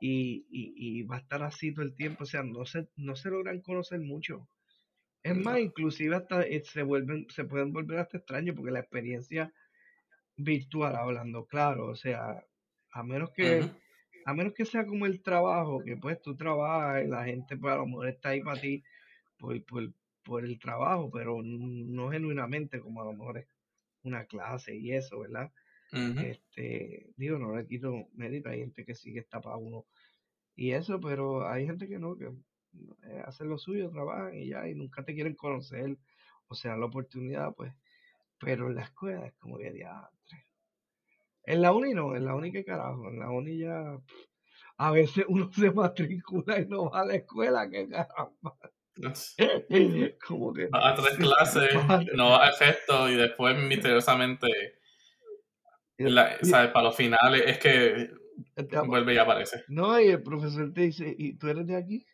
y, 0.00 0.46
y, 0.50 0.74
y 0.76 1.02
va 1.02 1.16
a 1.16 1.20
estar 1.20 1.42
así 1.42 1.72
todo 1.72 1.84
el 1.84 1.94
tiempo, 1.94 2.24
o 2.24 2.26
sea, 2.26 2.42
no 2.42 2.64
se, 2.64 2.88
no 2.96 3.16
se 3.16 3.30
logran 3.30 3.60
conocer 3.60 4.00
mucho. 4.00 4.48
Es 5.22 5.36
más, 5.36 5.60
inclusive 5.60 6.16
hasta 6.16 6.42
eh, 6.42 6.62
se 6.64 6.82
vuelven, 6.82 7.26
se 7.30 7.44
pueden 7.44 7.72
volver 7.72 8.00
hasta 8.00 8.18
extraños 8.18 8.56
porque 8.56 8.72
la 8.72 8.80
experiencia 8.80 9.52
virtual 10.36 10.96
hablando, 10.96 11.46
claro, 11.46 11.86
o 11.86 11.94
sea, 11.94 12.44
a 12.92 13.02
menos 13.04 13.30
que, 13.30 13.64
a 14.24 14.34
menos 14.34 14.54
que 14.54 14.64
sea 14.64 14.86
como 14.86 15.06
el 15.06 15.22
trabajo, 15.22 15.82
que 15.84 15.96
pues 15.96 16.20
tú 16.22 16.36
trabajas 16.36 17.04
y 17.04 17.08
la 17.08 17.24
gente 17.24 17.56
pues 17.56 17.74
a 17.74 17.78
lo 17.78 17.86
mejor 17.86 18.08
está 18.08 18.30
ahí 18.30 18.40
para 18.42 18.60
ti 18.60 18.82
por, 19.38 19.62
por, 19.64 19.92
por 20.24 20.44
el 20.44 20.58
trabajo, 20.58 21.10
pero 21.10 21.40
no 21.42 22.10
genuinamente 22.10 22.80
como 22.80 23.02
a 23.02 23.04
lo 23.04 23.12
mejor 23.12 23.38
es 23.38 23.46
una 24.02 24.24
clase 24.26 24.76
y 24.76 24.92
eso, 24.92 25.20
¿verdad? 25.20 25.50
Este, 25.92 27.10
digo, 27.16 27.38
no 27.38 27.54
le 27.54 27.66
quito 27.66 28.08
mérito, 28.14 28.48
hay 28.48 28.60
gente 28.60 28.84
que 28.84 28.94
sí 28.94 29.12
que 29.12 29.18
está 29.18 29.40
para 29.40 29.56
uno 29.56 29.84
y 30.56 30.72
eso, 30.72 30.98
pero 31.00 31.46
hay 31.46 31.66
gente 31.66 31.86
que 31.86 31.98
no, 31.98 32.16
que 32.16 32.32
eh, 33.04 33.22
hacen 33.26 33.48
lo 33.48 33.58
suyo, 33.58 33.90
trabajan 33.90 34.34
y 34.34 34.48
ya, 34.48 34.66
y 34.68 34.74
nunca 34.74 35.04
te 35.04 35.14
quieren 35.14 35.34
conocer, 35.34 35.98
o 36.48 36.54
sea, 36.54 36.76
la 36.76 36.86
oportunidad, 36.86 37.54
pues, 37.54 37.74
pero 38.38 38.68
en 38.68 38.76
la 38.76 38.84
escuela 38.84 39.26
es 39.26 39.34
como 39.34 39.58
que 39.58 39.70
diantre. 39.70 40.46
En 41.44 41.62
la 41.62 41.72
uni 41.72 41.94
no, 41.94 42.14
en 42.14 42.24
la 42.24 42.34
uni 42.34 42.52
que 42.52 42.64
carajo, 42.64 43.08
en 43.08 43.18
la 43.18 43.30
uni 43.30 43.58
ya, 43.58 43.98
a 44.76 44.90
veces 44.90 45.24
uno 45.28 45.50
se 45.52 45.70
matricula 45.70 46.58
y 46.60 46.66
no 46.66 46.90
va 46.90 47.00
a 47.00 47.06
la 47.06 47.16
escuela, 47.16 47.68
que 47.68 47.88
caramba. 47.88 48.56
como 50.26 50.52
que 50.52 50.68
a 50.70 50.94
tres 50.94 51.16
clases, 51.16 51.70
no 52.14 52.30
va 52.30 52.46
a 52.46 52.50
efecto 52.50 53.08
y 53.08 53.16
después 53.16 53.56
misteriosamente 53.56 54.48
¿sabes? 56.42 56.70
Para 56.72 56.84
los 56.84 56.96
finales 56.96 57.42
es 57.46 57.58
que 57.58 58.10
vuelve 58.86 59.14
y 59.14 59.18
aparece. 59.18 59.64
No, 59.68 60.00
y 60.00 60.08
el 60.08 60.22
profesor 60.22 60.72
te 60.72 60.82
dice, 60.82 61.14
¿y 61.16 61.34
tú 61.34 61.48
eres 61.48 61.66
de 61.66 61.76
aquí? 61.76 62.06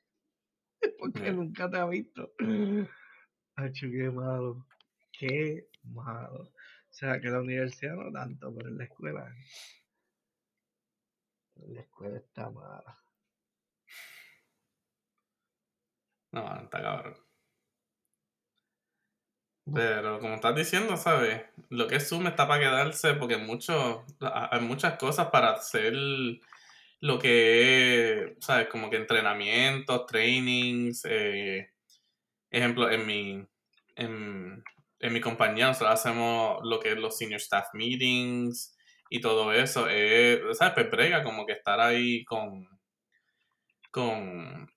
Porque 0.98 1.32
nunca 1.32 1.70
te 1.70 1.78
ha 1.78 1.86
visto. 1.86 2.32
Hacho, 3.56 3.86
qué 3.90 4.10
malo. 4.10 4.66
Qué 5.12 5.68
malo. 5.82 6.50
O 6.98 7.00
sea, 7.00 7.20
que 7.20 7.28
la 7.28 7.38
universidad 7.38 7.94
no 7.94 8.10
tanto, 8.10 8.52
pero 8.52 8.70
en 8.70 8.78
la 8.78 8.82
escuela. 8.82 9.32
La 11.68 11.80
escuela 11.80 12.18
está 12.18 12.50
mala. 12.50 12.98
No, 16.32 16.60
está 16.60 16.82
cabrón. 16.82 17.16
Pero 19.72 20.18
como 20.18 20.34
estás 20.34 20.56
diciendo, 20.56 20.96
¿sabes? 20.96 21.40
Lo 21.68 21.86
que 21.86 21.94
es 21.96 22.08
Zoom 22.08 22.26
está 22.26 22.48
para 22.48 22.64
quedarse 22.64 23.14
porque 23.14 23.36
mucho, 23.36 24.04
hay 24.20 24.60
muchas 24.60 24.98
cosas 24.98 25.28
para 25.28 25.52
hacer 25.52 25.94
lo 26.98 27.20
que 27.20 28.24
es, 28.24 28.44
¿sabes? 28.44 28.66
Como 28.66 28.90
que 28.90 28.96
entrenamientos, 28.96 30.04
trainings. 30.06 31.04
Eh, 31.04 31.70
ejemplo, 32.50 32.90
en 32.90 33.06
mi, 33.06 33.46
en, 33.94 34.64
mi 35.00 35.20
compañía 35.20 35.68
nosotros 35.68 35.94
hacemos 35.94 36.58
lo 36.64 36.80
que 36.80 36.92
es 36.92 36.98
los 36.98 37.16
senior 37.16 37.40
staff 37.40 37.68
meetings 37.74 38.76
y 39.10 39.20
todo 39.20 39.52
eso. 39.52 39.86
¿Sabes? 40.54 40.74
Pues 40.74 40.90
brega 40.90 41.22
como 41.22 41.46
que 41.46 41.52
estar 41.52 41.80
ahí 41.80 42.24
con, 42.24 42.66
con 43.90 44.68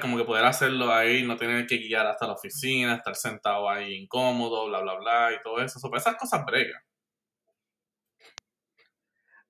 como 0.00 0.16
que 0.16 0.24
poder 0.24 0.44
hacerlo 0.44 0.92
ahí, 0.92 1.24
no 1.24 1.36
tener 1.36 1.66
que 1.66 1.78
guiar 1.78 2.06
hasta 2.06 2.26
la 2.26 2.34
oficina, 2.34 2.94
estar 2.94 3.16
sentado 3.16 3.68
ahí 3.68 3.94
incómodo, 3.94 4.66
bla, 4.68 4.80
bla, 4.80 4.94
bla, 4.94 5.32
y 5.32 5.42
todo 5.42 5.60
eso. 5.60 5.78
Sobre 5.78 5.98
esas 5.98 6.16
cosas 6.16 6.44
bregas. 6.44 6.82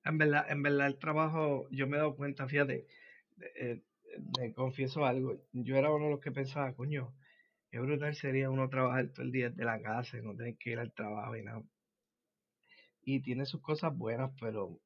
En 0.03 0.17
verdad, 0.17 0.45
en 0.49 0.61
verdad, 0.61 0.87
el 0.87 0.99
trabajo, 0.99 1.67
yo 1.71 1.87
me 1.87 1.97
he 1.97 1.99
dado 1.99 2.15
cuenta, 2.15 2.47
fíjate, 2.47 2.87
eh, 3.55 3.81
me 4.37 4.53
confieso 4.53 5.05
algo, 5.05 5.41
yo 5.51 5.77
era 5.77 5.91
uno 5.91 6.05
de 6.05 6.11
los 6.11 6.19
que 6.19 6.31
pensaba, 6.31 6.73
coño, 6.75 7.13
qué 7.75 7.81
brutal 7.81 8.15
sería 8.15 8.49
uno 8.49 8.69
trabajar 8.69 9.09
todo 9.09 9.25
el 9.25 9.33
día 9.33 9.49
de 9.49 9.65
la 9.65 9.81
casa 9.81 10.17
y 10.17 10.21
no 10.21 10.33
tener 10.33 10.55
que 10.55 10.69
ir 10.69 10.79
al 10.79 10.93
trabajo 10.93 11.35
y 11.35 11.43
nada. 11.43 11.61
Y 13.01 13.19
tiene 13.19 13.45
sus 13.45 13.61
cosas 13.61 13.93
buenas, 13.93 14.31
pero 14.39 14.79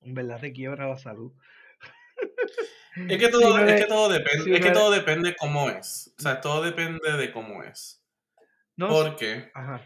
en 0.00 0.14
verdad 0.14 0.40
te 0.40 0.54
quiebra 0.54 0.88
la 0.88 0.96
salud. 0.96 1.34
Es 3.10 3.18
que 3.18 3.28
todo, 3.28 3.58
es 3.58 3.82
que 3.82 3.86
todo 3.86 4.08
depende, 4.08 4.56
es 4.56 4.64
que 4.64 4.70
todo 4.70 4.90
depende 4.90 5.36
cómo 5.36 5.68
es. 5.68 6.14
O 6.18 6.22
sea, 6.22 6.40
todo 6.40 6.62
depende 6.62 7.12
de 7.12 7.30
cómo 7.30 7.62
es. 7.62 8.02
No, 8.76 8.88
Porque, 8.88 9.50
ajá. 9.52 9.82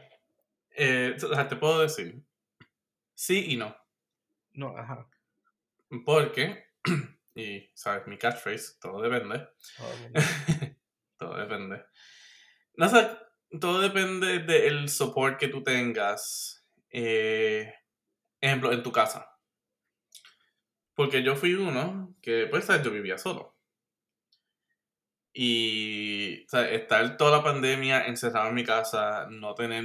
Eh, 0.71 1.17
o 1.21 1.35
sea, 1.35 1.49
te 1.49 1.57
puedo 1.57 1.81
decir 1.81 2.23
sí 3.17 3.47
y 3.49 3.57
no. 3.57 3.77
No, 4.53 4.77
ajá. 4.77 5.09
Porque, 6.07 6.67
y 7.35 7.69
sabes, 7.75 8.07
mi 8.07 8.17
catchphrase, 8.17 8.79
todo 8.81 9.03
depende. 9.03 9.49
todo 11.21 11.37
depende. 11.37 11.85
No 12.77 12.89
todo 13.61 13.81
depende 13.81 14.39
del 14.41 14.89
support 14.89 15.39
que 15.39 15.49
tú 15.49 15.63
tengas. 15.63 16.67
Eh, 16.91 17.73
ejemplo, 18.41 18.73
en 18.73 18.83
tu 18.83 18.91
casa. 18.91 19.31
Porque 20.95 21.23
yo 21.23 21.37
fui 21.37 21.55
uno 21.55 22.17
que, 22.23 22.47
pues, 22.47 22.67
yo 22.83 22.91
vivía 22.91 23.19
solo. 23.19 23.57
Y, 25.33 26.47
o 26.53 26.59
estar 26.59 27.17
toda 27.17 27.39
la 27.39 27.45
pandemia 27.45 28.07
encerrado 28.07 28.49
en 28.49 28.55
mi 28.55 28.65
casa, 28.65 29.27
no 29.31 29.55
tener 29.55 29.85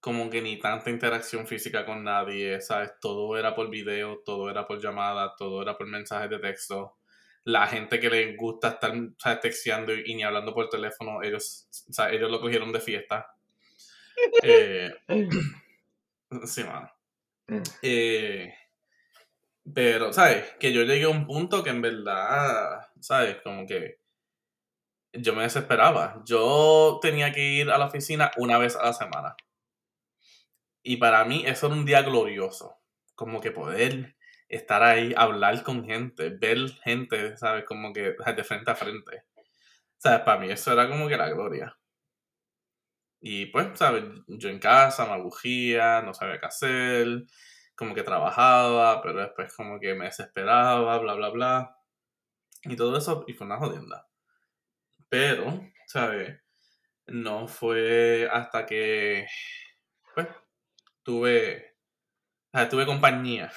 como 0.00 0.30
que 0.30 0.40
ni 0.40 0.58
tanta 0.58 0.90
interacción 0.90 1.46
física 1.46 1.84
con 1.84 2.04
nadie, 2.04 2.60
¿sabes? 2.60 2.92
Todo 3.00 3.36
era 3.36 3.54
por 3.54 3.68
video, 3.70 4.22
todo 4.24 4.50
era 4.50 4.66
por 4.66 4.80
llamada, 4.80 5.34
todo 5.36 5.62
era 5.62 5.76
por 5.76 5.86
mensajes 5.86 6.30
de 6.30 6.38
texto. 6.38 6.98
La 7.46 7.66
gente 7.68 8.00
que 8.00 8.10
les 8.10 8.36
gusta 8.36 8.70
estar, 8.70 8.92
¿sabes? 9.18 9.40
Texteando 9.40 9.94
y, 9.94 10.14
ni 10.14 10.24
hablando 10.24 10.52
por 10.52 10.68
teléfono, 10.68 11.22
ellos, 11.22 11.68
ellos 12.10 12.30
lo 12.30 12.40
cogieron 12.40 12.72
de 12.72 12.80
fiesta. 12.80 13.32
Eh, 14.42 14.90
sí, 16.46 16.64
mano. 16.64 16.90
Eh, 17.82 18.50
pero, 19.74 20.10
¿sabes? 20.10 20.54
Que 20.58 20.72
yo 20.72 20.84
llegué 20.84 21.04
a 21.04 21.10
un 21.10 21.26
punto 21.26 21.62
que 21.62 21.68
en 21.68 21.82
verdad, 21.82 22.88
¿sabes? 22.98 23.36
Como 23.42 23.66
que 23.66 24.00
yo 25.12 25.34
me 25.34 25.42
desesperaba. 25.42 26.22
Yo 26.24 26.98
tenía 27.02 27.32
que 27.32 27.42
ir 27.42 27.70
a 27.70 27.78
la 27.78 27.86
oficina 27.86 28.30
una 28.38 28.58
vez 28.58 28.74
a 28.76 28.84
la 28.84 28.92
semana. 28.92 29.36
Y 30.82 30.96
para 30.96 31.24
mí 31.24 31.44
eso 31.46 31.66
era 31.66 31.76
un 31.76 31.84
día 31.84 32.02
glorioso. 32.02 32.78
Como 33.14 33.40
que 33.40 33.50
poder 33.50 34.15
estar 34.48 34.82
ahí, 34.82 35.14
hablar 35.16 35.62
con 35.62 35.84
gente, 35.84 36.30
ver 36.30 36.58
gente, 36.84 37.36
¿sabes? 37.36 37.64
Como 37.64 37.92
que 37.92 38.14
de 38.36 38.44
frente 38.44 38.70
a 38.70 38.74
frente. 38.74 39.24
¿Sabes? 39.98 40.20
Para 40.20 40.40
mí 40.40 40.50
eso 40.50 40.72
era 40.72 40.88
como 40.88 41.08
que 41.08 41.16
la 41.16 41.30
gloria. 41.30 41.76
Y 43.20 43.46
pues, 43.46 43.78
¿sabes? 43.78 44.04
Yo 44.28 44.48
en 44.48 44.58
casa 44.58 45.06
me 45.06 45.12
abugía, 45.12 46.02
no 46.02 46.14
sabía 46.14 46.38
qué 46.40 46.46
hacer 46.46 47.26
como 47.76 47.94
que 47.94 48.02
trabajaba, 48.02 49.02
pero 49.02 49.20
después 49.20 49.54
como 49.54 49.78
que 49.78 49.94
me 49.94 50.06
desesperaba, 50.06 50.98
bla, 50.98 51.14
bla, 51.14 51.28
bla. 51.28 51.76
Y 52.64 52.76
todo 52.76 52.98
eso, 52.98 53.24
y 53.28 53.34
fue 53.34 53.46
una 53.46 53.58
jodienda. 53.58 54.08
Pero, 55.08 55.62
¿sabes? 55.86 56.40
No 57.06 57.48
fue 57.48 58.28
hasta 58.32 58.66
que, 58.66 59.26
pues, 60.14 60.28
tuve, 61.02 61.76
tuve 62.70 62.86
compañía, 62.86 63.52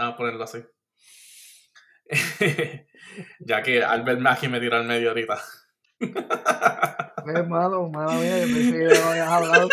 vamos 0.00 0.14
a 0.14 0.16
ponerlo 0.16 0.44
así. 0.44 0.64
ya 3.40 3.62
que 3.62 3.82
Albert 3.84 4.20
Maggi 4.20 4.48
me 4.48 4.60
tiró 4.60 4.76
al 4.76 4.86
medio 4.86 5.10
ahorita. 5.10 5.38
Es 6.00 7.48
malo, 7.48 7.88
malo 7.88 8.12
mía, 8.12 8.46
yo 8.46 8.54
pensé 8.54 8.78
que 8.78 8.98
habías 8.98 9.28
hablado. 9.28 9.68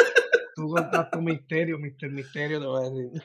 Tú 0.55 0.69
contaste 0.69 1.17
tu 1.17 1.21
misterio, 1.21 1.77
mister 1.77 2.11
misterio, 2.11 2.59
te 2.59 2.65
voy 2.65 2.85
a 2.85 2.89
decir. 2.89 3.23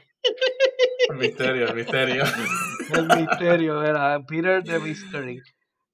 El 1.10 1.16
misterio, 1.16 1.68
el 1.68 1.74
misterio. 1.74 2.24
El 2.94 3.06
misterio 3.06 3.82
era 3.82 4.20
Peter 4.26 4.62
the 4.62 4.78
Mystery. 4.78 5.42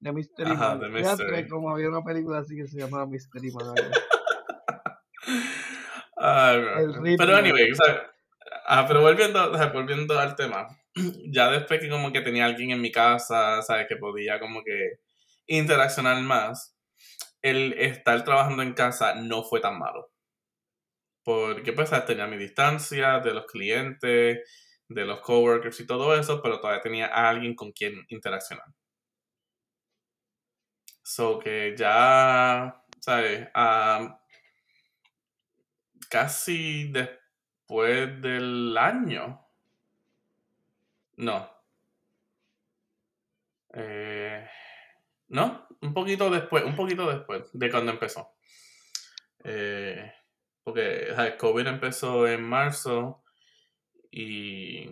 The 0.00 0.12
Mystery 0.12 0.50
Ajá, 0.50 0.78
The 0.80 0.88
Mystery. 0.88 1.48
como 1.48 1.70
había 1.70 1.88
una 1.88 2.02
película 2.02 2.38
así 2.38 2.56
que 2.56 2.66
se 2.66 2.78
llamaba 2.78 3.06
Mystery 3.06 3.52
Man. 3.52 3.74
pero 7.16 7.36
anyway, 7.36 7.70
o 7.70 7.74
sea, 7.74 8.10
ah, 8.66 8.84
pero 8.88 9.00
volviendo, 9.00 9.52
volviendo 9.72 10.18
al 10.18 10.34
tema, 10.34 10.66
ya 11.32 11.50
después 11.50 11.80
que 11.80 11.88
como 11.88 12.12
que 12.12 12.20
tenía 12.22 12.46
alguien 12.46 12.70
en 12.70 12.80
mi 12.80 12.92
casa, 12.92 13.62
sabes, 13.62 13.86
que 13.88 13.96
podía 13.96 14.40
como 14.40 14.62
que 14.64 15.00
interaccionar 15.46 16.20
más, 16.22 16.76
el 17.42 17.74
estar 17.74 18.24
trabajando 18.24 18.62
en 18.62 18.74
casa 18.74 19.14
no 19.14 19.42
fue 19.44 19.60
tan 19.60 19.78
malo. 19.78 20.10
Porque 21.24 21.72
pues 21.72 21.90
tenía 22.06 22.26
mi 22.26 22.36
distancia 22.38 23.20
de 23.20 23.34
los 23.34 23.46
clientes, 23.46 24.38
de 24.88 25.04
los 25.04 25.20
coworkers 25.20 25.80
y 25.80 25.86
todo 25.86 26.18
eso, 26.18 26.40
pero 26.42 26.60
todavía 26.60 26.82
tenía 26.82 27.06
a 27.06 27.28
alguien 27.28 27.54
con 27.54 27.72
quien 27.72 28.04
interaccionar. 28.08 28.66
So 31.02 31.38
que 31.38 31.74
ya, 31.76 32.82
¿sabes? 33.00 33.48
casi 36.08 36.90
después 36.92 38.20
del 38.22 38.76
año. 38.76 39.47
No. 41.18 41.50
Eh, 43.74 44.48
no, 45.28 45.66
un 45.82 45.92
poquito 45.92 46.30
después, 46.30 46.64
un 46.64 46.76
poquito 46.76 47.10
después 47.10 47.50
de 47.52 47.70
cuando 47.70 47.92
empezó. 47.92 48.36
Eh, 49.42 50.12
porque 50.62 51.08
el 51.08 51.36
COVID 51.36 51.66
empezó 51.66 52.26
en 52.28 52.42
marzo 52.44 53.24
y, 54.12 54.90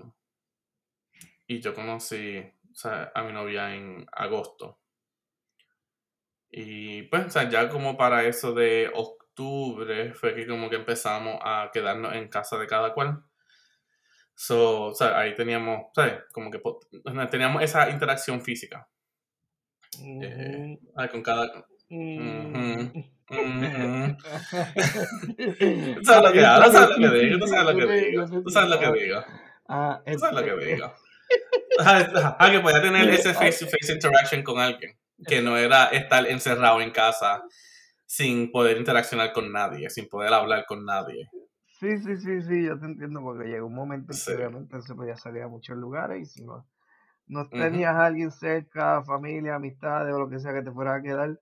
y 1.46 1.60
yo 1.60 1.72
conocí 1.74 2.44
a 2.84 3.22
mi 3.22 3.32
novia 3.32 3.74
en 3.74 4.04
agosto. 4.10 4.80
Y 6.50 7.02
pues, 7.02 7.34
ya 7.34 7.68
como 7.68 7.96
para 7.96 8.24
eso 8.24 8.52
de 8.52 8.90
octubre 8.92 10.12
fue 10.14 10.34
que 10.34 10.46
como 10.46 10.68
que 10.70 10.76
empezamos 10.76 11.38
a 11.42 11.70
quedarnos 11.72 12.14
en 12.14 12.28
casa 12.28 12.58
de 12.58 12.66
cada 12.66 12.92
cual. 12.94 13.22
So, 14.38 14.88
o 14.88 14.94
sea, 14.94 15.18
ahí 15.18 15.34
teníamos, 15.34 15.86
¿sabes? 15.94 16.24
Como 16.30 16.50
que 16.50 16.60
teníamos 17.30 17.62
esa 17.62 17.88
interacción 17.88 18.42
física. 18.42 18.86
Eh, 20.04 20.78
con 21.10 21.22
cada... 21.22 21.64
Mm. 21.88 22.88
¿Tú 23.28 23.34
sabes 26.04 26.22
lo 26.22 26.32
que 26.32 26.42
sabes 26.42 26.98
lo 26.98 27.10
que 27.10 27.18
digo? 27.18 27.38
¿Tú 27.38 27.46
sabes 27.46 27.74
lo 27.74 27.76
que 27.76 27.86
digo? 27.92 28.42
¿Tú 28.42 28.50
sabes 28.50 28.70
lo 28.70 28.78
que 28.78 28.92
digo? 28.92 29.24
Ah, 29.68 30.02
¿Tú 30.06 30.18
sabes 30.18 30.36
lo 30.36 30.44
que 30.44 30.66
digo? 30.66 30.94
Ah, 31.80 32.48
que 32.50 32.60
podía 32.60 32.82
tener 32.82 33.08
ese 33.08 33.32
face-to-face 33.34 33.94
interaction 33.94 34.42
con 34.42 34.60
alguien. 34.60 34.98
Que 35.26 35.40
no 35.40 35.56
era 35.56 35.86
estar 35.86 36.26
encerrado 36.26 36.82
en 36.82 36.90
casa 36.90 37.42
sin 38.04 38.52
poder 38.52 38.76
interaccionar 38.76 39.32
con 39.32 39.50
nadie, 39.50 39.88
sin 39.90 40.08
poder 40.08 40.32
hablar 40.32 40.66
con 40.66 40.84
nadie. 40.84 41.28
Sí, 41.78 41.98
sí, 41.98 42.16
sí, 42.16 42.42
sí, 42.42 42.64
yo 42.64 42.78
te 42.78 42.86
entiendo 42.86 43.20
porque 43.20 43.48
llegó 43.48 43.66
un 43.66 43.74
momento 43.74 44.12
en 44.12 44.18
que 44.18 44.34
obviamente 44.34 44.80
se 44.80 44.94
podía 44.94 45.16
salir 45.16 45.42
a 45.42 45.48
muchos 45.48 45.76
lugares 45.76 46.22
y 46.22 46.24
si 46.24 46.44
no, 46.44 46.66
no 47.26 47.50
tenías 47.50 47.94
a 47.94 48.06
alguien 48.06 48.30
cerca, 48.30 49.02
familia, 49.04 49.56
amistades 49.56 50.14
o 50.14 50.18
lo 50.18 50.30
que 50.30 50.38
sea 50.38 50.54
que 50.54 50.62
te 50.62 50.72
fuera 50.72 50.94
a 50.94 51.02
quedar, 51.02 51.38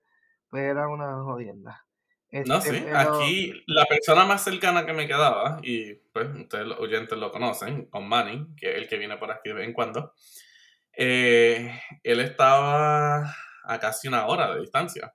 pues 0.49 0.63
era 0.63 0.89
una 0.89 1.23
jodienda. 1.23 1.85
no, 2.31 2.57
este, 2.57 2.79
sí, 2.79 2.85
aquí 2.93 3.63
la 3.67 3.85
persona 3.85 4.25
más 4.25 4.43
cercana 4.43 4.85
que 4.85 4.91
me 4.91 5.07
quedaba, 5.07 5.59
y 5.63 5.93
pues 6.11 6.27
ustedes 6.35 6.67
los 6.67 6.79
oyentes 6.79 7.17
lo 7.17 7.31
conocen, 7.31 7.85
con 7.85 8.05
Manny, 8.05 8.55
que 8.57 8.71
es 8.71 8.77
el 8.77 8.89
que 8.89 8.97
viene 8.97 9.15
por 9.15 9.31
aquí 9.31 9.49
de 9.49 9.55
vez 9.55 9.67
en 9.67 9.73
cuando, 9.73 10.13
eh, 10.97 11.79
él 12.03 12.19
estaba 12.19 13.33
a 13.63 13.79
casi 13.79 14.09
una 14.09 14.25
hora 14.27 14.53
de 14.53 14.59
distancia. 14.59 15.13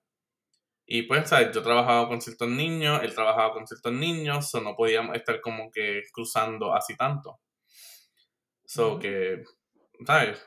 Y 0.93 1.03
pues, 1.03 1.29
¿sabes? 1.29 1.55
Yo 1.55 1.63
trabajaba 1.63 2.09
con 2.09 2.21
ciertos 2.21 2.49
niños, 2.49 3.01
él 3.05 3.15
trabajaba 3.15 3.53
con 3.53 3.65
ciertos 3.65 3.93
niños, 3.93 4.53
o 4.57 4.61
no 4.61 4.75
podíamos 4.75 5.15
estar 5.15 5.41
como 5.41 5.71
que 5.71 6.03
cruzando 6.13 6.75
así 6.75 6.97
tanto. 6.97 7.39
So 8.65 8.99
que, 8.99 9.45
¿sabes? 10.05 10.45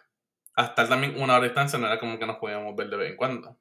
Hasta 0.53 0.89
también 0.89 1.15
una 1.15 1.35
hora 1.35 1.43
de 1.43 1.47
distancia 1.47 1.79
no 1.79 1.87
era 1.87 1.97
como 1.97 2.19
que 2.19 2.25
nos 2.25 2.39
podíamos 2.39 2.75
ver 2.75 2.89
de 2.89 2.97
vez 2.97 3.11
en 3.11 3.15
cuando. 3.15 3.57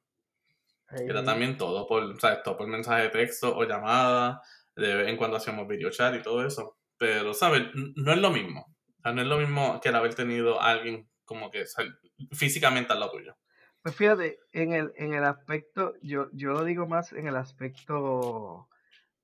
Era 0.89 1.23
también 1.23 1.57
todo 1.57 1.87
por, 1.87 2.19
¿sabes? 2.19 2.43
Todo 2.43 2.57
por 2.57 2.67
mensaje 2.67 3.03
de 3.03 3.09
texto 3.11 3.55
o 3.55 3.63
llamada, 3.63 4.41
de 4.75 4.93
vez 4.93 5.07
en 5.07 5.15
cuando 5.15 5.37
hacíamos 5.37 5.65
video 5.69 5.89
chat 5.89 6.13
y 6.15 6.21
todo 6.21 6.45
eso. 6.45 6.75
Pero, 6.97 7.33
¿sabes? 7.33 7.63
No 7.95 8.11
es 8.11 8.19
lo 8.19 8.29
mismo. 8.29 8.75
no 9.05 9.21
es 9.21 9.27
lo 9.27 9.37
mismo 9.37 9.79
que 9.79 9.87
el 9.87 9.95
haber 9.95 10.15
tenido 10.15 10.61
a 10.61 10.71
alguien 10.71 11.09
como 11.23 11.49
que 11.49 11.63
físicamente 12.33 12.91
al 12.91 12.99
lado 12.99 13.13
tuyo. 13.13 13.37
Pues 13.83 13.95
fíjate, 13.97 14.39
en 14.53 14.71
el, 14.71 14.93
en 14.95 15.13
el 15.13 15.25
aspecto, 15.25 15.93
yo, 16.01 16.29
yo 16.31 16.53
lo 16.53 16.63
digo 16.63 16.87
más 16.87 17.11
en 17.11 17.27
el 17.27 17.35
aspecto 17.35 18.69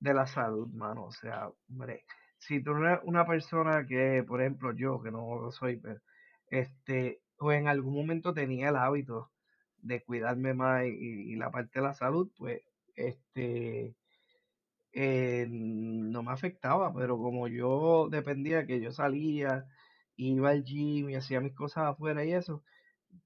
de 0.00 0.12
la 0.14 0.26
salud, 0.26 0.68
mano. 0.74 1.04
O 1.06 1.12
sea, 1.12 1.50
hombre, 1.70 2.04
si 2.38 2.62
tú 2.62 2.72
eres 2.76 3.00
una 3.04 3.26
persona 3.26 3.86
que, 3.86 4.22
por 4.26 4.42
ejemplo, 4.42 4.72
yo, 4.74 5.02
que 5.02 5.10
no 5.10 5.40
lo 5.40 5.50
soy, 5.50 5.78
pero, 5.78 6.00
este, 6.48 7.22
o 7.38 7.52
en 7.52 7.68
algún 7.68 7.94
momento 7.94 8.34
tenía 8.34 8.68
el 8.68 8.76
hábito 8.76 9.30
de 9.78 10.02
cuidarme 10.04 10.52
más 10.54 10.84
y, 10.86 11.36
la 11.36 11.50
parte 11.50 11.80
de 11.80 11.86
la 11.86 11.94
salud, 11.94 12.30
pues, 12.36 12.60
este, 12.96 13.96
eh, 14.92 15.46
no 15.50 16.22
me 16.22 16.32
afectaba, 16.32 16.92
pero 16.94 17.16
como 17.18 17.48
yo 17.48 18.08
dependía 18.10 18.66
que 18.66 18.80
yo 18.80 18.92
salía, 18.92 19.66
iba 20.16 20.50
al 20.50 20.64
gym 20.64 21.10
y 21.10 21.16
hacía 21.16 21.40
mis 21.40 21.54
cosas 21.54 21.84
afuera 21.86 22.24
y 22.24 22.32
eso, 22.34 22.62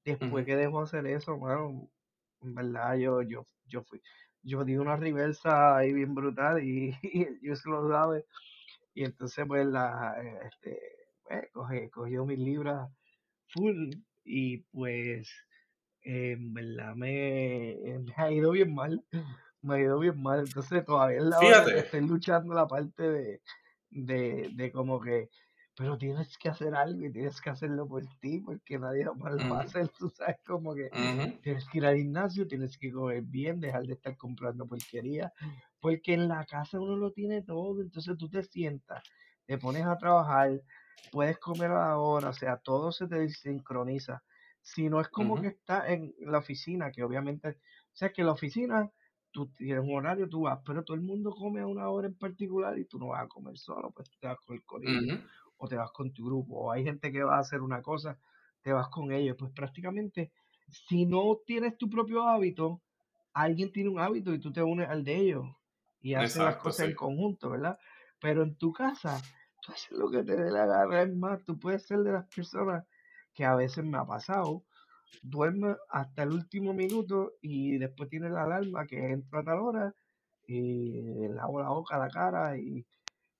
Después 0.04 0.44
que 0.44 0.56
dejó 0.56 0.82
hacer 0.82 1.06
eso, 1.06 1.36
bueno, 1.36 1.90
en 2.42 2.54
verdad 2.54 2.96
yo, 2.96 3.22
yo, 3.22 3.46
yo 3.66 3.82
fui, 3.84 4.02
yo 4.42 4.64
di 4.64 4.76
una 4.76 4.96
reversa 4.96 5.76
ahí 5.76 5.92
bien 5.92 6.14
brutal 6.14 6.62
y, 6.62 6.96
yo 7.42 7.56
se 7.56 7.68
lo 7.68 7.88
sabe. 7.88 8.24
Y 8.94 9.04
entonces 9.04 9.44
pues 9.46 9.66
la, 9.66 10.14
este, 10.46 10.78
pues, 11.22 11.90
cogió 11.90 12.24
mis 12.24 12.38
libras 12.38 12.88
full 13.48 13.90
y 14.24 14.58
pues 14.72 15.28
en 16.02 16.52
verdad 16.52 16.94
me, 16.94 17.78
me, 18.04 18.12
ha 18.16 18.30
ido 18.30 18.52
bien 18.52 18.74
mal, 18.74 19.02
me 19.62 19.74
ha 19.74 19.80
ido 19.80 19.98
bien 19.98 20.22
mal. 20.22 20.40
Entonces 20.40 20.84
todavía 20.84 21.18
es 21.18 21.24
la 21.24 21.38
hora 21.38 21.78
estoy 21.78 22.02
luchando 22.02 22.54
la 22.54 22.66
parte 22.66 23.02
de, 23.02 23.42
de, 23.90 24.50
de 24.54 24.72
como 24.72 25.00
que 25.00 25.30
pero 25.76 25.98
tienes 25.98 26.38
que 26.38 26.48
hacer 26.48 26.74
algo 26.74 27.04
y 27.04 27.12
tienes 27.12 27.40
que 27.40 27.50
hacerlo 27.50 27.88
por 27.88 28.04
ti, 28.20 28.40
porque 28.40 28.78
nadie 28.78 29.04
lo 29.04 29.16
va 29.16 29.58
a 29.58 29.62
hacer, 29.62 29.88
tú 29.88 30.08
sabes, 30.08 30.36
como 30.46 30.74
que 30.74 30.88
tienes 31.42 31.68
que 31.68 31.78
ir 31.78 31.86
al 31.86 31.96
gimnasio, 31.96 32.46
tienes 32.46 32.78
que 32.78 32.92
comer 32.92 33.22
bien, 33.22 33.60
dejar 33.60 33.84
de 33.84 33.94
estar 33.94 34.16
comprando 34.16 34.66
porquería, 34.66 35.32
porque 35.80 36.14
en 36.14 36.28
la 36.28 36.44
casa 36.44 36.78
uno 36.78 36.96
lo 36.96 37.10
tiene 37.10 37.42
todo, 37.42 37.80
entonces 37.80 38.16
tú 38.16 38.28
te 38.28 38.42
sientas, 38.44 39.02
te 39.46 39.58
pones 39.58 39.84
a 39.84 39.98
trabajar, 39.98 40.62
puedes 41.10 41.38
comer 41.38 41.70
a 41.72 41.88
la 41.88 41.98
hora, 41.98 42.28
o 42.28 42.32
sea, 42.32 42.56
todo 42.58 42.92
se 42.92 43.08
te 43.08 43.28
sincroniza. 43.28 44.22
Si 44.62 44.88
no 44.88 45.00
es 45.00 45.08
como 45.08 45.40
que 45.40 45.48
está 45.48 45.92
en 45.92 46.14
la 46.20 46.38
oficina, 46.38 46.90
que 46.90 47.02
obviamente, 47.02 47.48
o 47.48 47.96
sea, 47.96 48.12
que 48.12 48.24
la 48.24 48.32
oficina 48.32 48.90
tú 49.30 49.48
tienes 49.56 49.82
un 49.82 49.96
horario, 49.96 50.28
tú 50.28 50.42
vas, 50.42 50.60
pero 50.64 50.84
todo 50.84 50.94
el 50.96 51.02
mundo 51.02 51.34
come 51.34 51.60
a 51.60 51.66
una 51.66 51.88
hora 51.90 52.06
en 52.06 52.14
particular 52.14 52.78
y 52.78 52.84
tú 52.84 52.98
no 52.98 53.08
vas 53.08 53.24
a 53.24 53.28
comer 53.28 53.58
solo, 53.58 53.90
pues 53.90 54.08
te 54.20 54.28
vas 54.28 54.38
con 54.46 54.56
el 54.56 54.64
corillo 54.64 55.02
o 55.56 55.68
te 55.68 55.76
vas 55.76 55.90
con 55.92 56.12
tu 56.12 56.26
grupo, 56.26 56.54
o 56.54 56.72
hay 56.72 56.84
gente 56.84 57.12
que 57.12 57.22
va 57.22 57.36
a 57.36 57.40
hacer 57.40 57.60
una 57.60 57.82
cosa, 57.82 58.18
te 58.62 58.72
vas 58.72 58.88
con 58.88 59.12
ellos. 59.12 59.36
Pues 59.38 59.52
prácticamente, 59.52 60.32
si 60.68 61.06
no 61.06 61.38
tienes 61.46 61.76
tu 61.78 61.88
propio 61.88 62.22
hábito, 62.22 62.80
alguien 63.32 63.72
tiene 63.72 63.90
un 63.90 64.00
hábito 64.00 64.32
y 64.32 64.40
tú 64.40 64.52
te 64.52 64.62
unes 64.62 64.88
al 64.88 65.04
de 65.04 65.16
ellos 65.16 65.44
y 66.00 66.14
haces 66.14 66.42
las 66.42 66.56
cosas 66.56 66.88
en 66.88 66.94
conjunto, 66.94 67.50
¿verdad? 67.50 67.78
Pero 68.20 68.42
en 68.42 68.56
tu 68.56 68.72
casa, 68.72 69.20
tú 69.62 69.72
haces 69.72 69.92
lo 69.92 70.10
que 70.10 70.22
te 70.22 70.36
dé 70.36 70.50
la 70.50 70.66
gana, 70.66 71.02
es 71.02 71.14
más, 71.14 71.42
tú 71.44 71.58
puedes 71.58 71.86
ser 71.86 71.98
de 72.00 72.12
las 72.12 72.26
personas 72.34 72.84
que 73.32 73.44
a 73.44 73.54
veces 73.54 73.84
me 73.84 73.98
ha 73.98 74.04
pasado, 74.04 74.62
duerme 75.22 75.76
hasta 75.90 76.22
el 76.22 76.30
último 76.30 76.72
minuto 76.72 77.32
y 77.40 77.78
después 77.78 78.08
tienes 78.08 78.32
la 78.32 78.44
alarma 78.44 78.86
que 78.86 79.10
entra 79.10 79.40
a 79.40 79.44
tal 79.44 79.58
hora 79.60 79.94
y 80.46 81.28
lavo 81.28 81.60
la 81.60 81.70
boca, 81.70 81.98
la 81.98 82.08
cara 82.08 82.56
y 82.58 82.84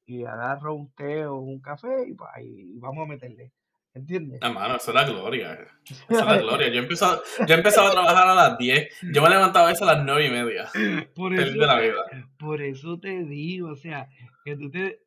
y 0.07 0.25
agarro 0.25 0.75
un 0.75 0.93
té 0.93 1.27
o 1.27 1.37
un 1.39 1.61
café 1.61 2.07
y, 2.09 2.15
pues, 2.15 2.31
ahí 2.35 2.73
vamos 2.77 3.05
a 3.05 3.09
meterle. 3.09 3.53
¿Entiendes? 3.95 4.41
Hermano, 4.43 4.75
eso 4.75 4.91
es 4.91 4.95
la 4.97 5.05
gloria. 5.05 5.53
Eso 5.89 6.05
es 6.09 6.27
la 6.27 6.39
gloria. 6.43 6.69
Yo 6.69 6.81
empezaba, 6.81 7.21
yo 7.47 7.55
empezaba 7.55 7.89
a 7.89 7.93
trabajar 7.93 8.29
a 8.29 8.35
las 8.35 8.59
10. 8.59 8.89
Yo 9.13 9.23
me 9.23 9.29
levantaba 9.29 9.69
a 9.69 9.73
eso 9.73 9.89
a 9.89 9.95
las 9.95 10.05
9 10.05 10.27
y 10.27 10.31
media. 10.31 10.69
Por 11.15 11.33
eso, 11.33 11.53
de 11.53 11.67
la 11.67 11.79
vida. 11.79 12.03
por 12.37 12.61
eso 12.61 12.99
te 12.99 13.23
digo, 13.23 13.71
o 13.71 13.77
sea, 13.77 14.09
que 14.45 14.57
tú 14.57 14.69
te, 14.69 14.99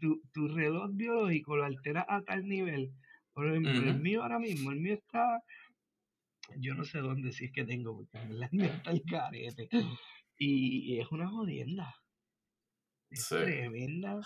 tu, 0.00 0.22
tu 0.32 0.46
reloj 0.46 0.90
biológico 0.92 1.56
lo 1.56 1.64
alteras 1.64 2.06
a 2.08 2.22
tal 2.22 2.46
nivel. 2.46 2.92
Por 3.32 3.48
ejemplo, 3.48 3.72
el 3.72 4.00
mío 4.00 4.22
ahora 4.22 4.38
mismo, 4.38 4.70
el 4.70 4.78
mío 4.78 4.94
está, 4.94 5.42
yo 6.56 6.74
no 6.74 6.84
sé 6.84 7.00
dónde, 7.00 7.32
si 7.32 7.46
es 7.46 7.52
que 7.52 7.64
tengo, 7.64 7.96
porque 7.96 8.18
el 8.18 8.48
mío 8.52 8.70
está 8.72 8.92
el 8.92 9.02
carete. 9.02 9.68
Y 10.38 11.00
es 11.00 11.10
una 11.10 11.28
jodienda. 11.28 11.96
Es 13.10 13.28
tremenda. 13.28 14.20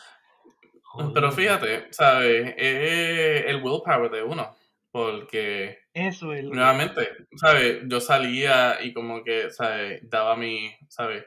Pero 1.14 1.30
fíjate, 1.30 1.92
¿sabes? 1.92 2.54
Es 2.56 3.44
el 3.46 3.62
willpower 3.62 4.10
de 4.10 4.22
uno. 4.22 4.56
Porque. 4.90 5.78
Eso 5.94 6.32
es. 6.32 6.44
Nuevamente, 6.44 7.08
¿sabes? 7.36 7.82
Yo 7.86 8.00
salía 8.00 8.82
y 8.82 8.92
como 8.92 9.22
que, 9.22 9.50
¿sabes? 9.50 10.00
Daba 10.08 10.36
mi. 10.36 10.74
¿Sabes? 10.88 11.24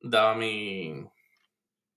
Daba 0.00 0.34
mi. 0.34 1.04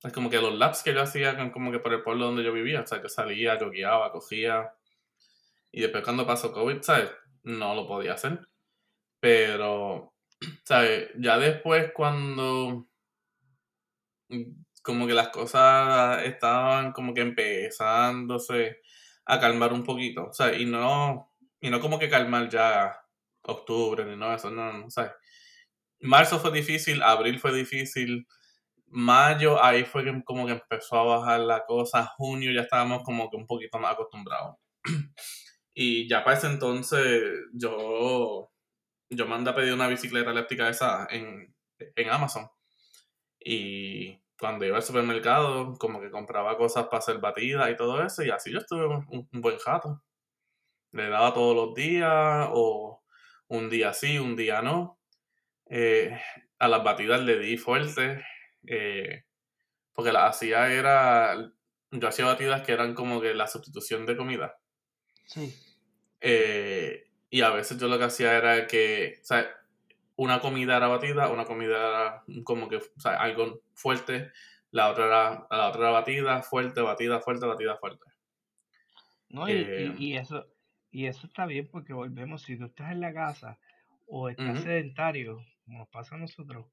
Es 0.04 0.14
como 0.14 0.30
que 0.30 0.40
los 0.40 0.54
laps 0.54 0.84
que 0.84 0.94
yo 0.94 1.02
hacía, 1.02 1.52
como 1.52 1.72
que 1.72 1.80
por 1.80 1.94
el 1.94 2.04
pueblo 2.04 2.26
donde 2.28 2.44
yo 2.44 2.54
vivía. 2.54 2.82
O 2.82 2.88
sea, 2.88 3.02
que 3.02 3.10
salía, 3.10 3.58
yo 3.60 3.70
guiaba, 3.70 4.12
cogía. 4.12 4.74
Y 5.72 5.82
después 5.82 6.04
cuando 6.04 6.26
pasó 6.26 6.54
COVID, 6.54 6.82
¿sabes? 6.82 7.12
No 7.44 7.76
lo 7.76 7.88
podía 7.88 8.14
hacer. 8.14 8.48
Pero, 9.20 10.14
¿sabes? 10.64 11.10
Ya 11.18 11.38
después 11.38 11.92
cuando 11.94 12.88
como 14.82 15.08
que 15.08 15.14
las 15.14 15.30
cosas 15.30 16.24
estaban 16.24 16.92
como 16.94 17.14
que 17.14 17.22
empezándose 17.22 18.78
a 19.26 19.40
calmar 19.40 19.74
un 19.74 19.84
poquito, 19.84 20.28
o 20.28 20.34
sea, 20.34 20.56
y 20.56 20.66
no, 20.66 21.34
y 21.62 21.70
no 21.70 21.80
como 21.82 22.00
que 22.00 22.10
calmar 22.10 22.50
ya 22.50 22.98
octubre 23.44 24.06
ni 24.06 24.16
no, 24.16 24.34
eso 24.34 24.50
no, 24.52 24.74
no, 24.74 24.90
sea, 24.90 25.16
marzo 26.02 26.40
fue 26.40 26.52
difícil, 26.52 27.02
abril 27.04 27.40
fue 27.40 27.54
difícil, 27.54 28.28
mayo 28.88 29.64
ahí 29.64 29.84
fue 29.86 30.04
que 30.04 30.24
como 30.24 30.46
que 30.46 30.54
empezó 30.54 30.98
a 30.98 31.18
bajar 31.18 31.42
la 31.42 31.66
cosa, 31.66 32.06
junio 32.18 32.52
ya 32.52 32.62
estábamos 32.62 33.04
como 33.04 33.30
que 33.30 33.38
un 33.38 33.48
poquito 33.48 33.80
más 33.80 33.94
acostumbrados. 33.94 34.56
y 35.74 36.08
ya 36.10 36.24
para 36.24 36.38
ese 36.38 36.48
entonces 36.48 37.24
yo, 37.54 38.52
yo 39.10 39.28
mandé 39.28 39.52
a 39.52 39.56
pedir 39.56 39.74
una 39.74 39.88
bicicleta 39.88 40.32
eléctrica 40.32 40.70
esa 40.70 41.08
en, 41.10 41.54
en 41.80 42.10
Amazon. 42.10 42.50
Y 43.50 44.22
cuando 44.38 44.66
iba 44.66 44.76
al 44.76 44.84
supermercado, 44.84 45.78
como 45.78 46.02
que 46.02 46.12
compraba 46.12 46.58
cosas 46.58 46.88
para 46.88 46.98
hacer 46.98 47.20
batidas 47.20 47.72
y 47.72 47.78
todo 47.78 48.04
eso, 48.04 48.22
y 48.22 48.30
así 48.30 48.52
yo 48.52 48.58
estuve 48.58 48.86
un, 48.86 49.30
buen 49.32 49.58
jato. 49.58 50.04
Le 50.92 51.08
daba 51.08 51.34
todos 51.34 51.56
los 51.56 51.74
días, 51.74 52.50
o 52.52 53.02
un 53.48 53.70
día 53.70 53.94
sí, 53.94 54.20
un 54.20 54.36
día 54.36 54.62
no. 54.62 55.00
Eh, 55.70 56.12
a 56.60 56.68
las 56.68 56.84
batidas 56.84 57.22
le 57.22 57.40
di 57.40 57.56
fuerte, 57.56 58.22
eh, 58.68 59.24
porque 59.94 60.12
las 60.12 60.36
hacía 60.36 60.70
era, 60.74 61.50
yo 61.92 62.08
hacía 62.10 62.26
batidas 62.26 62.64
que 62.64 62.74
eran 62.74 62.96
como 62.96 63.22
que 63.22 63.34
la 63.34 63.48
sustitución 63.48 64.06
de 64.06 64.18
comida. 64.18 64.58
Sí. 65.26 65.56
Eh, 66.20 67.10
y 67.30 67.42
a 67.44 67.52
veces 67.52 67.78
yo 67.78 67.88
lo 67.88 67.98
que 67.98 68.04
hacía 68.04 68.38
era 68.38 68.68
que, 68.68 69.20
o 69.22 69.26
sea, 69.26 69.50
una 70.18 70.42
comida 70.42 70.78
era 70.78 70.88
batida, 70.88 71.30
una 71.30 71.46
comida 71.46 71.78
era 71.78 72.24
como 72.44 72.68
que, 72.68 72.78
o 72.78 73.00
sea, 73.00 73.22
algo 73.22 73.62
fuerte, 73.74 74.32
la 74.72 74.90
otra 74.90 75.06
era, 75.06 75.48
la 75.50 75.70
otra 75.70 75.82
era 75.82 75.92
batida, 75.92 76.42
fuerte, 76.42 76.82
batida, 76.82 77.22
fuerte, 77.22 77.46
batida, 77.46 77.78
fuerte. 77.78 78.04
No, 79.30 79.48
y, 79.48 79.54
y, 79.98 80.14
eh, 80.16 80.20
eso, 80.20 80.46
y 80.92 81.06
eso 81.06 81.28
está 81.28 81.46
bien 81.46 81.70
porque 81.72 81.94
volvemos, 81.94 82.42
si 82.42 82.58
tú 82.58 82.66
estás 82.66 82.92
en 82.92 83.02
la 83.02 83.14
casa 83.14 83.60
o 84.08 84.30
estás 84.30 84.64
sedentario, 84.64 85.40
como 85.66 85.80
nos 85.80 85.90
pasa 85.90 86.16
a 86.16 86.20
nosotros, 86.20 86.66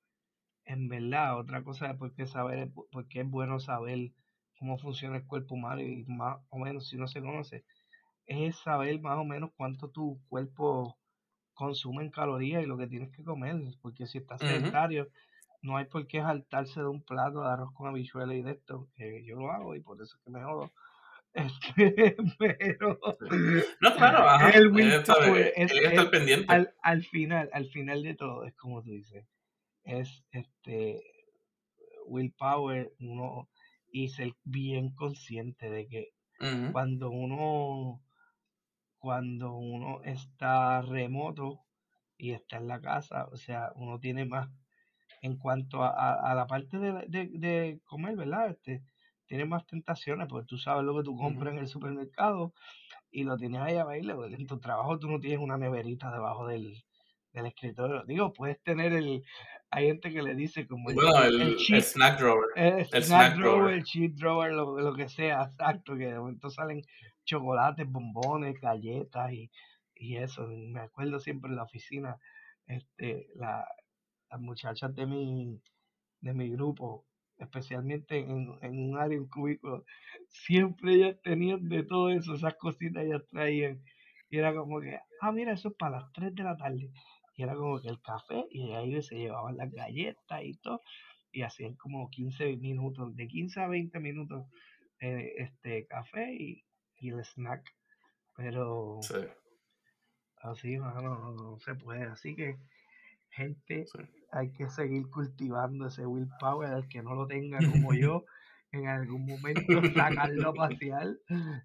en 0.65 0.89
verdad, 0.89 1.39
otra 1.39 1.63
cosa 1.63 1.91
es 1.91 1.97
porque 1.99 2.27
saber, 2.27 2.71
porque 2.91 3.21
es 3.21 3.29
bueno 3.29 3.61
saber 3.61 4.13
cómo 4.59 4.79
funciona 4.79 5.17
el 5.17 5.27
cuerpo 5.27 5.55
humano 5.55 5.83
y 5.83 6.05
más 6.07 6.39
o 6.49 6.59
menos 6.59 6.89
si 6.89 6.97
no 6.97 7.07
se 7.07 7.21
conoce, 7.21 7.65
es 8.25 8.57
saber 8.57 9.01
más 9.01 9.19
o 9.19 9.25
menos 9.25 9.51
cuánto 9.55 9.91
tu 9.91 10.19
cuerpo 10.29 10.97
consume 11.55 12.03
en 12.05 12.11
calorías 12.11 12.63
y 12.63 12.67
lo 12.67 12.77
que 12.77 12.87
tienes 12.87 13.11
que 13.13 13.25
comer, 13.25 13.57
porque 13.81 14.07
si 14.07 14.19
estás 14.19 14.41
sedentario, 14.41 15.09
no 15.63 15.77
hay 15.77 15.87
por 15.87 16.07
qué 16.07 16.21
saltarse 16.21 16.81
de 16.81 16.87
un 16.87 17.03
plato 17.03 17.41
de 17.41 17.49
arroz 17.49 17.73
con 17.75 17.89
habichuelas 17.89 18.37
y 18.37 18.43
de 18.43 18.53
esto, 18.53 18.89
que 18.95 19.25
yo 19.25 19.37
lo 19.37 19.51
hago 19.51 19.75
y 19.75 19.81
por 19.81 20.01
eso 20.01 20.17
es 20.17 20.23
que 20.23 20.31
me 20.31 20.43
jodo. 20.43 20.71
Este, 21.35 22.17
pero 22.39 23.01
no 23.81 23.97
claro 23.97 24.47
el 24.55 24.79
es, 24.79 26.05
pendiente. 26.05 26.47
al, 26.47 26.73
al, 26.81 27.03
final 27.03 27.51
al 27.53 27.67
final 27.71 28.05
de 28.05 28.15
todo 28.15 28.45
es 28.45 28.55
como 28.55 28.85
tú 28.85 28.91
dices 28.91 29.27
es 29.83 30.23
este 30.31 31.03
willpower 32.07 32.93
uno 33.01 33.49
y 33.91 34.11
ser 34.11 34.35
bien 34.45 34.95
consciente 34.95 35.69
de 35.71 35.89
que 35.89 36.13
cuando 36.71 37.11
uno 37.11 38.01
cuando 39.05 39.53
uno 39.53 40.01
está 40.03 40.81
remoto 40.81 41.61
y 42.17 42.31
está 42.31 42.57
en 42.57 42.69
la 42.69 42.81
casa, 42.81 43.27
o 43.31 43.37
sea, 43.37 43.71
uno 43.75 44.01
tiene 44.01 44.25
más, 44.25 44.49
en 45.21 45.37
cuanto 45.37 45.83
a, 45.83 46.35
la 46.35 46.47
parte 46.47 46.79
de, 46.79 47.29
de, 47.29 47.81
comer, 47.85 48.17
¿verdad? 48.17 48.49
Este, 48.49 48.83
tiene 49.27 49.45
más 49.45 49.67
tentaciones, 49.67 50.27
porque 50.27 50.47
tú 50.47 50.57
sabes 50.57 50.85
lo 50.85 50.97
que 50.97 51.03
tú 51.03 51.19
compras 51.19 51.53
en 51.53 51.59
el 51.59 51.69
supermercado 51.69 52.55
y 53.11 53.25
lo 53.25 53.37
tienes 53.37 53.61
ahí 53.61 53.77
a 53.77 53.85
bailar. 53.85 54.17
En 54.33 54.47
tu 54.47 54.59
trabajo 54.59 54.99
tú 54.99 55.11
no 55.11 55.21
tienes 55.21 55.39
una 55.39 55.59
neverita 55.59 56.11
debajo 56.11 56.47
del, 56.47 56.83
del 57.35 57.45
escritorio. 57.45 58.05
Digo, 58.07 58.33
puedes 58.33 58.59
tener 58.63 58.95
el. 58.95 59.23
Hay 59.71 59.89
gente 59.89 60.15
que 60.15 60.23
le 60.23 60.35
dice 60.35 60.67
como 60.67 60.89
el, 60.89 60.97
el, 60.97 61.83
snack 61.83 62.19
drawer. 62.19 62.47
El, 62.57 62.87
snack, 63.03 63.37
drawer, 63.37 63.75
el 63.75 63.85
cheat 63.85 64.13
drawer, 64.13 64.53
lo, 64.53 64.81
lo, 64.81 64.95
que 64.95 65.11
sea, 65.11 65.43
exacto, 65.43 65.95
que 65.95 66.07
de 66.07 66.19
momento 66.19 66.49
salen 66.49 66.81
chocolates, 67.25 67.91
bombones, 67.91 68.61
galletas 68.61 69.33
y, 69.33 69.51
y 69.95 70.17
eso. 70.17 70.47
Me 70.49 70.81
acuerdo 70.81 71.19
siempre 71.21 71.51
en 71.51 71.57
la 71.57 71.65
oficina, 71.65 72.19
este, 72.67 73.29
la, 73.35 73.67
las 74.31 74.41
muchachas 74.41 74.95
de 74.95 75.07
mi, 75.07 75.61
de 76.21 76.35
mi 76.35 76.51
grupo, 76.51 77.07
especialmente 77.39 78.19
en, 78.19 78.59
un 78.61 78.99
área, 78.99 79.19
un 79.19 79.29
cubículo, 79.29 79.85
siempre 80.29 80.95
ellas 80.95 81.17
tenían 81.23 81.69
de 81.69 81.83
todo 81.85 82.11
eso, 82.11 82.35
esas 82.35 82.55
cositas 82.57 83.05
ellas 83.05 83.23
traían. 83.31 83.83
Y 84.31 84.39
era 84.39 84.55
como 84.55 84.81
que, 84.81 84.99
ah, 85.21 85.33
mira, 85.33 85.53
eso 85.53 85.69
es 85.69 85.75
para 85.77 86.01
las 86.01 86.13
3 86.13 86.35
de 86.35 86.43
la 86.43 86.57
tarde. 86.57 86.91
Y 87.37 87.43
era 87.43 87.55
como 87.55 87.81
que 87.81 87.89
el 87.89 88.01
café, 88.01 88.45
y 88.51 88.73
ahí 88.73 89.01
se 89.03 89.17
llevaban 89.17 89.57
las 89.57 89.71
galletas 89.73 90.43
y 90.43 90.55
todo. 90.57 90.81
Y 91.33 91.43
hacían 91.43 91.75
como 91.75 92.11
15 92.11 92.57
minutos, 92.57 93.15
de 93.17 93.27
15 93.29 93.61
a 93.61 93.69
20 93.69 94.01
minutos, 94.01 94.47
eh, 95.01 95.33
este 95.39 95.87
café 95.87 96.33
y 96.35 96.65
y 96.99 97.11
el 97.11 97.25
snack. 97.25 97.65
Pero 98.37 99.01
así, 100.43 100.77
no, 100.77 101.59
se 101.61 101.75
puede. 101.75 102.05
Así 102.05 102.35
que, 102.35 102.59
gente, 103.31 103.87
hay 104.33 104.53
que 104.53 104.69
seguir 104.69 105.09
cultivando 105.11 105.87
ese 105.87 106.07
willpower. 106.07 106.73
El 106.73 106.89
que 106.89 107.03
no 107.03 107.15
lo 107.15 107.27
tenga 107.27 107.59
como 107.91 107.95
yo, 107.95 108.25
en 108.73 108.89
algún 108.89 109.27
momento 109.27 109.83
sacarlo 109.95 110.51
a 110.51 110.55
pasear, 110.55 111.17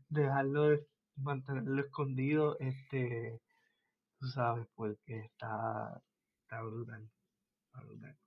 dejarlo, 0.09 0.79
mantenerlo 1.15 1.81
escondido. 1.81 2.57
Este, 2.59 3.41
tú 4.19 4.27
sabes, 4.27 4.67
porque 4.75 5.19
está, 5.19 6.01
está 6.43 6.61
brutal. 6.61 7.09
Está 7.65 7.81
brutal. 7.81 8.17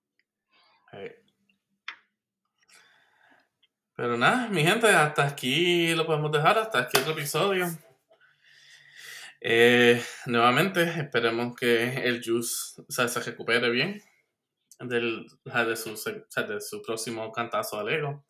Pero 4.02 4.16
nada, 4.16 4.48
mi 4.48 4.64
gente, 4.64 4.88
hasta 4.88 5.24
aquí 5.24 5.94
lo 5.94 6.04
podemos 6.04 6.32
dejar, 6.32 6.58
hasta 6.58 6.80
aquí 6.80 6.98
otro 6.98 7.12
episodio. 7.12 7.66
Eh, 9.40 10.02
nuevamente, 10.26 10.82
esperemos 10.82 11.54
que 11.54 12.04
el 12.04 12.20
Juice 12.20 12.82
se 12.88 13.20
recupere 13.20 13.70
bien 13.70 14.02
del, 14.80 15.28
de, 15.44 15.76
su, 15.76 15.94
de 15.94 16.60
su 16.60 16.82
próximo 16.82 17.30
cantazo 17.30 17.78
al 17.78 17.90
ego. 17.90 18.24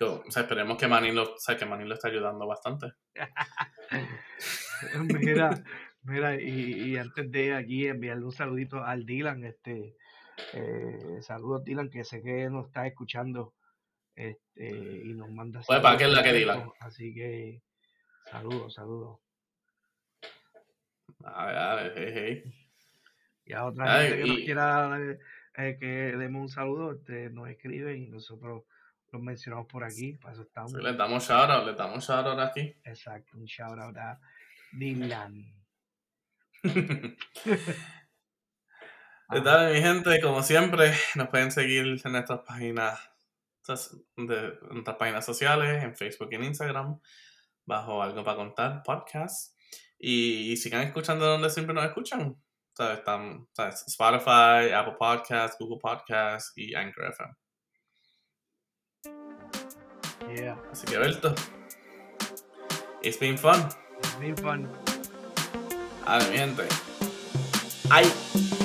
o 0.00 0.24
sea, 0.28 0.42
esperemos 0.42 0.76
que 0.76 0.88
Manin 0.88 1.14
lo, 1.14 1.34
o 1.34 1.56
que 1.56 1.66
Manin 1.66 1.88
lo 1.88 1.94
está 1.94 2.08
ayudando 2.08 2.44
bastante. 2.44 2.94
mira, 5.20 5.62
mira, 6.02 6.34
y, 6.34 6.90
y, 6.90 6.96
antes 6.96 7.30
de 7.30 7.54
aquí 7.54 7.86
enviarle 7.86 8.24
un 8.24 8.32
saludito 8.32 8.82
al 8.82 9.06
Dylan, 9.06 9.44
este, 9.44 9.94
eh, 10.52 11.18
saludos 11.20 11.62
Dylan, 11.62 11.90
que 11.90 12.02
sé 12.02 12.22
que 12.22 12.50
nos 12.50 12.66
está 12.66 12.88
escuchando 12.88 13.54
este, 14.16 14.70
y 15.04 15.12
nos 15.12 15.30
manda 15.30 15.60
pues 15.66 15.80
para 15.80 15.98
que 15.98 16.04
es 16.04 16.10
la 16.10 16.22
que 16.22 16.32
diga. 16.32 16.66
Así 16.80 17.14
que 17.14 17.60
saludos, 18.30 18.72
saludos. 18.72 19.20
A 21.22 21.46
ver, 21.46 21.56
a 21.56 21.74
ver, 21.74 21.92
hey, 21.96 22.12
hey. 22.14 22.68
Y 23.44 23.52
a 23.52 23.66
otra 23.66 24.02
gente 24.02 24.16
que 24.16 24.26
nos 24.26 24.38
quiera 24.38 24.98
eh, 25.58 25.76
que 25.78 25.86
demos 25.86 26.42
un 26.42 26.48
saludo, 26.48 26.92
este, 26.92 27.30
nos 27.30 27.48
escriben 27.48 28.02
y 28.02 28.08
nosotros 28.08 28.64
los 29.12 29.22
mencionamos 29.22 29.66
por 29.66 29.84
aquí, 29.84 30.14
para 30.14 30.32
eso 30.32 30.42
estamos. 30.42 30.72
Sí, 30.72 30.78
les 30.82 30.96
damos 30.96 31.28
shout 31.28 31.50
out, 31.50 31.66
les 31.66 31.76
damos 31.76 32.04
shout 32.06 32.26
out 32.26 32.40
aquí. 32.40 32.74
Exacto, 32.84 33.36
un 33.36 33.44
shout 33.44 33.78
out 33.78 33.96
a 33.98 34.18
Dylan. 34.72 35.54
tal, 39.44 39.72
mi 39.72 39.80
gente? 39.80 40.20
Como 40.20 40.42
siempre, 40.42 40.92
nos 41.14 41.28
pueden 41.28 41.52
seguir 41.52 41.84
en 41.84 42.12
nuestras 42.12 42.40
páginas 42.40 42.98
de 43.66 44.58
nuestras 44.70 44.96
páginas 44.96 45.24
sociales, 45.24 45.82
en 45.82 45.96
Facebook 45.96 46.28
y 46.30 46.34
en 46.36 46.44
Instagram, 46.44 46.98
bajo 47.64 48.02
Algo 48.02 48.24
para 48.24 48.36
Contar, 48.36 48.82
podcast. 48.84 49.56
Y, 49.98 50.56
sigan 50.56 50.82
escuchando 50.82 51.26
donde 51.26 51.50
siempre 51.50 51.74
nos 51.74 51.84
escuchan. 51.84 52.36
Están, 52.78 53.48
Spotify, 53.86 54.70
Apple 54.74 54.96
Podcasts, 54.98 55.56
Google 55.58 55.78
Podcasts 55.80 56.52
y 56.56 56.74
Anchor 56.74 57.06
FM. 57.06 57.34
Yeah. 60.36 60.58
Así 60.70 60.86
que, 60.86 60.98
Berto, 60.98 61.34
it's 63.02 63.18
been 63.18 63.38
fun. 63.38 63.66
It's 63.98 64.18
been 64.18 64.36
fun. 64.36 64.68
A 66.04 66.18
mi 66.18 66.36
gente. 66.36 66.68
¡Ay! 67.90 68.55